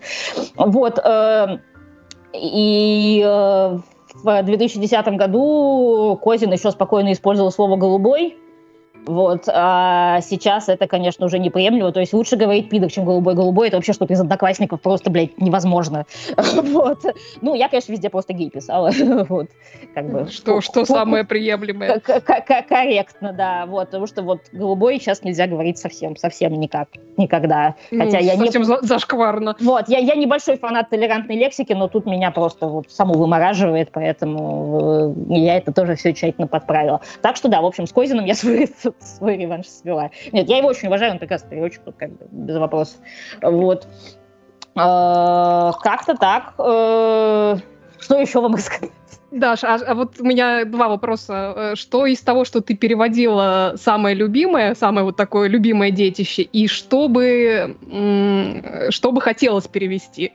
Вот, 0.55 0.99
э, 1.03 1.57
и 2.33 3.23
э, 3.25 3.77
в 4.23 4.43
2010 4.43 5.07
году 5.17 6.19
Козин 6.21 6.51
еще 6.51 6.71
спокойно 6.71 7.13
использовал 7.13 7.51
слово 7.51 7.77
«голубой», 7.77 8.37
вот. 9.07 9.47
А 9.47 10.19
сейчас 10.21 10.67
это, 10.69 10.87
конечно, 10.87 11.25
уже 11.25 11.39
неприемлемо. 11.39 11.91
То 11.91 12.01
есть 12.01 12.13
лучше 12.13 12.35
говорить 12.35 12.69
пидор, 12.69 12.91
чем 12.91 13.05
голубой-голубой. 13.05 13.69
Это 13.69 13.77
вообще 13.77 13.93
что-то 13.93 14.13
из 14.13 14.19
одноклассников 14.19 14.81
просто, 14.81 15.09
блядь, 15.09 15.39
невозможно. 15.39 16.05
вот. 16.37 16.99
Ну, 17.41 17.55
я, 17.55 17.69
конечно, 17.69 17.93
везде 17.93 18.09
просто 18.09 18.33
гей 18.33 18.49
писала. 18.49 18.91
вот. 19.29 19.47
Как 19.93 20.11
бы. 20.11 20.27
Что, 20.29 20.61
что 20.61 20.85
самое 20.85 21.23
приемлемое? 21.23 21.99
Корректно, 21.99 23.33
да. 23.33 23.65
Вот. 23.65 23.87
Потому 23.87 24.07
что 24.07 24.21
вот 24.23 24.41
голубой 24.51 24.99
сейчас 24.99 25.23
нельзя 25.23 25.47
говорить 25.47 25.77
совсем, 25.77 26.17
совсем 26.17 26.53
никак. 26.53 26.89
Никогда. 27.15 27.75
Ну, 27.91 28.03
Хотя 28.03 28.19
я 28.19 28.35
совсем 28.35 28.63
не... 28.63 28.85
зашкварно. 28.85 29.55
Вот. 29.61 29.87
Я, 29.87 29.99
я 29.99 30.15
небольшой 30.15 30.57
фанат 30.57 30.89
толерантной 30.89 31.37
лексики, 31.37 31.71
но 31.71 31.87
тут 31.87 32.05
меня 32.05 32.31
просто 32.31 32.67
вот 32.67 32.91
саму 32.91 33.13
вымораживает, 33.13 33.89
поэтому 33.91 35.15
э, 35.29 35.35
я 35.35 35.57
это 35.57 35.71
тоже 35.71 35.95
все 35.95 36.13
тщательно 36.13 36.47
подправила. 36.47 37.01
Так 37.21 37.37
что 37.37 37.47
да, 37.47 37.61
в 37.61 37.65
общем, 37.65 37.87
с 37.87 37.93
Козиным 37.93 38.25
я 38.25 38.35
свой 38.99 39.27
свой 39.27 39.37
реванш 39.37 39.67
свела. 39.67 40.11
Нет, 40.31 40.47
я 40.47 40.57
его 40.57 40.69
очень 40.69 40.87
уважаю, 40.87 41.13
он 41.13 41.19
прекрасный 41.19 41.49
переводчик, 41.49 41.81
как 41.97 42.11
бы 42.11 42.25
без 42.31 42.57
вопросов. 42.57 42.97
Вот. 43.41 43.87
Э, 44.75 45.71
как-то 45.81 46.15
так. 46.15 46.53
Э, 46.59 47.57
что 47.99 48.19
еще 48.19 48.41
вам 48.41 48.55
рассказать? 48.55 48.91
Даш, 49.31 49.63
а, 49.63 49.75
а 49.75 49.95
вот 49.95 50.19
у 50.19 50.23
меня 50.23 50.65
два 50.65 50.87
вопроса. 50.87 51.53
Э, 51.55 51.75
что 51.75 52.05
из 52.05 52.21
того, 52.21 52.45
что 52.45 52.61
ты 52.61 52.75
переводила, 52.75 53.73
самое 53.75 54.15
любимое, 54.15 54.75
самое 54.75 55.03
вот 55.03 55.15
такое 55.15 55.49
любимое 55.49 55.91
детище, 55.91 56.43
и 56.43 56.67
что 56.67 57.07
бы, 57.07 57.75
что 58.89 59.11
бы 59.11 59.21
хотелось 59.21 59.67
перевести? 59.67 60.33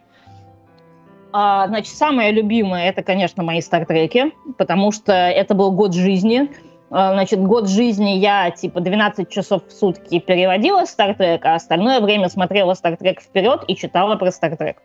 А, 1.34 1.66
значит, 1.68 1.94
самое 1.94 2.30
любимое 2.30 2.90
это, 2.90 3.02
конечно, 3.02 3.42
мои 3.42 3.62
стартреки, 3.62 4.32
потому 4.58 4.92
что 4.92 5.12
это 5.12 5.54
был 5.54 5.72
год 5.72 5.94
жизни. 5.94 6.50
А, 6.94 7.14
значит, 7.14 7.42
год 7.42 7.68
жизни 7.68 8.10
я 8.10 8.50
типа 8.50 8.80
12 8.80 9.28
часов 9.30 9.66
в 9.66 9.72
сутки 9.72 10.18
переводила 10.18 10.84
Стартрек, 10.84 11.44
а 11.46 11.54
остальное 11.54 12.00
время 12.00 12.28
смотрела 12.28 12.74
Стартрек 12.74 13.22
вперед 13.22 13.64
и 13.66 13.74
читала 13.74 14.16
про 14.16 14.30
Стартрек. 14.30 14.76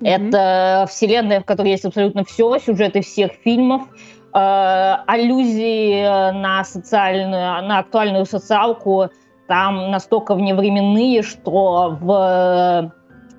Mm-hmm. 0.00 0.08
Это 0.08 0.86
вселенная, 0.88 1.40
в 1.42 1.44
которой 1.44 1.72
есть 1.72 1.84
абсолютно 1.84 2.24
все, 2.24 2.58
сюжеты 2.58 3.02
всех 3.02 3.32
фильмов, 3.44 3.82
э, 3.82 4.96
аллюзии 5.06 6.02
на 6.32 6.64
социальную, 6.64 7.66
на 7.66 7.80
актуальную 7.80 8.24
социалку 8.24 9.10
там 9.48 9.90
настолько 9.90 10.34
вневременные, 10.34 11.22
что 11.22 11.98
в 12.00 12.92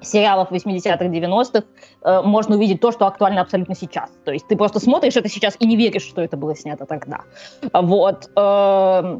сериалов 0.07 0.51
80-х, 0.51 1.05
90-х 1.05 1.63
э, 2.03 2.21
можно 2.23 2.55
увидеть 2.55 2.81
то, 2.81 2.91
что 2.91 3.07
актуально 3.07 3.41
абсолютно 3.41 3.75
сейчас. 3.75 4.09
То 4.25 4.31
есть 4.31 4.47
ты 4.47 4.55
просто 4.55 4.79
смотришь 4.79 5.15
это 5.15 5.29
сейчас 5.29 5.55
и 5.59 5.67
не 5.67 5.75
веришь, 5.75 6.03
что 6.03 6.21
это 6.21 6.37
было 6.37 6.55
снято 6.55 6.85
тогда. 6.85 7.21
Вот. 7.73 8.29
Э, 8.35 9.19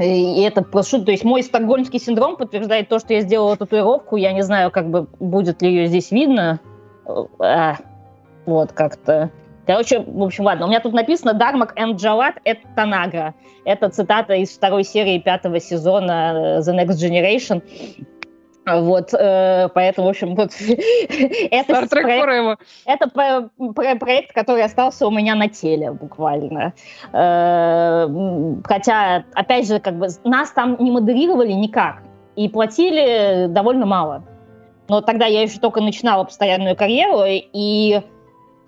и 0.00 0.42
это 0.42 0.62
просто 0.62 1.02
То 1.02 1.10
есть 1.10 1.24
мой 1.24 1.42
стокгольмский 1.42 1.98
синдром 1.98 2.36
подтверждает 2.36 2.88
то, 2.88 2.98
что 2.98 3.12
я 3.12 3.20
сделала 3.20 3.56
татуировку. 3.56 4.16
Я 4.16 4.32
не 4.32 4.42
знаю, 4.42 4.70
как 4.70 4.88
бы 4.88 5.08
будет 5.18 5.62
ли 5.62 5.68
ее 5.68 5.86
здесь 5.86 6.10
видно. 6.10 6.60
А, 7.38 7.76
вот 8.46 8.72
как-то. 8.72 9.30
Короче, 9.66 10.00
в 10.00 10.22
общем, 10.22 10.44
ладно. 10.44 10.66
У 10.66 10.68
меня 10.68 10.80
тут 10.80 10.92
написано 10.92 11.34
«Дармак 11.34 11.74
энд 11.76 12.00
Джават— 12.00 12.36
это 12.44 12.60
Танагра». 12.74 13.34
Это 13.64 13.88
цитата 13.88 14.34
из 14.34 14.50
второй 14.50 14.84
серии 14.84 15.18
пятого 15.18 15.60
сезона 15.60 16.32
э, 16.34 16.60
The 16.60 16.74
Next 16.74 16.96
Generation. 16.96 17.62
Вот, 18.66 19.14
э, 19.14 19.68
поэтому, 19.74 20.06
в 20.08 20.10
общем, 20.10 20.34
вот 20.34 20.50
это, 21.50 21.86
проект, 21.88 22.60
это 22.84 23.08
про, 23.08 23.48
про, 23.72 23.96
проект, 23.96 24.32
который 24.32 24.62
остался 24.62 25.06
у 25.06 25.10
меня 25.10 25.34
на 25.34 25.48
теле 25.48 25.92
буквально. 25.92 26.74
Э, 27.12 28.06
хотя, 28.64 29.24
опять 29.34 29.66
же, 29.66 29.80
как 29.80 29.98
бы 29.98 30.08
нас 30.24 30.50
там 30.50 30.76
не 30.78 30.90
модерировали 30.90 31.52
никак 31.52 32.02
и 32.36 32.48
платили 32.48 33.46
довольно 33.48 33.86
мало. 33.86 34.24
Но 34.88 35.00
тогда 35.00 35.26
я 35.26 35.42
еще 35.42 35.58
только 35.58 35.80
начинала 35.80 36.24
постоянную 36.24 36.76
карьеру, 36.76 37.22
и 37.26 38.02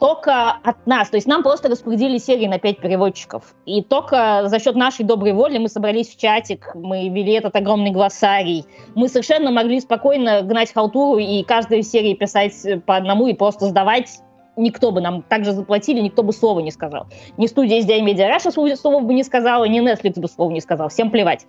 только 0.02 0.50
от 0.64 0.84
нас. 0.84 1.10
То 1.10 1.16
есть 1.16 1.28
нам 1.28 1.44
просто 1.44 1.68
распределили 1.68 2.18
серии 2.18 2.48
на 2.48 2.58
пять 2.58 2.80
переводчиков. 2.80 3.54
И 3.66 3.82
только 3.84 4.42
за 4.46 4.58
счет 4.58 4.74
нашей 4.74 5.04
доброй 5.04 5.32
воли 5.32 5.58
мы 5.58 5.68
собрались 5.68 6.08
в 6.08 6.18
чатик, 6.18 6.72
мы 6.74 7.08
вели 7.08 7.34
этот 7.34 7.54
огромный 7.54 7.92
глоссарий. 7.92 8.66
Мы 8.96 9.06
совершенно 9.06 9.52
могли 9.52 9.78
спокойно 9.78 10.42
гнать 10.42 10.72
халтуру 10.72 11.18
и 11.18 11.44
каждой 11.44 11.84
серии 11.84 12.14
писать 12.14 12.52
по 12.84 12.96
одному 12.96 13.28
и 13.28 13.34
просто 13.34 13.66
сдавать 13.66 14.08
никто 14.56 14.90
бы 14.90 15.00
нам 15.00 15.22
также 15.22 15.52
заплатили, 15.52 16.00
никто 16.00 16.24
бы 16.24 16.32
слова 16.32 16.58
не 16.58 16.72
сказал. 16.72 17.06
Ни 17.36 17.46
студия 17.46 17.80
SDI 17.80 18.00
Media 18.04 18.28
Russia 18.28 18.74
слова 18.74 19.00
бы 19.00 19.14
не 19.14 19.22
сказала, 19.22 19.66
ни 19.66 19.80
Netflix 19.80 20.18
бы 20.18 20.26
слова 20.26 20.50
не 20.50 20.60
сказал. 20.60 20.88
Всем 20.88 21.12
плевать. 21.12 21.46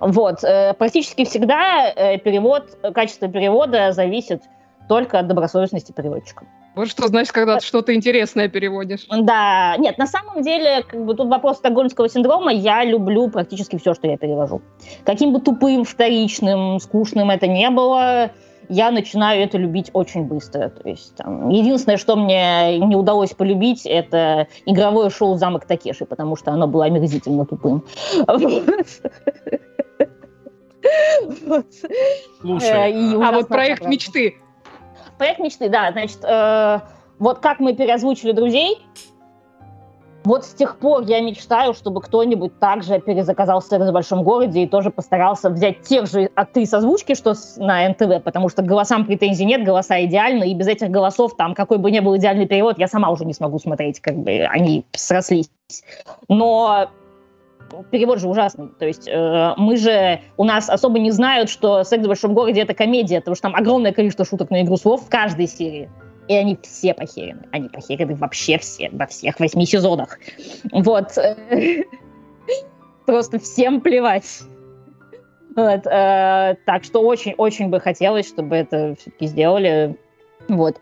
Вот. 0.00 0.44
Э, 0.44 0.74
практически 0.74 1.24
всегда 1.24 1.90
э, 1.96 2.18
перевод, 2.18 2.64
качество 2.92 3.28
перевода 3.28 3.92
зависит 3.92 4.42
только 4.90 5.20
от 5.20 5.26
добросовестности 5.26 5.92
переводчика. 5.92 6.44
Вот 6.74 6.88
что 6.88 7.06
значит, 7.06 7.32
когда 7.32 7.58
ты 7.58 7.66
что-то 7.66 7.94
интересное 7.94 8.48
переводишь. 8.48 9.06
Да, 9.08 9.76
нет, 9.78 9.96
на 9.98 10.06
самом 10.06 10.42
деле, 10.42 10.82
как 10.82 11.04
бы 11.04 11.14
тут 11.14 11.28
вопрос 11.28 11.58
стокгольмского 11.58 12.08
синдрома, 12.08 12.52
я 12.52 12.84
люблю 12.84 13.28
практически 13.28 13.78
все, 13.78 13.94
что 13.94 14.08
я 14.08 14.16
перевожу. 14.16 14.60
Каким 15.04 15.32
бы 15.32 15.40
тупым, 15.40 15.84
вторичным, 15.84 16.80
скучным 16.80 17.30
это 17.30 17.46
не 17.46 17.70
было, 17.70 18.32
я 18.68 18.90
начинаю 18.90 19.42
это 19.42 19.56
любить 19.58 19.90
очень 19.92 20.24
быстро. 20.24 20.70
То 20.70 20.88
есть, 20.88 21.14
там, 21.16 21.48
единственное, 21.48 21.96
что 21.96 22.16
мне 22.16 22.78
не 22.78 22.96
удалось 22.96 23.30
полюбить, 23.30 23.86
это 23.86 24.48
игровое 24.66 25.10
шоу 25.10 25.36
«Замок 25.36 25.66
Такеши», 25.66 26.06
потому 26.06 26.34
что 26.36 26.50
оно 26.50 26.66
было 26.66 26.86
омерзительно 26.86 27.46
тупым. 27.46 27.84
Слушай, 32.40 32.92
э, 32.92 33.22
а 33.22 33.32
вот 33.32 33.48
проект 33.48 33.86
мечты 33.86 34.34
проект 35.18 35.40
мечты, 35.40 35.68
да, 35.68 35.92
значит, 35.92 36.18
э, 36.22 36.80
вот 37.18 37.38
как 37.38 37.60
мы 37.60 37.74
переозвучили 37.74 38.32
друзей, 38.32 38.78
вот 40.24 40.46
с 40.46 40.54
тех 40.54 40.78
пор 40.78 41.02
я 41.02 41.20
мечтаю, 41.20 41.74
чтобы 41.74 42.00
кто-нибудь 42.00 42.58
также 42.58 42.98
перезаказал 42.98 43.60
секс 43.60 43.84
в 43.84 43.92
большом 43.92 44.22
городе 44.22 44.62
и 44.62 44.66
тоже 44.66 44.90
постарался 44.90 45.50
взять 45.50 45.82
тех 45.82 46.06
же 46.06 46.30
актрис 46.34 46.72
озвучки, 46.72 47.14
что 47.14 47.34
на 47.58 47.86
НТВ, 47.90 48.22
потому 48.24 48.48
что 48.48 48.62
голосам 48.62 49.04
претензий 49.04 49.44
нет, 49.44 49.64
голоса 49.64 50.02
идеальны, 50.04 50.50
и 50.50 50.54
без 50.54 50.66
этих 50.66 50.88
голосов, 50.88 51.36
там, 51.36 51.54
какой 51.54 51.76
бы 51.76 51.90
ни 51.90 52.00
был 52.00 52.16
идеальный 52.16 52.46
перевод, 52.46 52.78
я 52.78 52.88
сама 52.88 53.10
уже 53.10 53.26
не 53.26 53.34
смогу 53.34 53.58
смотреть, 53.58 54.00
как 54.00 54.16
бы 54.16 54.30
они 54.50 54.86
срослись. 54.92 55.50
Но 56.28 56.88
перевод 57.90 58.20
же 58.20 58.28
ужасный. 58.28 58.68
То 58.78 58.86
есть 58.86 59.08
э, 59.08 59.54
мы 59.56 59.76
же, 59.76 60.20
у 60.36 60.44
нас 60.44 60.68
особо 60.68 60.98
не 60.98 61.10
знают, 61.10 61.50
что 61.50 61.84
«Секс 61.84 62.04
в 62.04 62.08
большом 62.08 62.34
городе»— 62.34 62.60
это 62.62 62.74
комедия, 62.74 63.20
потому 63.20 63.34
что 63.34 63.42
там 63.42 63.56
огромное 63.56 63.92
количество 63.92 64.24
шуток 64.24 64.50
на 64.50 64.62
игру 64.62 64.76
слов 64.76 65.04
в 65.04 65.08
каждой 65.08 65.46
серии. 65.46 65.90
И 66.28 66.34
они 66.34 66.58
все 66.62 66.94
похерены. 66.94 67.48
Они 67.52 67.68
похерены 67.68 68.14
вообще 68.14 68.58
все, 68.58 68.90
во 68.92 69.06
всех 69.06 69.40
восьми 69.40 69.66
сезонах. 69.66 70.18
Вот. 70.72 71.12
Просто 73.06 73.38
всем 73.38 73.80
плевать. 73.80 74.40
Э, 75.56 76.54
так 76.66 76.84
что 76.84 77.00
очень-очень 77.00 77.68
бы 77.68 77.80
хотелось, 77.80 78.28
чтобы 78.28 78.56
это 78.56 78.96
все-таки 78.98 79.26
сделали. 79.26 79.96
Вот. 80.48 80.80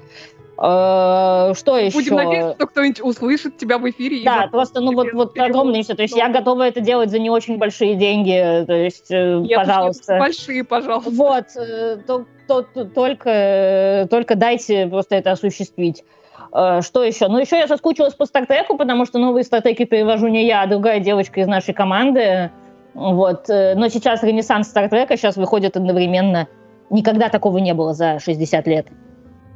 Э, 0.62 1.54
что 1.56 1.76
еще? 1.76 1.96
Будем 1.96 2.14
надеяться, 2.14 2.54
что 2.54 2.66
кто-нибудь 2.68 3.00
услышит 3.00 3.56
тебя 3.56 3.78
в 3.78 3.90
эфире. 3.90 4.22
Да, 4.24 4.46
просто, 4.50 4.80
ну 4.80 4.94
вот, 4.94 5.12
вот 5.12 5.36
огромное 5.36 5.82
все. 5.82 5.94
То 5.94 6.02
есть 6.02 6.16
я 6.16 6.28
готова 6.28 6.62
это 6.68 6.80
делать 6.80 7.10
за 7.10 7.18
не 7.18 7.30
очень 7.30 7.58
большие 7.58 7.96
деньги. 7.96 8.64
То 8.64 8.72
есть, 8.72 9.10
э, 9.10 9.42
пожалуйста. 9.56 10.18
Большие, 10.18 10.62
пожалуйста. 10.62 11.10
Вот, 11.10 11.46
э, 11.56 11.98
то, 12.06 12.26
то, 12.46 12.62
то, 12.62 12.84
только, 12.84 14.06
только 14.08 14.36
дайте 14.36 14.86
просто 14.86 15.16
это 15.16 15.32
осуществить. 15.32 16.04
Что 16.50 17.02
еще? 17.02 17.28
Ну, 17.28 17.38
еще 17.38 17.56
я 17.56 17.66
соскучилась 17.66 18.12
по 18.12 18.26
Стартреку, 18.26 18.76
потому 18.76 19.06
что 19.06 19.18
новые 19.18 19.42
стратеги 19.42 19.84
перевожу 19.84 20.28
не 20.28 20.46
я, 20.46 20.62
а 20.62 20.66
другая 20.66 21.00
девочка 21.00 21.40
из 21.40 21.46
нашей 21.46 21.72
команды. 21.72 22.50
Вот. 22.92 23.48
Но 23.48 23.88
сейчас 23.88 24.22
ренессанс 24.22 24.68
Стартрека 24.68 25.16
сейчас 25.16 25.36
выходит 25.36 25.78
одновременно. 25.78 26.48
Никогда 26.90 27.30
такого 27.30 27.56
не 27.56 27.72
было 27.72 27.94
за 27.94 28.18
60 28.18 28.66
лет. 28.66 28.86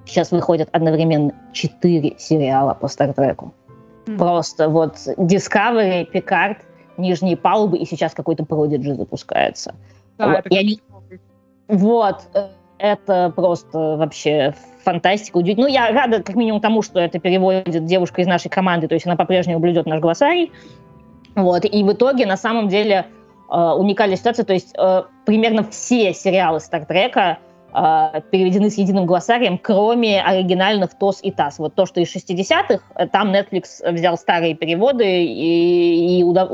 Сейчас 0.07 0.31
выходят 0.31 0.69
одновременно 0.73 1.33
четыре 1.53 2.15
сериала 2.19 2.75
по 2.75 2.89
Стартреку. 2.89 3.53
Mm. 4.07 4.19
Просто 4.19 4.69
вот 4.69 4.95
Discovery, 5.17 6.11
Picard, 6.11 6.59
Нижние 6.97 7.37
палубы, 7.37 7.77
и 7.77 7.85
сейчас 7.85 8.15
какой-то 8.15 8.45
Prodigy 8.45 8.95
запускается. 8.95 9.75
Да, 10.17 10.29
вот. 10.29 10.39
это 10.39 10.57
они... 10.57 10.81
Вот, 11.69 12.23
э, 12.33 12.49
это 12.79 13.33
просто 13.35 13.97
вообще 13.97 14.55
фантастика. 14.85 15.41
Ну, 15.41 15.67
я 15.67 15.91
рада 15.91 16.23
как 16.23 16.37
минимум 16.37 16.61
тому, 16.61 16.83
что 16.83 17.01
это 17.01 17.19
переводит 17.19 17.85
девушка 17.85 18.23
из 18.23 18.27
нашей 18.27 18.49
команды, 18.49 18.89
то 18.89 18.95
есть 18.95 19.07
она 19.07 19.17
по-прежнему 19.17 19.59
блюдет 19.59 19.87
наш 19.87 20.01
глоссарий. 20.01 20.53
Вот, 21.35 21.65
и 21.65 21.85
в 21.85 21.93
итоге, 21.93 22.25
на 22.25 22.37
самом 22.37 22.69
деле, 22.69 23.07
э, 23.51 23.55
уникальная 23.55 24.17
ситуация, 24.17 24.45
то 24.45 24.55
есть 24.55 24.75
э, 24.79 25.03
примерно 25.27 25.65
все 25.65 26.15
сериалы 26.15 26.61
Стартрека 26.61 27.39
э, 27.77 28.21
переведены 28.31 28.71
с 28.71 28.79
единым 28.79 29.07
глоссарием, 29.07 29.59
кроме 29.59 30.23
оригинальных 30.23 30.99
ТОС 30.99 31.21
и 31.23 31.31
ТАС. 31.31 31.59
Вот 31.59 31.75
то, 31.75 31.87
что 31.87 32.01
из 32.01 32.15
60-х, 32.15 32.81
э, 32.95 33.07
там 33.09 33.33
Netflix 33.33 33.89
взял 33.91 34.17
старые 34.17 34.55
переводы 34.55 35.25
и, 35.25 36.21
и 36.21 36.23
удов, 36.23 36.51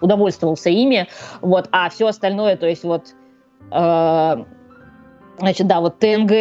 удовольствовался 0.00 0.70
ими, 0.70 1.06
вот, 1.40 1.68
а 1.72 1.88
все 1.90 2.08
остальное, 2.08 2.56
то 2.56 2.66
есть 2.66 2.84
вот 2.84 3.14
э, 3.70 4.44
Значит, 5.38 5.68
да, 5.68 5.80
вот 5.80 5.98
ТНГ, 6.00 6.32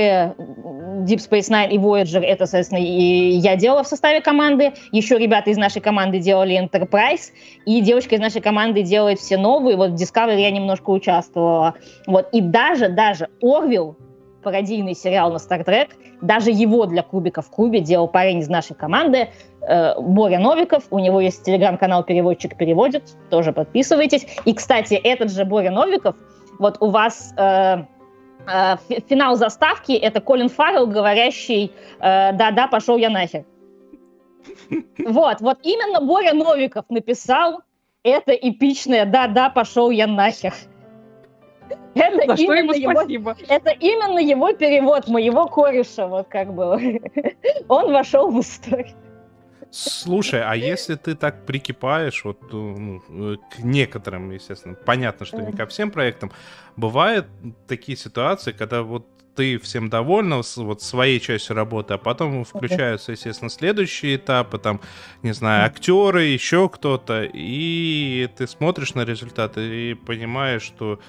Deep 1.05 1.19
Space 1.19 1.51
Nine 1.51 1.69
и 1.69 1.77
Voyager, 1.77 2.21
это, 2.21 2.45
соответственно, 2.47 2.79
и 2.79 3.35
я 3.37 3.55
делала 3.55 3.83
в 3.83 3.87
составе 3.87 4.21
команды. 4.21 4.73
Еще 4.91 5.17
ребята 5.17 5.51
из 5.51 5.57
нашей 5.57 5.81
команды 5.81 6.19
делали 6.19 6.59
Enterprise, 6.59 7.31
и 7.65 7.81
девочка 7.81 8.15
из 8.15 8.21
нашей 8.21 8.41
команды 8.41 8.81
делает 8.81 9.19
все 9.19 9.37
новые. 9.37 9.77
Вот 9.77 9.91
в 9.91 9.93
Discovery 9.93 10.39
я 10.39 10.49
немножко 10.49 10.89
участвовала. 10.89 11.75
Вот, 12.07 12.27
и 12.31 12.41
даже, 12.41 12.89
даже 12.89 13.29
Орвилл, 13.41 13.97
пародийный 14.41 14.95
сериал 14.95 15.31
на 15.31 15.37
Star 15.37 15.63
Trek, 15.63 15.89
даже 16.21 16.49
его 16.49 16.85
для 16.87 17.03
Кубика 17.03 17.41
в 17.43 17.51
Кубе 17.51 17.81
делал 17.81 18.07
парень 18.07 18.39
из 18.39 18.49
нашей 18.49 18.75
команды, 18.75 19.29
э, 19.61 19.99
Боря 20.01 20.39
Новиков. 20.39 20.85
У 20.89 20.97
него 20.97 21.21
есть 21.21 21.43
телеграм-канал 21.43 22.03
«Переводчик 22.03 22.57
переводит», 22.57 23.03
тоже 23.29 23.53
подписывайтесь. 23.53 24.25
И, 24.45 24.53
кстати, 24.53 24.95
этот 24.95 25.31
же 25.31 25.45
Боря 25.45 25.69
Новиков, 25.69 26.15
вот 26.57 26.77
у 26.79 26.89
вас... 26.89 27.35
Э, 27.37 27.83
финал 29.09 29.35
заставки— 29.35 29.91
это 29.93 30.21
Колин 30.21 30.49
Фаррелл, 30.49 30.87
говорящий 30.87 31.71
э, 31.99 32.33
«Да-да, 32.33 32.67
пошел 32.67 32.97
я 32.97 33.09
нахер». 33.09 33.45
Вот, 34.99 35.41
вот 35.41 35.59
именно 35.63 36.01
Боря 36.01 36.33
Новиков 36.33 36.85
написал 36.89 37.61
это 38.03 38.31
эпичное 38.31 39.05
«Да-да, 39.05 39.49
пошел 39.49 39.89
я 39.89 40.07
нахер». 40.07 40.53
Это 41.95 42.27
За 42.27 42.37
что 42.37 42.53
ему 42.53 42.73
спасибо. 42.73 43.01
Его, 43.07 43.35
это 43.49 43.71
именно 43.71 44.19
его 44.19 44.53
перевод 44.53 45.07
моего 45.07 45.47
кореша, 45.47 46.07
вот 46.07 46.27
как 46.27 46.53
бы. 46.53 47.01
Он 47.67 47.91
вошел 47.91 48.29
в 48.29 48.39
историю. 48.39 48.95
Слушай, 49.71 50.43
а 50.43 50.55
если 50.55 50.95
ты 50.95 51.15
так 51.15 51.45
прикипаешь 51.45 52.23
вот 52.23 52.51
ну, 52.51 53.03
э, 53.09 53.35
к 53.51 53.59
некоторым, 53.59 54.31
естественно, 54.31 54.75
понятно, 54.75 55.25
что 55.25 55.41
не 55.41 55.51
ко 55.51 55.67
всем 55.67 55.91
проектам, 55.91 56.31
бывают 56.77 57.27
такие 57.67 57.97
ситуации, 57.97 58.53
когда 58.53 58.81
вот 58.81 59.05
ты 59.35 59.59
всем 59.59 59.89
довольна 59.89 60.41
вот 60.55 60.81
своей 60.81 61.19
частью 61.19 61.55
работы, 61.55 61.93
а 61.93 61.97
потом 61.97 62.43
включаются, 62.43 63.11
естественно, 63.11 63.49
следующие 63.49 64.15
этапы, 64.15 64.57
там, 64.57 64.81
не 65.21 65.31
знаю, 65.31 65.67
актеры, 65.67 66.23
еще 66.23 66.69
кто-то, 66.69 67.23
и 67.31 68.27
ты 68.35 68.47
смотришь 68.47 68.95
на 68.95 69.05
результаты 69.05 69.91
и 69.91 69.93
понимаешь, 69.93 70.63
что 70.63 70.99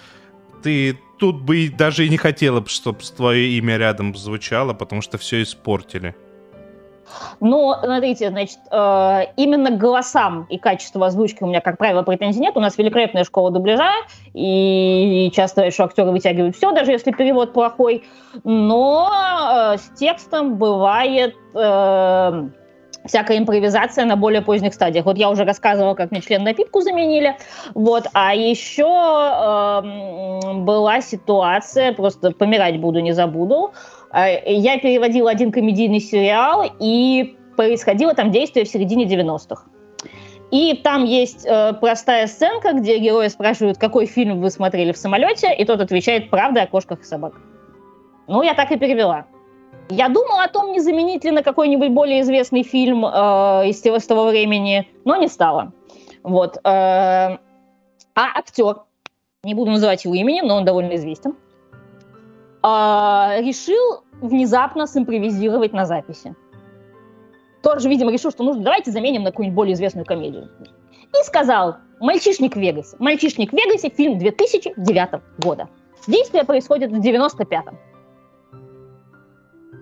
ты 0.63 0.99
тут 1.19 1.41
бы 1.41 1.71
даже 1.71 2.05
и 2.05 2.09
не 2.11 2.19
хотела, 2.19 2.65
чтобы 2.67 2.99
твое 3.17 3.49
имя 3.57 3.79
рядом 3.79 4.15
звучало, 4.15 4.75
потому 4.75 5.01
что 5.01 5.17
все 5.17 5.43
испортили. 5.43 6.15
Но, 7.41 7.79
смотрите, 7.83 8.31
значит, 8.31 8.59
э, 8.71 9.21
именно 9.37 9.71
голосам 9.71 10.47
и 10.51 10.59
качеству 10.59 11.03
озвучки 11.03 11.43
у 11.43 11.47
меня, 11.47 11.61
как 11.61 11.79
правило, 11.79 12.03
претензий 12.03 12.41
нет. 12.41 12.57
У 12.57 12.61
нас 12.61 12.79
великолепная 12.79 13.25
школа 13.25 13.51
дубляжа, 13.51 13.91
и 14.35 15.31
часто 15.35 15.71
что 15.71 15.85
актеры 15.85 16.11
вытягивают 16.11 16.57
все, 16.57 16.73
даже 16.73 16.93
если 16.93 17.13
перевод 17.13 17.53
плохой. 17.53 18.05
Но 18.45 19.11
э, 19.75 19.79
с 19.79 19.99
текстом 19.99 20.57
бывает 20.57 21.35
э, 21.55 22.49
всякая 23.05 23.39
импровизация 23.39 24.05
на 24.05 24.17
более 24.17 24.43
поздних 24.43 24.75
стадиях. 24.75 25.05
Вот 25.05 25.19
я 25.19 25.31
уже 25.31 25.45
рассказывала, 25.45 25.95
как 25.95 26.11
мне 26.11 26.21
член 26.21 26.45
напитку 26.45 26.81
заменили. 26.81 27.37
Вот. 27.75 28.05
А 28.13 28.35
еще 28.35 28.85
э, 28.85 30.55
была 30.55 31.01
ситуация, 31.01 31.93
просто 31.93 32.31
помирать 32.31 32.81
буду, 32.81 33.01
не 33.01 33.13
забуду, 33.13 33.73
я 34.13 34.79
переводила 34.79 35.31
один 35.31 35.53
комедийный 35.53 36.01
сериал, 36.01 36.65
и 36.81 37.37
происходило 37.57 38.15
там 38.15 38.31
действие 38.31 38.65
в 38.65 38.69
середине 38.69 39.05
90-х. 39.05 39.65
И 40.51 40.81
там 40.83 41.05
есть 41.05 41.45
э, 41.45 41.75
простая 41.75 42.27
сценка, 42.27 42.73
где 42.73 42.99
герои 42.99 43.29
спрашивают, 43.29 43.77
какой 43.77 44.07
фильм 44.07 44.41
вы 44.41 44.51
смотрели 44.51 44.93
в 44.93 44.97
самолете, 44.97 45.55
и 45.55 45.65
тот 45.65 45.81
отвечает 45.81 46.31
«Правда 46.31 46.63
о 46.63 46.67
кошках 46.67 47.01
и 47.01 47.05
собаках». 47.05 47.43
Ну, 48.29 48.43
я 48.43 48.55
так 48.55 48.71
и 48.73 48.79
перевела. 48.79 49.27
Я 49.91 50.09
думала 50.09 50.45
о 50.45 50.49
том, 50.49 50.73
не 50.73 50.81
заменить 50.81 51.25
ли 51.25 51.33
на 51.33 51.43
какой-нибудь 51.43 51.91
более 51.91 52.21
известный 52.23 52.63
фильм 52.63 53.05
э, 53.05 53.69
из 53.69 53.81
того, 53.83 53.99
с 53.99 54.07
того 54.07 54.27
времени, 54.27 54.89
но 55.05 55.17
не 55.17 55.29
стала. 55.29 55.73
Вот. 56.23 56.57
Э, 56.59 56.61
а 56.65 57.39
актер, 58.15 58.85
не 59.43 59.55
буду 59.55 59.71
называть 59.71 60.05
его 60.05 60.15
именем, 60.15 60.47
но 60.47 60.57
он 60.57 60.65
довольно 60.65 60.95
известен, 60.95 61.35
э, 62.63 63.43
решил 63.43 64.03
внезапно 64.21 64.87
симпровизировать 64.87 65.73
на 65.73 65.87
записи. 65.87 66.35
Тоже, 67.63 67.89
видимо, 67.89 68.13
решил, 68.13 68.31
что 68.31 68.45
нужно, 68.45 68.63
давайте 68.63 68.91
заменим 68.91 69.23
на 69.23 69.31
какую-нибудь 69.31 69.57
более 69.57 69.75
известную 69.75 70.07
комедию. 70.07 70.49
И 70.63 71.25
сказал, 71.25 71.77
«Мальчишник 72.01 72.55
в 72.55 72.61
Вегасе». 72.61 72.97
«Мальчишник 72.99 73.51
в 73.51 73.53
Вегасе» 73.55 73.91
фильм 73.91 74.19
2009 74.19 75.21
года. 75.39 75.69
Действие 76.07 76.45
происходит 76.45 76.91
в 76.91 77.01
95-м. 77.01 77.79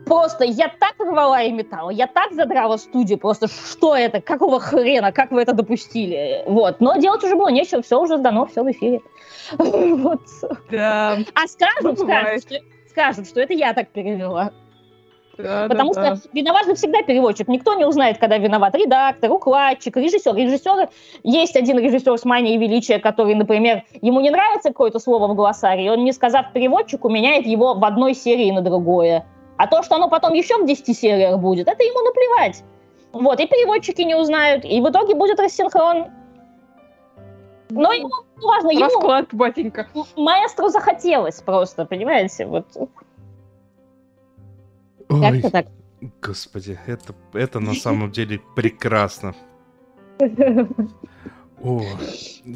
Просто 0.07 0.45
я 0.45 0.69
так 0.69 0.95
рвала 1.01 1.43
и 1.43 1.51
металла, 1.51 1.91
я 1.91 2.07
так 2.07 2.33
задрала 2.33 2.79
студию, 2.79 3.19
просто 3.19 3.49
что 3.49 3.97
это, 3.97 4.21
какого 4.21 4.61
хрена, 4.61 5.11
как 5.11 5.33
вы 5.33 5.43
это 5.43 5.53
допустили? 5.53 6.45
Вот, 6.47 6.81
но 6.81 6.97
делать 6.97 7.25
уже 7.25 7.35
было 7.35 7.49
нечего, 7.49 7.83
все 7.83 8.01
уже 8.01 8.17
сдано, 8.17 8.47
все 8.47 8.63
в 8.63 8.71
эфире. 8.71 9.01
Вот. 9.59 10.21
Да. 10.71 11.19
А 11.35 11.47
скажут, 11.49 11.99
скажут, 11.99 12.43
что, 12.43 12.61
скажут, 12.89 13.29
что 13.29 13.41
это 13.41 13.53
я 13.53 13.75
так 13.75 13.89
перевела. 13.89 14.53
Да, 15.39 15.67
Потому 15.69 15.93
да, 15.93 16.17
что 16.17 16.25
да. 16.25 16.31
виноват 16.33 16.67
же 16.67 16.75
всегда 16.75 17.03
переводчик. 17.03 17.49
Никто 17.49 17.75
не 17.75 17.85
узнает, 17.85 18.19
когда 18.19 18.39
виноват 18.39 18.75
редактор, 18.75 19.31
укладчик, 19.33 19.97
режиссер. 19.97 20.35
Режиссер 20.35 20.89
есть 21.25 21.57
один 21.57 21.79
режиссер 21.79 22.17
с 22.17 22.25
манией 22.25 22.59
величия, 22.59 22.99
который, 22.99 23.35
например, 23.35 23.83
ему 24.01 24.21
не 24.21 24.31
нравится 24.31 24.71
какое-то 24.71 24.99
слово 24.99 25.27
в 25.29 25.35
глоссарии, 25.35 25.89
он, 25.89 26.05
не 26.05 26.13
сказав 26.13 26.53
переводчику, 26.53 27.09
меняет 27.09 27.47
его 27.47 27.75
в 27.75 27.85
одной 27.85 28.15
серии 28.15 28.51
на 28.51 28.63
другое. 28.63 29.27
А 29.59 29.67
то, 29.67 29.83
что 29.83 29.97
оно 29.97 30.09
потом 30.09 30.35
еще 30.35 30.59
в 30.59 30.67
10 30.67 30.97
сериях 30.97 31.39
будет, 31.39 31.69
это 31.69 31.83
ему 31.83 32.01
наплевать. 32.03 32.63
Вот, 33.13 33.41
и 33.41 33.47
переводчики 33.47 34.03
не 34.03 34.15
узнают, 34.15 34.65
и 34.65 34.81
в 34.81 34.91
итоге 34.91 35.15
будет 35.15 35.41
рассинхрон. 35.41 36.07
Но 37.71 37.93
ему 37.93 38.11
ну, 38.37 38.47
важно, 38.47 38.71
ему... 38.71 38.85
Расклад, 38.85 39.29
батенька. 39.33 39.89
Маэстру 40.17 40.69
захотелось 40.69 41.41
просто, 41.41 41.85
понимаете? 41.87 42.47
Вот. 42.47 42.67
Ой, 45.09 45.43
так. 45.43 45.67
Господи, 46.21 46.79
это, 46.87 47.15
это 47.33 47.61
на 47.61 47.75
самом 47.75 48.13
деле 48.13 48.41
прекрасно. 48.55 49.35
О, 51.67 51.83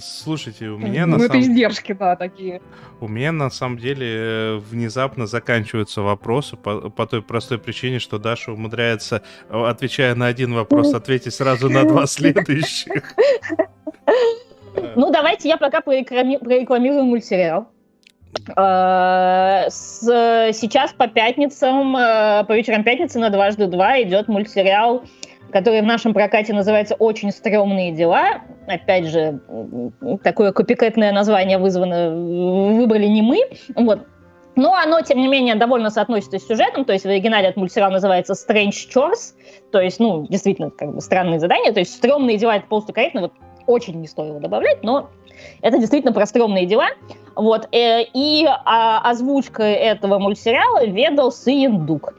слушайте, 0.01 0.67
у 0.69 0.79
меня 0.79 1.05
на 1.07 1.17
Ну, 1.19 1.25
это 1.25 1.33
самом 1.33 1.43
издержки, 1.43 1.93
да, 1.93 2.15
такие. 2.17 2.63
у 3.01 3.09
меня 3.09 3.33
на 3.33 3.51
самом 3.51 3.77
деле 3.79 4.07
э, 4.09 4.57
внезапно 4.59 5.27
заканчиваются 5.27 6.01
вопросы 6.03 6.57
по, 6.57 6.91
по 6.91 7.07
той 7.07 7.21
простой 7.23 7.59
причине, 7.59 7.99
что 7.99 8.19
Даша 8.19 8.53
умудряется, 8.53 9.23
э, 9.49 9.65
отвечая 9.67 10.15
на 10.15 10.27
один 10.27 10.55
вопрос, 10.55 10.95
ответить 10.95 11.35
сразу 11.35 11.69
на 11.69 11.85
два 11.85 12.07
следующих. 12.07 13.15
Ну, 14.95 15.11
давайте 15.11 15.49
я 15.49 15.57
пока 15.57 15.81
прореклами- 15.81 16.39
прорекламирую 16.39 17.03
мультсериал. 17.03 17.69
С- 18.57 20.01
Сейчас 20.53 20.93
по 20.93 21.09
пятницам, 21.09 21.97
э, 21.97 22.45
по 22.45 22.57
вечерам 22.57 22.85
пятницы 22.85 23.19
на 23.19 23.31
дважды 23.31 23.67
два 23.67 24.01
идет 24.01 24.29
мультсериал, 24.29 25.03
который 25.53 25.83
в 25.83 25.87
нашем 25.87 26.15
прокате 26.15 26.53
называется 26.53 26.95
«Очень 26.95 27.31
стрёмные 27.31 27.93
дела». 27.93 28.43
Опять 28.67 29.07
же, 29.07 29.41
такое 30.23 30.53
копикетное 30.53 31.13
название 31.13 31.59
вызвано, 31.59 32.11
выбрали 32.75 33.07
не 33.07 33.23
мы. 33.23 33.39
Вот. 33.75 34.07
Но 34.57 34.75
оно, 34.75 35.01
тем 35.01 35.19
не 35.19 35.29
менее, 35.29 35.55
довольно 35.55 35.91
соотносится 35.91 36.39
с 36.39 36.47
сюжетом, 36.47 36.85
то 36.85 36.93
есть 36.93 37.05
в 37.05 37.09
оригинале 37.09 37.47
этот 37.47 37.57
мультсериал 37.57 37.91
называется 37.91 38.35
Strange 38.35 38.89
Chores, 38.93 39.35
то 39.71 39.81
есть, 39.81 40.01
ну, 40.01 40.27
действительно, 40.29 40.71
как 40.71 40.95
бы 40.95 41.01
странные 41.01 41.39
задания, 41.39 41.73
то 41.73 41.81
есть 41.81 41.95
стрёмные 41.95 42.37
дела 42.37 42.57
это 42.57 42.67
полностью 42.67 42.95
корректно, 42.95 43.23
вот 43.23 43.33
очень 43.67 44.01
не 44.01 44.09
стоило 44.09 44.41
добавлять, 44.41 44.83
но 44.83 45.09
это 45.63 45.79
действительно 45.79 46.13
про 46.13 46.27
стрёмные 46.27 46.67
дела. 46.67 46.89
Вот. 47.37 47.69
э, 47.73 48.05
И 48.13 48.47
а, 48.47 49.01
озвучкой 49.11 49.73
этого 49.73 50.19
мультсериала 50.19 50.85
ведал 50.87 51.33
Сиен 51.33 51.87
Дук. 51.87 52.15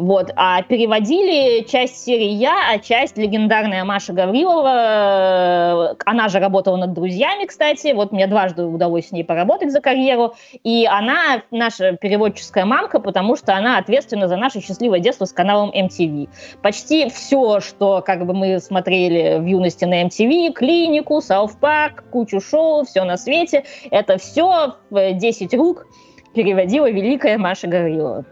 Вот. 0.00 0.32
А 0.34 0.62
переводили 0.62 1.62
часть 1.64 2.02
серии 2.02 2.30
я, 2.30 2.72
а 2.72 2.78
часть 2.78 3.18
легендарная 3.18 3.84
Маша 3.84 4.14
Гаврилова. 4.14 5.94
Она 6.06 6.28
же 6.30 6.38
работала 6.38 6.78
над 6.78 6.94
«Друзьями», 6.94 7.44
кстати. 7.44 7.92
Вот 7.92 8.10
мне 8.10 8.26
дважды 8.26 8.64
удалось 8.64 9.08
с 9.08 9.12
ней 9.12 9.24
поработать 9.24 9.70
за 9.70 9.82
карьеру. 9.82 10.32
И 10.64 10.86
она 10.86 11.42
наша 11.50 11.98
переводческая 11.98 12.64
мамка, 12.64 12.98
потому 12.98 13.36
что 13.36 13.54
она 13.54 13.76
ответственна 13.76 14.26
за 14.26 14.38
наше 14.38 14.62
счастливое 14.62 15.00
детство 15.00 15.26
с 15.26 15.34
каналом 15.34 15.70
MTV. 15.70 16.30
Почти 16.62 17.10
все, 17.10 17.60
что 17.60 18.00
как 18.00 18.24
бы 18.24 18.32
мы 18.32 18.58
смотрели 18.58 19.38
в 19.38 19.44
юности 19.44 19.84
на 19.84 20.02
MTV, 20.04 20.54
клинику, 20.54 21.18
South 21.18 21.60
Park, 21.60 22.04
кучу 22.10 22.40
шоу, 22.40 22.84
все 22.84 23.04
на 23.04 23.18
свете, 23.18 23.64
это 23.90 24.16
все 24.16 24.76
в 24.88 25.12
10 25.12 25.52
рук 25.52 25.86
переводила 26.34 26.90
великая 26.90 27.36
Маша 27.36 27.66
Гаврилова. 27.66 28.24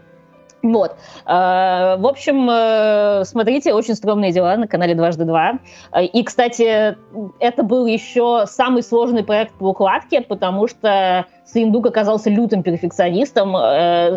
Вот. 0.61 0.95
Э, 1.25 1.95
В 1.97 2.07
общем, 2.07 2.49
э, 2.49 3.23
смотрите 3.25 3.73
«Очень 3.73 3.95
стрёмные 3.95 4.31
дела» 4.31 4.57
на 4.57 4.67
канале 4.67 4.93
«Дважды 4.93 5.25
два». 5.25 5.59
Э, 5.91 6.03
И, 6.03 6.23
кстати, 6.23 6.97
это 7.39 7.63
был 7.63 7.85
еще 7.85 8.45
самый 8.45 8.83
сложный 8.83 9.23
проект 9.23 9.53
по 9.53 9.69
укладке, 9.69 10.21
потому 10.21 10.67
что 10.67 11.25
Саиндук 11.45 11.87
оказался 11.87 12.29
лютым 12.29 12.61
перфекционистом. 12.61 13.53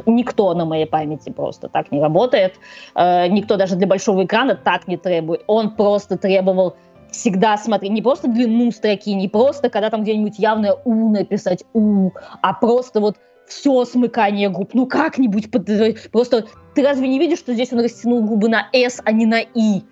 Никто 0.05 0.53
на 0.53 0.67
моей 0.67 0.85
памяти 0.85 1.31
просто 1.31 1.69
так 1.69 1.91
не 1.91 1.99
работает. 1.99 2.57
Никто 2.95 3.57
даже 3.57 3.77
для 3.77 3.87
большого 3.87 4.25
экрана 4.25 4.55
так 4.55 4.87
не 4.87 4.99
требует. 4.99 5.43
Он 5.47 5.71
просто 5.71 6.19
требовал 6.19 6.77
всегда 7.11 7.57
смотреть, 7.57 7.93
не 7.93 8.03
просто 8.03 8.29
длину 8.29 8.71
строки, 8.71 9.15
не 9.15 9.29
просто, 9.29 9.71
когда 9.71 9.89
там 9.89 10.03
где-нибудь 10.03 10.39
явное 10.39 10.77
«у» 10.85 11.11
написать 11.11 11.65
«у», 11.73 12.11
а 12.41 12.53
просто 12.55 13.01
вот 13.01 13.17
все 13.53 13.85
смыкание 13.85 14.49
губ, 14.49 14.75
ну 14.75 14.87
как-нибудь, 14.87 15.51
под- 15.51 15.69
просто 16.11 16.47
ты 16.75 16.83
разве 16.83 17.09
не 17.09 17.19
видишь, 17.19 17.39
что 17.39 17.53
здесь 17.53 17.73
он 17.73 17.81
растянул 17.81 18.23
губы 18.23 18.49
на 18.49 18.69
«с», 18.73 19.01
а 19.05 19.13
не 19.13 19.27
на 19.27 19.41
«и»? 19.41 19.83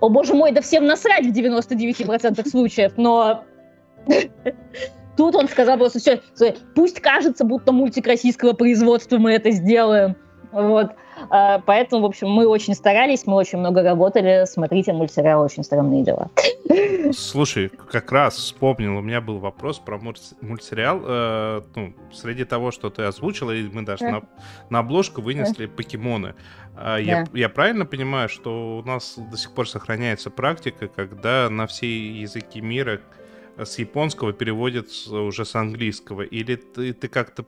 О 0.00 0.08
боже 0.08 0.34
мой, 0.34 0.52
да 0.52 0.60
всем 0.60 0.86
насрать 0.86 1.26
в 1.26 1.32
99% 1.32 2.48
случаев, 2.48 2.92
но 2.96 3.44
тут 5.16 5.34
он 5.34 5.48
сказал 5.48 5.78
просто 5.78 5.98
все, 5.98 6.20
пусть 6.74 7.00
кажется, 7.00 7.44
будто 7.44 7.72
мультик 7.72 8.06
российского 8.06 8.52
производства 8.52 9.18
мы 9.18 9.32
это 9.32 9.50
сделаем. 9.50 10.16
Вот. 10.54 10.92
А, 11.30 11.58
Поэтому, 11.66 12.02
в 12.02 12.04
общем, 12.06 12.28
мы 12.28 12.46
очень 12.46 12.74
старались, 12.74 13.26
мы 13.26 13.34
очень 13.34 13.58
много 13.58 13.82
работали. 13.82 14.44
Смотрите 14.46 14.92
мультсериал 14.92 15.42
«Очень 15.42 15.64
странные 15.64 16.04
дела». 16.04 16.30
Слушай, 17.12 17.68
как 17.68 18.10
раз 18.12 18.36
вспомнил, 18.36 18.96
у 18.96 19.00
меня 19.00 19.20
был 19.20 19.38
вопрос 19.38 19.78
про 19.78 19.96
мульт- 19.98 20.34
мультсериал. 20.40 21.00
Э, 21.04 21.62
ну, 21.74 21.94
среди 22.12 22.44
того, 22.44 22.70
что 22.70 22.90
ты 22.90 23.02
озвучила, 23.02 23.50
и 23.52 23.62
мы 23.68 23.82
даже 23.82 24.04
Да. 24.04 24.10
на, 24.10 24.22
на 24.70 24.78
обложку 24.80 25.20
вынесли 25.22 25.66
покемоны. 25.66 26.34
А 26.76 26.96
я, 26.98 27.24
Да. 27.24 27.30
я 27.38 27.48
правильно 27.48 27.86
понимаю, 27.86 28.28
что 28.28 28.78
у 28.78 28.82
нас 28.88 29.14
до 29.16 29.36
сих 29.36 29.52
пор 29.52 29.68
сохраняется 29.68 30.30
практика, 30.30 30.88
когда 30.88 31.48
на 31.50 31.66
все 31.66 31.86
языки 31.86 32.60
мира 32.60 33.00
с 33.56 33.78
японского 33.78 34.32
переводится 34.32 35.20
уже 35.20 35.44
с 35.44 35.54
английского? 35.54 36.22
Или 36.22 36.56
ты, 36.56 36.92
ты 36.92 37.08
как-то 37.08 37.44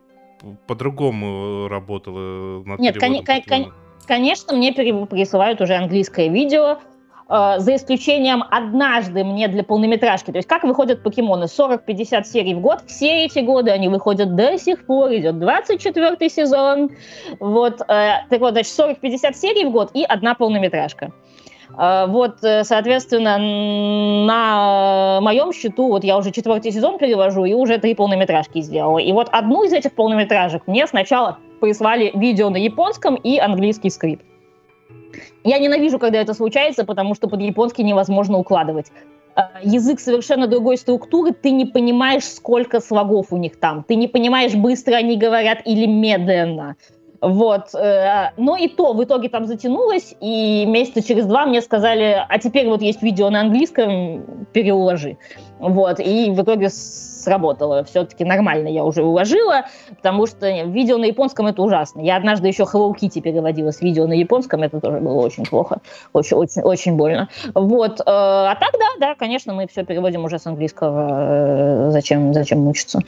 по-другому 0.67 1.69
работала 1.69 2.63
над 2.65 2.79
Нет, 2.79 2.99
кон- 2.99 3.25
покемонов? 3.25 3.75
Конечно, 4.07 4.57
мне 4.57 4.73
присылают 4.73 5.61
уже 5.61 5.75
английское 5.75 6.29
видео, 6.29 6.79
э, 7.29 7.55
за 7.59 7.75
исключением 7.75 8.45
однажды 8.51 9.25
мне 9.25 9.49
для 9.49 9.65
полнометражки. 9.65 10.31
То 10.31 10.39
есть 10.39 10.49
как 10.49 10.63
выходят 10.63 11.03
покемоны? 11.03 11.45
40-50 11.45 12.25
серий 12.25 12.55
в 12.55 12.61
год. 12.61 12.85
Все 12.87 13.25
эти 13.25 13.41
годы 13.41 13.73
они 13.73 13.89
выходят 13.89 14.37
до 14.37 14.59
сих 14.59 14.87
пор. 14.87 15.13
Идет 15.13 15.39
24 15.39 16.31
сезон. 16.31 16.91
Вот. 17.41 17.81
э, 17.81 18.27
так 18.31 18.41
вот, 18.41 18.53
значит, 18.53 18.73
40-50 18.79 19.35
серий 19.35 19.65
в 19.65 19.73
год 19.73 19.91
и 19.95 20.05
одна 20.05 20.35
полнометражка. 20.35 21.07
Э, 21.07 21.36
Вот, 21.69 22.45
э, 22.45 22.65
соответственно, 22.65 23.39
на 24.27 25.21
моем 25.21 25.53
счету, 25.53 25.89
вот 25.89 26.05
я 26.05 26.17
уже 26.17 26.31
четвертый 26.31 26.73
сезон 26.73 26.99
перевожу 26.99 27.45
и 27.45 27.55
уже 27.55 27.79
три 27.79 27.95
полнометражки 27.95 28.61
сделала. 28.61 28.99
И 28.99 29.13
вот 29.13 29.29
одну 29.33 29.65
из 29.65 29.73
этих 29.73 29.93
полнометражек 29.95 30.67
мне 30.67 30.87
сначала 30.87 31.39
прислали 31.61 32.13
видео 32.15 32.51
на 32.51 32.57
японском 32.57 33.17
и 33.17 33.39
английский 33.39 33.91
скрипт. 33.91 34.25
Я 35.45 35.59
ненавижу, 35.59 35.99
когда 35.99 36.21
это 36.21 36.35
случается, 36.35 36.85
потому 36.85 37.15
что 37.15 37.29
под 37.29 37.41
японский 37.41 37.85
невозможно 37.85 38.39
укладывать. 38.39 38.87
Э, 39.37 39.43
Язык 39.63 40.01
совершенно 40.01 40.47
другой 40.47 40.77
структуры, 40.77 41.33
ты 41.33 41.51
не 41.51 41.67
понимаешь, 41.67 42.25
сколько 42.25 42.81
слогов 42.81 43.27
у 43.31 43.37
них 43.37 43.59
там, 43.59 43.85
ты 43.87 43.95
не 43.95 44.09
понимаешь, 44.09 44.55
быстро 44.55 44.97
они 44.97 45.17
говорят 45.17 45.59
или 45.65 45.87
медленно. 45.87 46.77
Вот. 47.21 47.75
э, 47.75 48.31
Но 48.37 48.57
и 48.57 48.69
то 48.69 48.93
в 48.93 49.03
итоге 49.03 49.29
там 49.29 49.47
затянулось, 49.47 50.15
и 50.21 50.65
месяца 50.67 51.03
через 51.03 51.27
два 51.27 51.47
мне 51.47 51.61
сказали, 51.61 52.25
а 52.29 52.39
теперь 52.39 52.69
вот 52.69 52.83
есть 52.83 53.03
видео 53.03 53.31
на 53.31 53.41
английском, 53.41 54.47
переуложи. 54.53 55.17
Вот. 55.59 56.01
И 56.01 56.31
в 56.31 56.43
итоге 56.43 56.69
сработало. 56.71 57.83
Все-таки 57.85 58.25
нормально 58.25 58.69
я 58.69 58.85
уже 58.85 59.03
уложила, 59.03 59.65
потому 59.97 60.27
что 60.27 60.49
видео 60.63 60.97
на 60.97 61.07
японском 61.07 61.47
это 61.49 61.61
ужасно. 61.63 62.01
Я 62.01 62.17
однажды 62.17 62.47
еще 62.47 62.63
Hello 62.63 62.93
Kitty 62.95 63.21
переводила 63.21 63.73
с 63.73 63.81
видео 63.81 64.07
на 64.07 64.13
японском, 64.13 64.63
это 64.63 64.81
тоже 64.81 65.01
было 65.01 65.21
очень 65.23 65.45
плохо, 65.45 65.79
очень, 66.13 66.37
очень, 66.37 66.63
очень 66.63 66.97
больно. 66.97 67.29
Вот. 67.55 68.01
э, 68.01 68.05
А 68.07 68.55
так, 68.61 68.71
да, 68.75 68.87
да, 69.09 69.15
конечно, 69.17 69.55
мы 69.55 69.67
все 69.67 69.85
переводим 69.85 70.25
уже 70.25 70.39
с 70.39 70.47
английского. 70.47 71.89
э, 71.89 71.91
Зачем, 71.91 72.33
зачем 72.33 72.61
мучиться? 72.61 73.01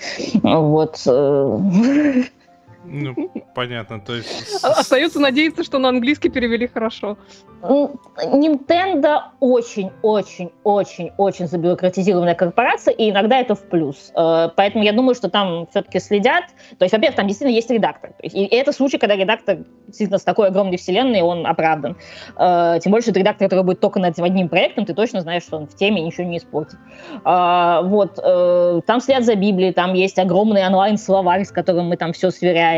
Вот. 0.42 0.98
э, 2.84 2.88
Ну, 2.90 3.14
понятно, 3.54 4.00
то 4.00 4.14
есть... 4.14 4.62
А- 4.64 4.80
Остается 4.80 5.20
надеяться, 5.20 5.62
что 5.64 5.78
на 5.78 5.88
английский 5.88 6.28
перевели 6.30 6.66
хорошо. 6.66 7.16
Nintendo 7.62 9.18
очень-очень-очень-очень 9.40 11.46
забюрократизированная 11.48 12.34
корпорация, 12.34 12.94
и 12.94 13.10
иногда 13.10 13.38
это 13.40 13.54
в 13.54 13.62
плюс. 13.68 14.12
Э, 14.16 14.48
Поэтому 14.56 14.84
я 14.84 14.92
думаю, 14.92 15.14
что 15.14 15.28
там 15.28 15.66
все-таки 15.70 15.98
следят. 16.00 16.44
То 16.78 16.84
есть, 16.84 16.92
во-первых, 16.94 17.16
там 17.16 17.26
действительно 17.26 17.56
есть 17.56 17.70
редактор. 17.70 18.12
И 18.22 18.44
это 18.46 18.72
случай, 18.72 18.98
когда 18.98 19.16
редактор 19.16 19.58
действительно 19.86 20.18
с 20.18 20.22
такой 20.24 20.48
огромной 20.48 20.76
вселенной, 20.76 21.22
он 21.22 21.46
оправдан. 21.46 21.96
Э, 22.36 22.78
Тем 22.82 22.92
более, 22.92 23.02
что 23.02 23.10
это 23.10 23.20
редактор, 23.20 23.48
который 23.48 23.64
будет 23.64 23.80
только 23.80 23.98
над 23.98 24.18
одним 24.18 24.48
проектом, 24.48 24.84
ты 24.86 24.94
точно 24.94 25.20
знаешь, 25.20 25.42
что 25.42 25.56
он 25.56 25.66
в 25.66 25.74
теме 25.74 26.00
ничего 26.02 26.26
не 26.28 26.38
испортит. 26.38 26.78
А, 27.24 27.82
Вот. 27.82 28.18
э, 28.22 28.80
Там 28.86 29.00
следят 29.00 29.24
за 29.24 29.34
Библией, 29.34 29.72
там 29.72 29.94
есть 29.94 30.18
огромный 30.18 30.66
онлайн-словарь, 30.66 31.44
с 31.44 31.50
которым 31.50 31.88
мы 31.88 31.96
там 31.96 32.12
все 32.12 32.30
сверяем. 32.30 32.77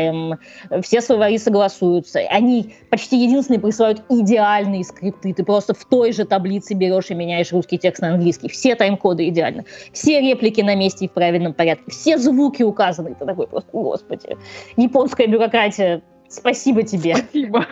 Все 0.81 1.01
словари 1.01 1.37
согласуются. 1.37 2.19
Они 2.29 2.75
почти 2.89 3.17
единственные 3.23 3.59
присылают 3.59 4.03
идеальные 4.09 4.83
скрипты. 4.83 5.33
Ты 5.33 5.43
просто 5.43 5.73
в 5.73 5.85
той 5.85 6.11
же 6.13 6.25
таблице 6.25 6.73
берешь 6.73 7.09
и 7.09 7.15
меняешь 7.15 7.51
русский 7.51 7.77
текст 7.77 8.01
на 8.01 8.13
английский. 8.13 8.49
Все 8.49 8.75
тайм-коды 8.75 9.27
идеально. 9.29 9.65
Все 9.93 10.21
реплики 10.21 10.61
на 10.61 10.75
месте 10.75 11.05
и 11.05 11.07
в 11.07 11.11
правильном 11.11 11.53
порядке. 11.53 11.91
Все 11.91 12.17
звуки 12.17 12.63
указаны. 12.63 13.15
Ты 13.15 13.25
такой 13.25 13.47
просто, 13.47 13.69
господи. 13.73 14.37
Японская 14.77 15.27
бюрократия, 15.27 16.01
спасибо 16.29 16.83
тебе. 16.83 17.15
Спасибо. 17.15 17.65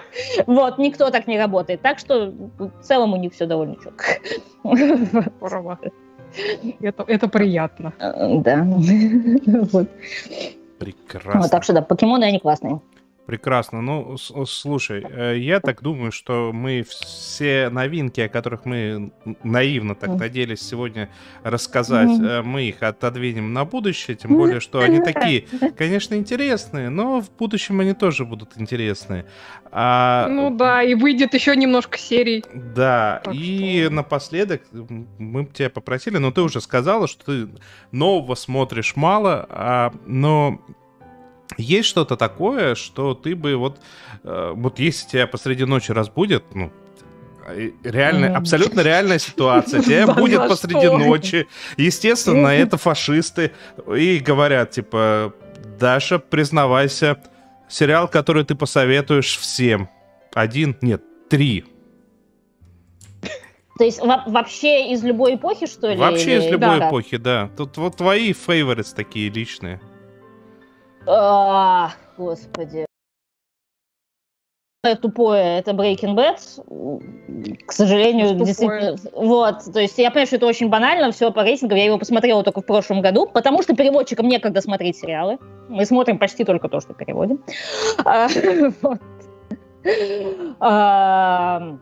Вот, 0.48 0.78
никто 0.78 1.10
так 1.10 1.28
не 1.28 1.40
работает. 1.40 1.82
Так 1.82 2.00
что 2.00 2.34
в 2.58 2.72
целом 2.82 3.14
у 3.14 3.18
них 3.18 3.34
все 3.34 3.46
довольно 3.46 3.76
четко. 3.76 4.06
Здорово. 4.64 5.80
Это, 6.82 7.04
это 7.08 7.28
приятно. 7.28 7.94
Э, 8.00 8.38
Да. 8.40 8.68
Вот. 9.72 9.88
Прекрасно. 10.80 11.42
Вот, 11.42 11.52
Так 11.52 11.64
что 11.64 11.74
да, 11.74 11.82
покемоны, 11.82 12.24
они 12.24 12.40
классные. 12.40 12.80
Прекрасно. 13.30 13.82
Ну, 13.82 14.18
слушай, 14.18 15.06
э, 15.08 15.38
я 15.38 15.60
так 15.60 15.84
думаю, 15.84 16.12
что 16.12 16.50
мы 16.52 16.82
все 16.82 17.70
новинки, 17.70 18.22
о 18.22 18.28
которых 18.28 18.66
мы 18.66 19.12
наивно 19.44 19.94
так 19.94 20.16
надеялись 20.16 20.68
сегодня 20.68 21.10
рассказать, 21.44 22.10
mm-hmm. 22.10 22.42
мы 22.42 22.64
их 22.64 22.82
отодвинем 22.82 23.54
на 23.54 23.66
будущее, 23.66 24.18
тем 24.18 24.36
более, 24.36 24.60
что 24.60 24.80
они 24.80 25.00
такие, 25.00 25.46
конечно, 25.78 26.16
интересные, 26.16 26.90
но 26.90 27.22
в 27.22 27.30
будущем 27.38 27.80
они 27.82 27.94
тоже 27.94 28.26
будут 28.26 28.58
интересные. 28.58 29.28
А... 29.72 30.28
Ну 30.28 30.50
да, 30.50 30.82
и 30.82 30.96
выйдет 30.96 31.36
еще 31.36 31.56
немножко 31.56 32.00
серий. 32.00 32.44
Да, 32.52 33.22
так 33.24 33.36
и 33.36 33.84
что... 33.84 33.94
напоследок 33.94 34.64
мы 35.20 35.46
тебя 35.46 35.70
попросили, 35.70 36.18
но 36.18 36.32
ты 36.32 36.42
уже 36.42 36.62
сказала, 36.62 37.08
что 37.08 37.26
ты 37.26 37.50
нового 37.92 38.34
смотришь 38.34 38.96
мало, 38.96 39.46
а, 39.52 39.94
но 40.08 40.60
есть 41.58 41.90
что-то 41.90 42.16
такое, 42.16 42.76
что 42.76 43.14
ты 43.14 43.36
бы 43.36 43.56
вот... 43.56 43.80
Э, 44.24 44.54
вот 44.56 44.80
если 44.80 45.08
тебя 45.08 45.28
посреди 45.28 45.66
ночи 45.66 45.92
разбудят, 45.92 46.44
ну, 46.54 46.72
э, 47.48 47.72
реальная, 47.84 48.36
абсолютно 48.36 48.82
реальная 48.82 49.20
ситуация. 49.20 49.82
Тебя 49.84 50.08
будет 50.08 50.48
посреди 50.48 50.88
ночи. 50.88 51.48
Естественно, 51.78 52.48
это 52.50 52.78
фашисты. 52.78 53.52
И 53.96 54.20
говорят, 54.20 54.72
типа, 54.72 55.34
Даша, 55.80 56.20
признавайся, 56.20 57.18
сериал, 57.68 58.08
который 58.08 58.44
ты 58.46 58.56
посоветуешь 58.56 59.38
всем. 59.38 59.90
Один, 60.34 60.78
нет, 60.82 61.02
три. 61.30 61.66
То 63.78 63.86
есть 63.86 64.02
вообще 64.02 64.92
из 64.92 65.04
любой 65.04 65.36
эпохи, 65.36 65.66
что 65.66 65.90
ли? 65.90 65.96
Вообще 65.96 66.40
из 66.40 66.52
любой 66.52 66.80
эпохи, 66.80 67.16
да. 67.16 67.50
Тут 67.56 67.78
вот 67.78 67.96
твои 67.96 68.34
фейвориты 68.34 68.94
такие 68.94 69.30
личные. 69.30 69.80
А, 71.06 71.92
господи. 72.18 72.86
Тупое, 75.02 75.60
это 75.60 75.72
Breaking 75.72 76.16
Bad. 76.16 76.38
К 77.66 77.72
сожалению, 77.72 78.30
Тупое. 78.30 78.46
действительно. 78.46 78.96
Вот, 79.14 79.66
то 79.74 79.80
есть 79.80 79.98
я 79.98 80.10
понимаю, 80.10 80.28
что 80.28 80.38
это 80.38 80.46
очень 80.46 80.70
банально, 80.70 81.12
все 81.12 81.32
по 81.32 81.44
рейтингам. 81.44 81.78
Я 81.78 81.86
его 81.86 81.98
посмотрела 81.98 82.44
только 82.44 82.62
в 82.62 82.66
прошлом 82.66 83.02
году, 83.02 83.28
потому 83.28 83.62
что 83.62 83.76
переводчикам 83.76 84.28
некогда 84.28 84.62
смотреть 84.62 84.98
сериалы. 84.98 85.38
Мы 85.68 85.86
смотрим 85.86 86.18
почти 86.18 86.46
только 86.46 86.70
то, 86.70 86.80
что 86.80 86.94
переводим. 86.94 87.44
А, 88.06 88.30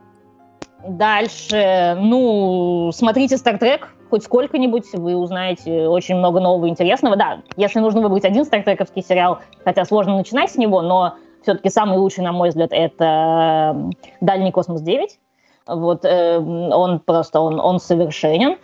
дальше, 0.88 1.98
ну, 2.00 2.92
смотрите 2.94 3.36
Star 3.36 3.60
Trek 3.60 3.82
хоть 4.10 4.24
сколько-нибудь, 4.24 4.94
вы 4.94 5.16
узнаете 5.16 5.88
очень 5.88 6.16
много 6.16 6.40
нового 6.40 6.70
интересного. 6.70 7.16
Да, 7.16 7.42
если 7.56 7.80
нужно 7.80 8.02
выбрать 8.02 8.26
один 8.26 8.46
стартековский 8.46 9.04
сериал, 9.04 9.40
хотя 9.64 9.86
сложно 9.86 10.16
начинать 10.18 10.52
с 10.52 10.56
него, 10.56 10.82
но 10.82 11.16
все-таки 11.42 11.70
самый 11.70 11.98
лучший, 11.98 12.24
на 12.24 12.32
мой 12.32 12.50
взгляд, 12.50 12.70
это 12.72 13.92
«Дальний 14.22 14.52
космос 14.52 14.82
9». 14.82 15.08
Вот 15.68 16.06
э, 16.06 16.38
он 16.40 17.00
просто, 17.00 17.42
он, 17.42 17.60
он 17.60 17.80
совершенен. 17.80 18.58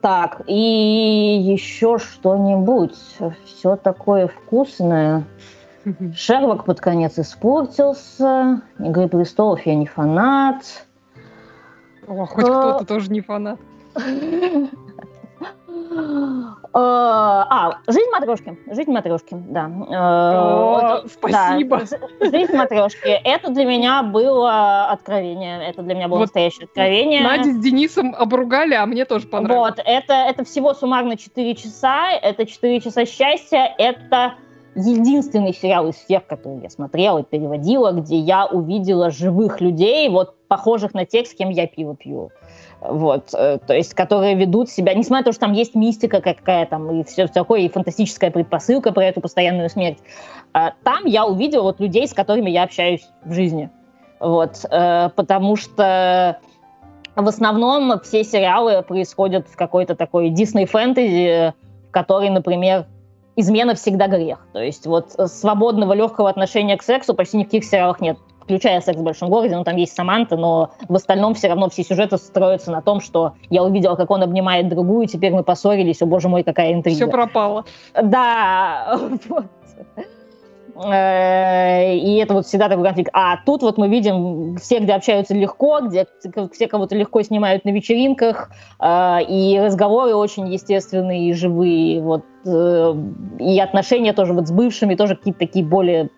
Так, 0.00 0.42
и 0.46 0.54
еще 0.54 1.98
что-нибудь. 1.98 2.94
Все 3.44 3.76
такое 3.76 4.28
вкусное. 4.28 5.24
Шерлок 6.14 6.64
под 6.64 6.80
конец 6.80 7.18
испортился. 7.18 8.62
Игры 8.78 9.08
престолов 9.08 9.64
я 9.66 9.74
не 9.74 9.86
фанат. 9.86 10.86
О, 12.06 12.26
хоть 12.26 12.44
кто-то 12.44 12.78
а, 12.78 12.84
тоже 12.84 13.10
не 13.10 13.20
фанат. 13.20 13.58
А, 16.76 17.78
жизнь 17.86 18.10
матрешки. 18.10 18.58
Жизнь 18.66 18.90
матрешки, 18.90 19.36
да. 19.48 19.66
О, 19.66 21.06
спасибо. 21.06 21.82
Жизнь 22.20 22.52
матрешки. 22.52 23.08
Это 23.08 23.50
для 23.50 23.64
меня 23.64 24.02
было 24.02 24.86
откровение. 24.86 25.68
Это 25.68 25.82
для 25.82 25.94
меня 25.94 26.08
было 26.08 26.20
настоящее 26.20 26.64
откровение. 26.64 27.22
Надя 27.22 27.52
с 27.52 27.58
Денисом 27.58 28.14
обругали, 28.16 28.74
а 28.74 28.86
мне 28.86 29.04
тоже 29.04 29.28
понравилось. 29.28 29.74
Вот, 29.76 29.84
это, 29.84 30.14
это 30.14 30.44
всего 30.44 30.74
суммарно 30.74 31.16
4 31.16 31.54
часа. 31.54 32.10
Это 32.10 32.44
4 32.44 32.80
часа 32.80 33.06
счастья. 33.06 33.72
Это 33.78 34.34
единственный 34.74 35.54
сериал 35.54 35.88
из 35.88 35.94
всех, 35.94 36.26
которые 36.26 36.62
я 36.62 36.70
смотрела 36.70 37.18
и 37.18 37.22
переводила, 37.22 37.92
где 37.92 38.16
я 38.16 38.46
увидела 38.46 39.10
живых 39.10 39.60
людей, 39.60 40.08
вот 40.08 40.34
похожих 40.48 40.94
на 40.94 41.06
тех, 41.06 41.28
с 41.28 41.34
кем 41.34 41.50
я 41.50 41.68
пиво 41.68 41.94
пью 41.94 42.30
вот, 42.84 43.30
э, 43.32 43.58
то 43.66 43.74
есть, 43.74 43.94
которые 43.94 44.34
ведут 44.34 44.68
себя, 44.68 44.94
несмотря 44.94 45.20
на 45.20 45.24
то, 45.24 45.32
что 45.32 45.40
там 45.40 45.52
есть 45.52 45.74
мистика 45.74 46.20
какая 46.20 46.66
там, 46.66 47.00
и 47.00 47.04
все 47.04 47.26
такое, 47.26 47.60
и 47.60 47.68
фантастическая 47.68 48.30
предпосылка 48.30 48.92
про 48.92 49.04
эту 49.04 49.20
постоянную 49.20 49.70
смерть, 49.70 49.98
э, 50.52 50.70
там 50.82 51.06
я 51.06 51.24
увидела 51.24 51.62
вот 51.62 51.80
людей, 51.80 52.06
с 52.06 52.12
которыми 52.12 52.50
я 52.50 52.64
общаюсь 52.64 53.08
в 53.24 53.32
жизни, 53.32 53.70
вот, 54.20 54.64
э, 54.70 55.10
потому 55.16 55.56
что 55.56 56.38
в 57.16 57.28
основном 57.28 58.00
все 58.00 58.22
сериалы 58.22 58.82
происходят 58.82 59.48
в 59.48 59.56
какой-то 59.56 59.94
такой 59.94 60.28
Дисней 60.30 60.66
фэнтези, 60.66 61.54
в 61.88 61.90
которой, 61.90 62.28
например, 62.28 62.86
измена 63.36 63.74
всегда 63.74 64.08
грех. 64.08 64.46
То 64.52 64.60
есть 64.60 64.86
вот 64.86 65.12
свободного, 65.12 65.92
легкого 65.92 66.28
отношения 66.28 66.76
к 66.76 66.82
сексу 66.82 67.14
почти 67.14 67.38
ни 67.38 67.42
в 67.44 67.46
каких 67.46 67.64
сериалах 67.64 68.00
нет 68.00 68.18
включая 68.44 68.80
«Секс 68.80 68.98
в 68.98 69.02
большом 69.02 69.30
городе», 69.30 69.56
ну, 69.56 69.64
там 69.64 69.76
есть 69.76 69.94
Саманта, 69.94 70.36
но 70.36 70.70
в 70.88 70.94
остальном 70.94 71.34
все 71.34 71.48
равно 71.48 71.68
все 71.68 71.82
сюжеты 71.82 72.16
строятся 72.18 72.70
на 72.70 72.82
том, 72.82 73.00
что 73.00 73.34
я 73.50 73.62
увидела, 73.62 73.96
как 73.96 74.10
он 74.10 74.22
обнимает 74.22 74.68
другую, 74.68 75.06
теперь 75.06 75.32
мы 75.32 75.42
поссорились, 75.42 76.02
о 76.02 76.06
боже 76.06 76.28
мой, 76.28 76.42
какая 76.42 76.72
интрига. 76.72 76.96
Все 76.96 77.06
пропало. 77.08 77.64
Да, 77.94 78.98
вот. 79.28 79.46
Э, 80.76 81.94
и 81.94 82.16
это 82.16 82.34
вот 82.34 82.46
всегда 82.46 82.68
такой 82.68 82.84
конфликт. 82.84 83.10
А 83.12 83.36
тут 83.44 83.62
вот 83.62 83.78
мы 83.78 83.88
видим 83.88 84.56
все, 84.56 84.80
где 84.80 84.94
общаются 84.94 85.34
легко, 85.34 85.80
где 85.80 86.06
все 86.52 86.66
кого-то 86.66 86.96
легко 86.96 87.22
снимают 87.22 87.64
на 87.64 87.70
вечеринках, 87.70 88.50
э, 88.80 89.18
и 89.28 89.60
разговоры 89.60 90.14
очень 90.14 90.52
естественные 90.52 91.30
и 91.30 91.32
живые. 91.32 92.02
Вот, 92.02 92.24
э, 92.44 92.94
и 93.38 93.60
отношения 93.60 94.12
тоже 94.12 94.32
вот 94.32 94.48
с 94.48 94.52
бывшими 94.52 94.94
тоже 94.94 95.16
какие-то 95.16 95.38
такие 95.38 95.64
более 95.64 96.10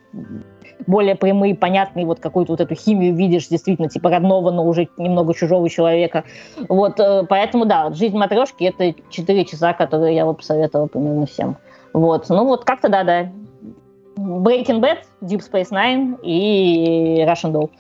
более 0.86 1.14
прямые, 1.14 1.54
понятные, 1.54 2.06
вот 2.06 2.20
какую-то 2.20 2.52
вот 2.52 2.60
эту 2.60 2.74
химию 2.74 3.14
видишь, 3.14 3.48
действительно, 3.48 3.88
типа 3.88 4.10
родного, 4.10 4.50
но 4.50 4.66
уже 4.66 4.88
немного 4.96 5.34
чужого 5.34 5.68
человека. 5.68 6.24
Вот, 6.68 7.00
э, 7.00 7.24
поэтому, 7.28 7.66
да, 7.66 7.90
«Жизнь 7.92 8.16
матрешки»— 8.16 8.64
это 8.76 8.94
4 9.10 9.44
часа, 9.44 9.72
которые 9.72 10.14
я 10.14 10.24
бы 10.24 10.34
посоветовала 10.34 10.86
примерно 10.86 11.26
всем. 11.26 11.56
Вот, 11.92 12.28
ну 12.28 12.44
вот 12.44 12.64
как-то 12.64 12.88
да-да. 12.88 13.30
Breaking 14.16 14.80
Bad, 14.80 14.98
Deep 15.22 15.42
Space 15.50 15.70
Nine 15.70 16.18
и 16.22 17.24
Russian 17.26 17.52
Doll. 17.52 17.70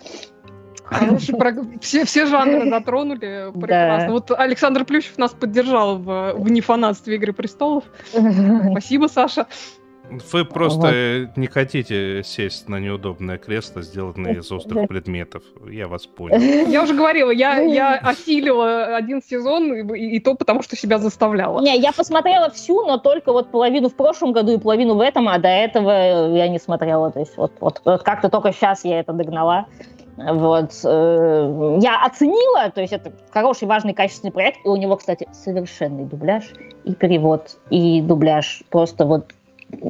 Хороший 0.84 1.34
все, 1.80 2.04
все 2.04 2.26
жанры 2.26 2.70
затронули. 2.70 3.50
Прекрасно. 3.52 4.06
Да. 4.06 4.12
Вот 4.12 4.30
Александр 4.30 4.84
Плющев 4.84 5.18
нас 5.18 5.32
поддержал 5.32 5.98
в, 5.98 6.34
в 6.34 6.50
нефанатстве 6.50 7.16
Игры 7.16 7.32
престолов. 7.32 7.84
Спасибо, 8.70 9.08
Саша. 9.08 9.46
Вы 10.10 10.44
просто 10.44 11.26
вот. 11.26 11.36
не 11.36 11.46
хотите 11.46 12.22
сесть 12.24 12.68
на 12.68 12.78
неудобное 12.78 13.38
кресло, 13.38 13.82
сделанное 13.82 14.34
из 14.34 14.50
острых 14.52 14.88
предметов. 14.88 15.42
Я 15.68 15.88
вас 15.88 16.06
понял. 16.06 16.38
Я 16.70 16.82
уже 16.82 16.94
говорила, 16.94 17.30
я, 17.30 17.58
я 17.60 17.94
осилила 17.94 18.96
один 18.96 19.22
сезон, 19.22 19.92
и, 19.94 20.16
и 20.16 20.20
то 20.20 20.34
потому, 20.34 20.62
что 20.62 20.76
себя 20.76 20.98
заставляла. 20.98 21.60
Не, 21.60 21.78
я 21.78 21.92
посмотрела 21.92 22.50
всю, 22.50 22.84
но 22.86 22.98
только 22.98 23.32
вот 23.32 23.50
половину 23.50 23.88
в 23.88 23.94
прошлом 23.94 24.32
году 24.32 24.52
и 24.52 24.58
половину 24.58 24.94
в 24.94 25.00
этом, 25.00 25.28
а 25.28 25.38
до 25.38 25.48
этого 25.48 26.34
я 26.34 26.48
не 26.48 26.58
смотрела. 26.58 27.10
То 27.10 27.20
есть 27.20 27.36
вот, 27.36 27.52
вот, 27.60 27.80
вот 27.84 28.02
как-то 28.02 28.28
только 28.28 28.52
сейчас 28.52 28.84
я 28.84 29.00
это 29.00 29.12
догнала. 29.12 29.66
Вот. 30.16 30.72
Э, 30.84 31.78
я 31.80 32.04
оценила, 32.04 32.70
то 32.70 32.80
есть 32.80 32.92
это 32.92 33.12
хороший, 33.30 33.68
важный, 33.68 33.92
качественный 33.92 34.32
проект, 34.32 34.58
и 34.64 34.68
у 34.68 34.76
него, 34.76 34.96
кстати, 34.96 35.28
совершенный 35.32 36.04
дубляж 36.04 36.44
и 36.84 36.94
перевод, 36.94 37.58
и 37.70 38.00
дубляж. 38.00 38.62
Просто 38.70 39.04
вот 39.04 39.32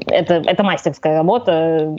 это, 0.06 0.34
это 0.34 0.62
мастерская 0.62 1.16
работа. 1.16 1.96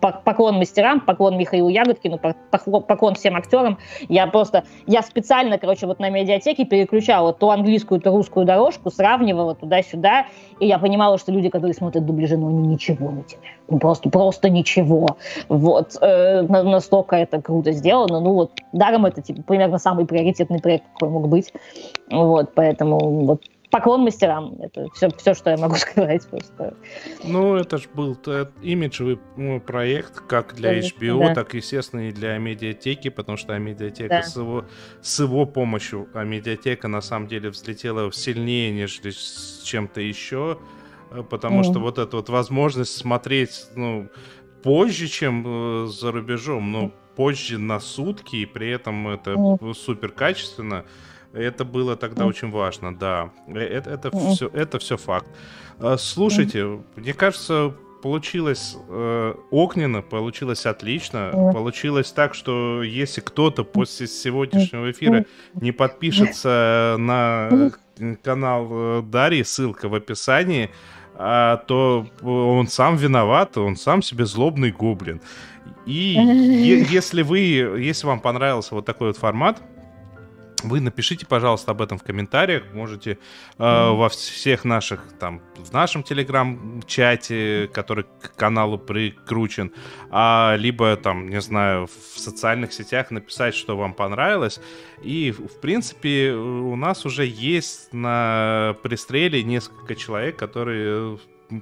Поклон 0.00 0.56
мастерам, 0.56 1.00
поклон 1.00 1.36
Михаилу 1.38 1.68
Ягодкину, 1.68 2.18
поклон 2.50 3.14
всем 3.14 3.36
актерам. 3.36 3.78
Я 4.08 4.26
просто, 4.26 4.64
я 4.86 5.02
специально, 5.02 5.58
короче, 5.58 5.86
вот 5.86 5.98
на 5.98 6.10
медиатеке 6.10 6.64
переключала 6.64 7.32
то 7.32 7.50
английскую, 7.50 8.00
то 8.00 8.10
русскую 8.10 8.46
дорожку, 8.46 8.90
сравнивала 8.90 9.54
туда-сюда, 9.54 10.26
и 10.60 10.66
я 10.66 10.78
понимала, 10.78 11.18
что 11.18 11.32
люди, 11.32 11.48
которые 11.48 11.74
смотрят 11.74 12.04
дубляжи, 12.06 12.36
ну, 12.36 12.48
они 12.48 12.66
ничего 12.66 13.10
не 13.10 13.22
теряют. 13.24 13.56
Ну, 13.68 13.78
просто, 13.78 14.10
просто 14.10 14.48
ничего. 14.48 15.06
Вот. 15.48 15.96
Э, 16.00 16.42
настолько 16.42 17.16
это 17.16 17.42
круто 17.42 17.72
сделано. 17.72 18.20
Ну, 18.20 18.32
вот, 18.32 18.52
даром 18.72 19.06
это, 19.06 19.22
типа, 19.22 19.42
примерно 19.42 19.78
самый 19.78 20.06
приоритетный 20.06 20.60
проект, 20.60 20.84
какой 20.92 21.10
мог 21.10 21.28
быть. 21.28 21.52
Вот, 22.10 22.54
поэтому 22.54 22.98
вот 23.26 23.42
поклон 23.76 24.02
мастерам. 24.02 24.56
Это 24.60 24.88
все, 24.94 25.08
все, 25.16 25.34
что 25.34 25.50
я 25.50 25.56
могу 25.56 25.74
сказать 25.76 26.26
просто. 26.28 26.74
Ну, 27.24 27.56
это 27.56 27.78
же 27.78 27.88
был 27.94 28.16
имиджевый 28.62 29.18
ну, 29.36 29.60
проект 29.60 30.20
как 30.26 30.54
для 30.54 30.78
HBO, 30.78 31.20
да. 31.20 31.34
так, 31.34 31.54
естественно, 31.54 32.08
и 32.08 32.12
для 32.12 32.38
медиатеки, 32.38 33.10
потому 33.10 33.36
что 33.36 33.58
медиатека 33.58 34.08
да. 34.08 34.22
с, 34.22 34.36
его, 34.36 34.64
с 35.02 35.20
его 35.20 35.46
помощью, 35.46 36.08
а 36.14 36.24
медиатека 36.24 36.88
на 36.88 37.00
самом 37.00 37.28
деле 37.28 37.50
взлетела 37.50 38.10
сильнее, 38.12 38.72
нежели 38.72 39.10
с 39.10 39.62
чем-то 39.64 40.00
еще, 40.00 40.58
э, 41.10 41.22
потому 41.22 41.60
mm. 41.60 41.64
что 41.64 41.80
вот 41.80 41.98
эта 41.98 42.16
вот 42.16 42.28
возможность 42.28 42.96
смотреть, 42.96 43.66
ну, 43.74 44.08
позже, 44.62 45.06
чем 45.08 45.44
э, 45.46 45.86
за 45.86 46.12
рубежом, 46.12 46.72
но 46.72 46.92
позже 47.14 47.58
на 47.58 47.80
сутки, 47.80 48.36
и 48.36 48.46
при 48.46 48.70
этом 48.70 49.08
это 49.08 49.34
супер 49.74 50.10
качественно. 50.10 50.84
Это 51.36 51.64
было 51.64 51.96
тогда 51.96 52.24
mm. 52.24 52.28
очень 52.28 52.50
важно, 52.50 52.96
да. 52.96 53.30
Э, 53.46 53.58
это, 53.58 53.90
это, 53.90 54.08
mm. 54.08 54.32
все, 54.32 54.48
это 54.48 54.78
все 54.78 54.96
факт. 54.96 55.26
А, 55.78 55.96
слушайте, 55.98 56.60
mm. 56.60 56.82
мне 56.96 57.12
кажется, 57.12 57.74
получилось 58.02 58.76
э, 58.88 59.34
огненно, 59.50 60.02
получилось 60.02 60.66
отлично. 60.66 61.30
Mm. 61.32 61.52
Получилось 61.52 62.12
так, 62.12 62.34
что 62.34 62.82
если 62.82 63.20
кто-то 63.20 63.64
после 63.64 64.06
сегодняшнего 64.06 64.90
эфира 64.90 65.26
не 65.54 65.72
подпишется 65.72 66.96
на 66.98 67.70
канал 68.22 68.68
э, 68.70 69.02
Дарьи, 69.02 69.42
ссылка 69.42 69.88
в 69.88 69.94
описании, 69.94 70.70
а, 71.18 71.56
то 71.66 72.06
он 72.22 72.68
сам 72.68 72.96
виноват, 72.96 73.56
он 73.56 73.76
сам 73.76 74.02
себе 74.02 74.26
злобный 74.26 74.70
гоблин. 74.70 75.20
И 75.86 76.12
если 76.90 77.22
вы, 77.22 77.38
если 77.38 78.06
вам 78.06 78.20
понравился 78.20 78.74
вот 78.74 78.84
такой 78.84 79.08
вот 79.08 79.16
формат, 79.16 79.62
вы 80.62 80.80
напишите, 80.80 81.26
пожалуйста, 81.26 81.72
об 81.72 81.82
этом 81.82 81.98
в 81.98 82.02
комментариях. 82.02 82.64
Можете 82.72 83.12
э, 83.12 83.16
во 83.58 84.08
всех 84.08 84.64
наших, 84.64 85.12
там, 85.18 85.42
в 85.56 85.72
нашем 85.72 86.02
телеграм-чате, 86.02 87.68
который 87.72 88.04
к 88.04 88.34
каналу 88.36 88.78
прикручен, 88.78 89.72
а, 90.10 90.56
либо, 90.58 90.96
там, 90.96 91.28
не 91.28 91.40
знаю, 91.40 91.86
в 91.86 92.18
социальных 92.18 92.72
сетях 92.72 93.10
написать, 93.10 93.54
что 93.54 93.76
вам 93.76 93.94
понравилось. 93.94 94.60
И, 95.02 95.30
в 95.32 95.60
принципе, 95.60 96.32
у 96.32 96.76
нас 96.76 97.04
уже 97.04 97.26
есть 97.26 97.92
на 97.92 98.76
пристреле 98.82 99.42
несколько 99.42 99.94
человек, 99.94 100.36
которые, 100.36 101.18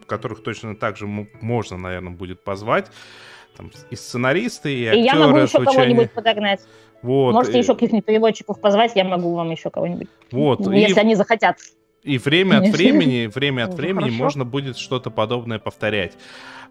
которых 0.07 0.43
точно 0.43 0.77
так 0.77 0.97
же 0.97 1.07
можно, 1.07 1.77
наверное, 1.77 2.13
будет 2.13 2.43
позвать. 2.43 2.91
Там, 3.57 3.71
и 3.91 3.95
сценаристы, 3.95 4.75
и 4.75 4.87
актеры. 4.87 5.01
И 5.01 5.05
я 5.05 5.15
могу 5.15 5.39
еще 5.39 5.63
кого-нибудь 5.63 6.11
подогнать. 6.13 6.61
Вот. 7.05 7.35
Можете 7.35 7.59
и... 7.59 7.61
еще 7.61 7.75
каких-нибудь 7.75 8.07
переводчиков 8.07 8.59
позвать, 8.59 8.93
я 8.95 9.05
могу 9.05 9.35
вам 9.35 9.51
еще 9.51 9.69
кого-нибудь. 9.69 10.09
Вот. 10.33 10.61
Если 10.73 10.97
и... 10.97 11.01
они 11.01 11.15
захотят. 11.15 11.59
И 12.03 12.17
время 12.17 12.59
от 12.59 12.69
времени, 12.71 13.27
время 13.27 13.65
от 13.65 13.75
времени 13.75 14.09
можно 14.09 14.45
будет 14.47 14.79
что-то 14.79 15.11
подобное 15.11 15.59
повторять. 15.59 16.15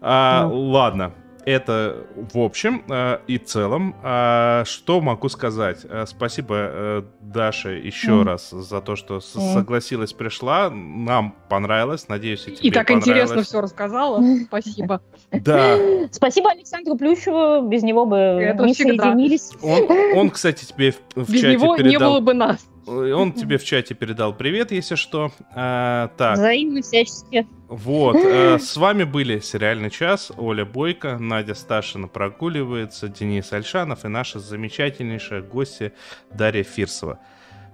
А, 0.00 0.48
ладно, 0.52 1.14
это 1.46 2.06
в 2.32 2.38
общем 2.38 2.84
э, 2.88 3.18
и 3.26 3.38
целом. 3.38 3.94
Э, 4.02 4.64
что 4.66 5.00
могу 5.00 5.28
сказать? 5.28 5.80
Э, 5.84 6.04
спасибо, 6.06 6.54
э, 6.56 7.02
Даша, 7.20 7.70
еще 7.70 8.10
mm. 8.10 8.24
раз 8.24 8.50
за 8.50 8.80
то, 8.80 8.96
что 8.96 9.16
mm. 9.16 9.52
согласилась, 9.54 10.12
пришла. 10.12 10.70
Нам 10.70 11.34
понравилось. 11.48 12.08
Надеюсь, 12.08 12.46
и 12.46 12.52
тебе 12.52 12.68
И 12.68 12.70
так 12.70 12.90
интересно 12.90 13.42
все 13.42 13.60
рассказала. 13.60 14.22
Спасибо. 14.46 15.00
Да. 15.32 15.78
Спасибо 16.10 16.50
Александру 16.50 16.96
Плющеву. 16.96 17.68
Без 17.68 17.82
него 17.82 18.06
бы 18.06 18.16
это 18.16 18.64
не 18.64 18.74
соединились. 18.74 19.50
Он, 19.62 20.18
он, 20.18 20.30
кстати, 20.30 20.64
тебе 20.64 20.92
в, 20.92 20.96
в 21.14 21.32
Без 21.32 21.40
чате 21.40 21.54
него 21.54 21.76
передал... 21.76 21.90
не 21.90 21.98
было 21.98 22.20
бы 22.20 22.34
нас. 22.34 22.66
Он 22.86 23.32
тебе 23.32 23.56
в 23.56 23.64
чате 23.64 23.94
передал 23.94 24.34
привет, 24.34 24.70
если 24.70 24.94
что. 24.94 25.32
А, 25.54 26.08
так. 26.16 26.36
Взаимно 26.36 26.82
всячески. 26.82 27.46
Вот. 27.68 28.16
А, 28.16 28.58
с 28.60 28.76
вами 28.76 29.04
были 29.04 29.38
«Сериальный 29.38 29.90
час». 29.90 30.30
Оля 30.36 30.66
Бойко, 30.66 31.16
Надя 31.18 31.54
Сташина 31.54 32.08
прогуливается, 32.08 33.08
Денис 33.08 33.52
Альшанов 33.52 34.04
и 34.04 34.08
наша 34.08 34.38
замечательнейшая 34.38 35.40
гостья 35.40 35.92
Дарья 36.30 36.62
Фирсова. 36.62 37.18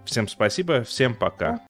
Всем 0.04 0.28
спасибо, 0.28 0.84
всем 0.84 1.14
пока. 1.14 1.58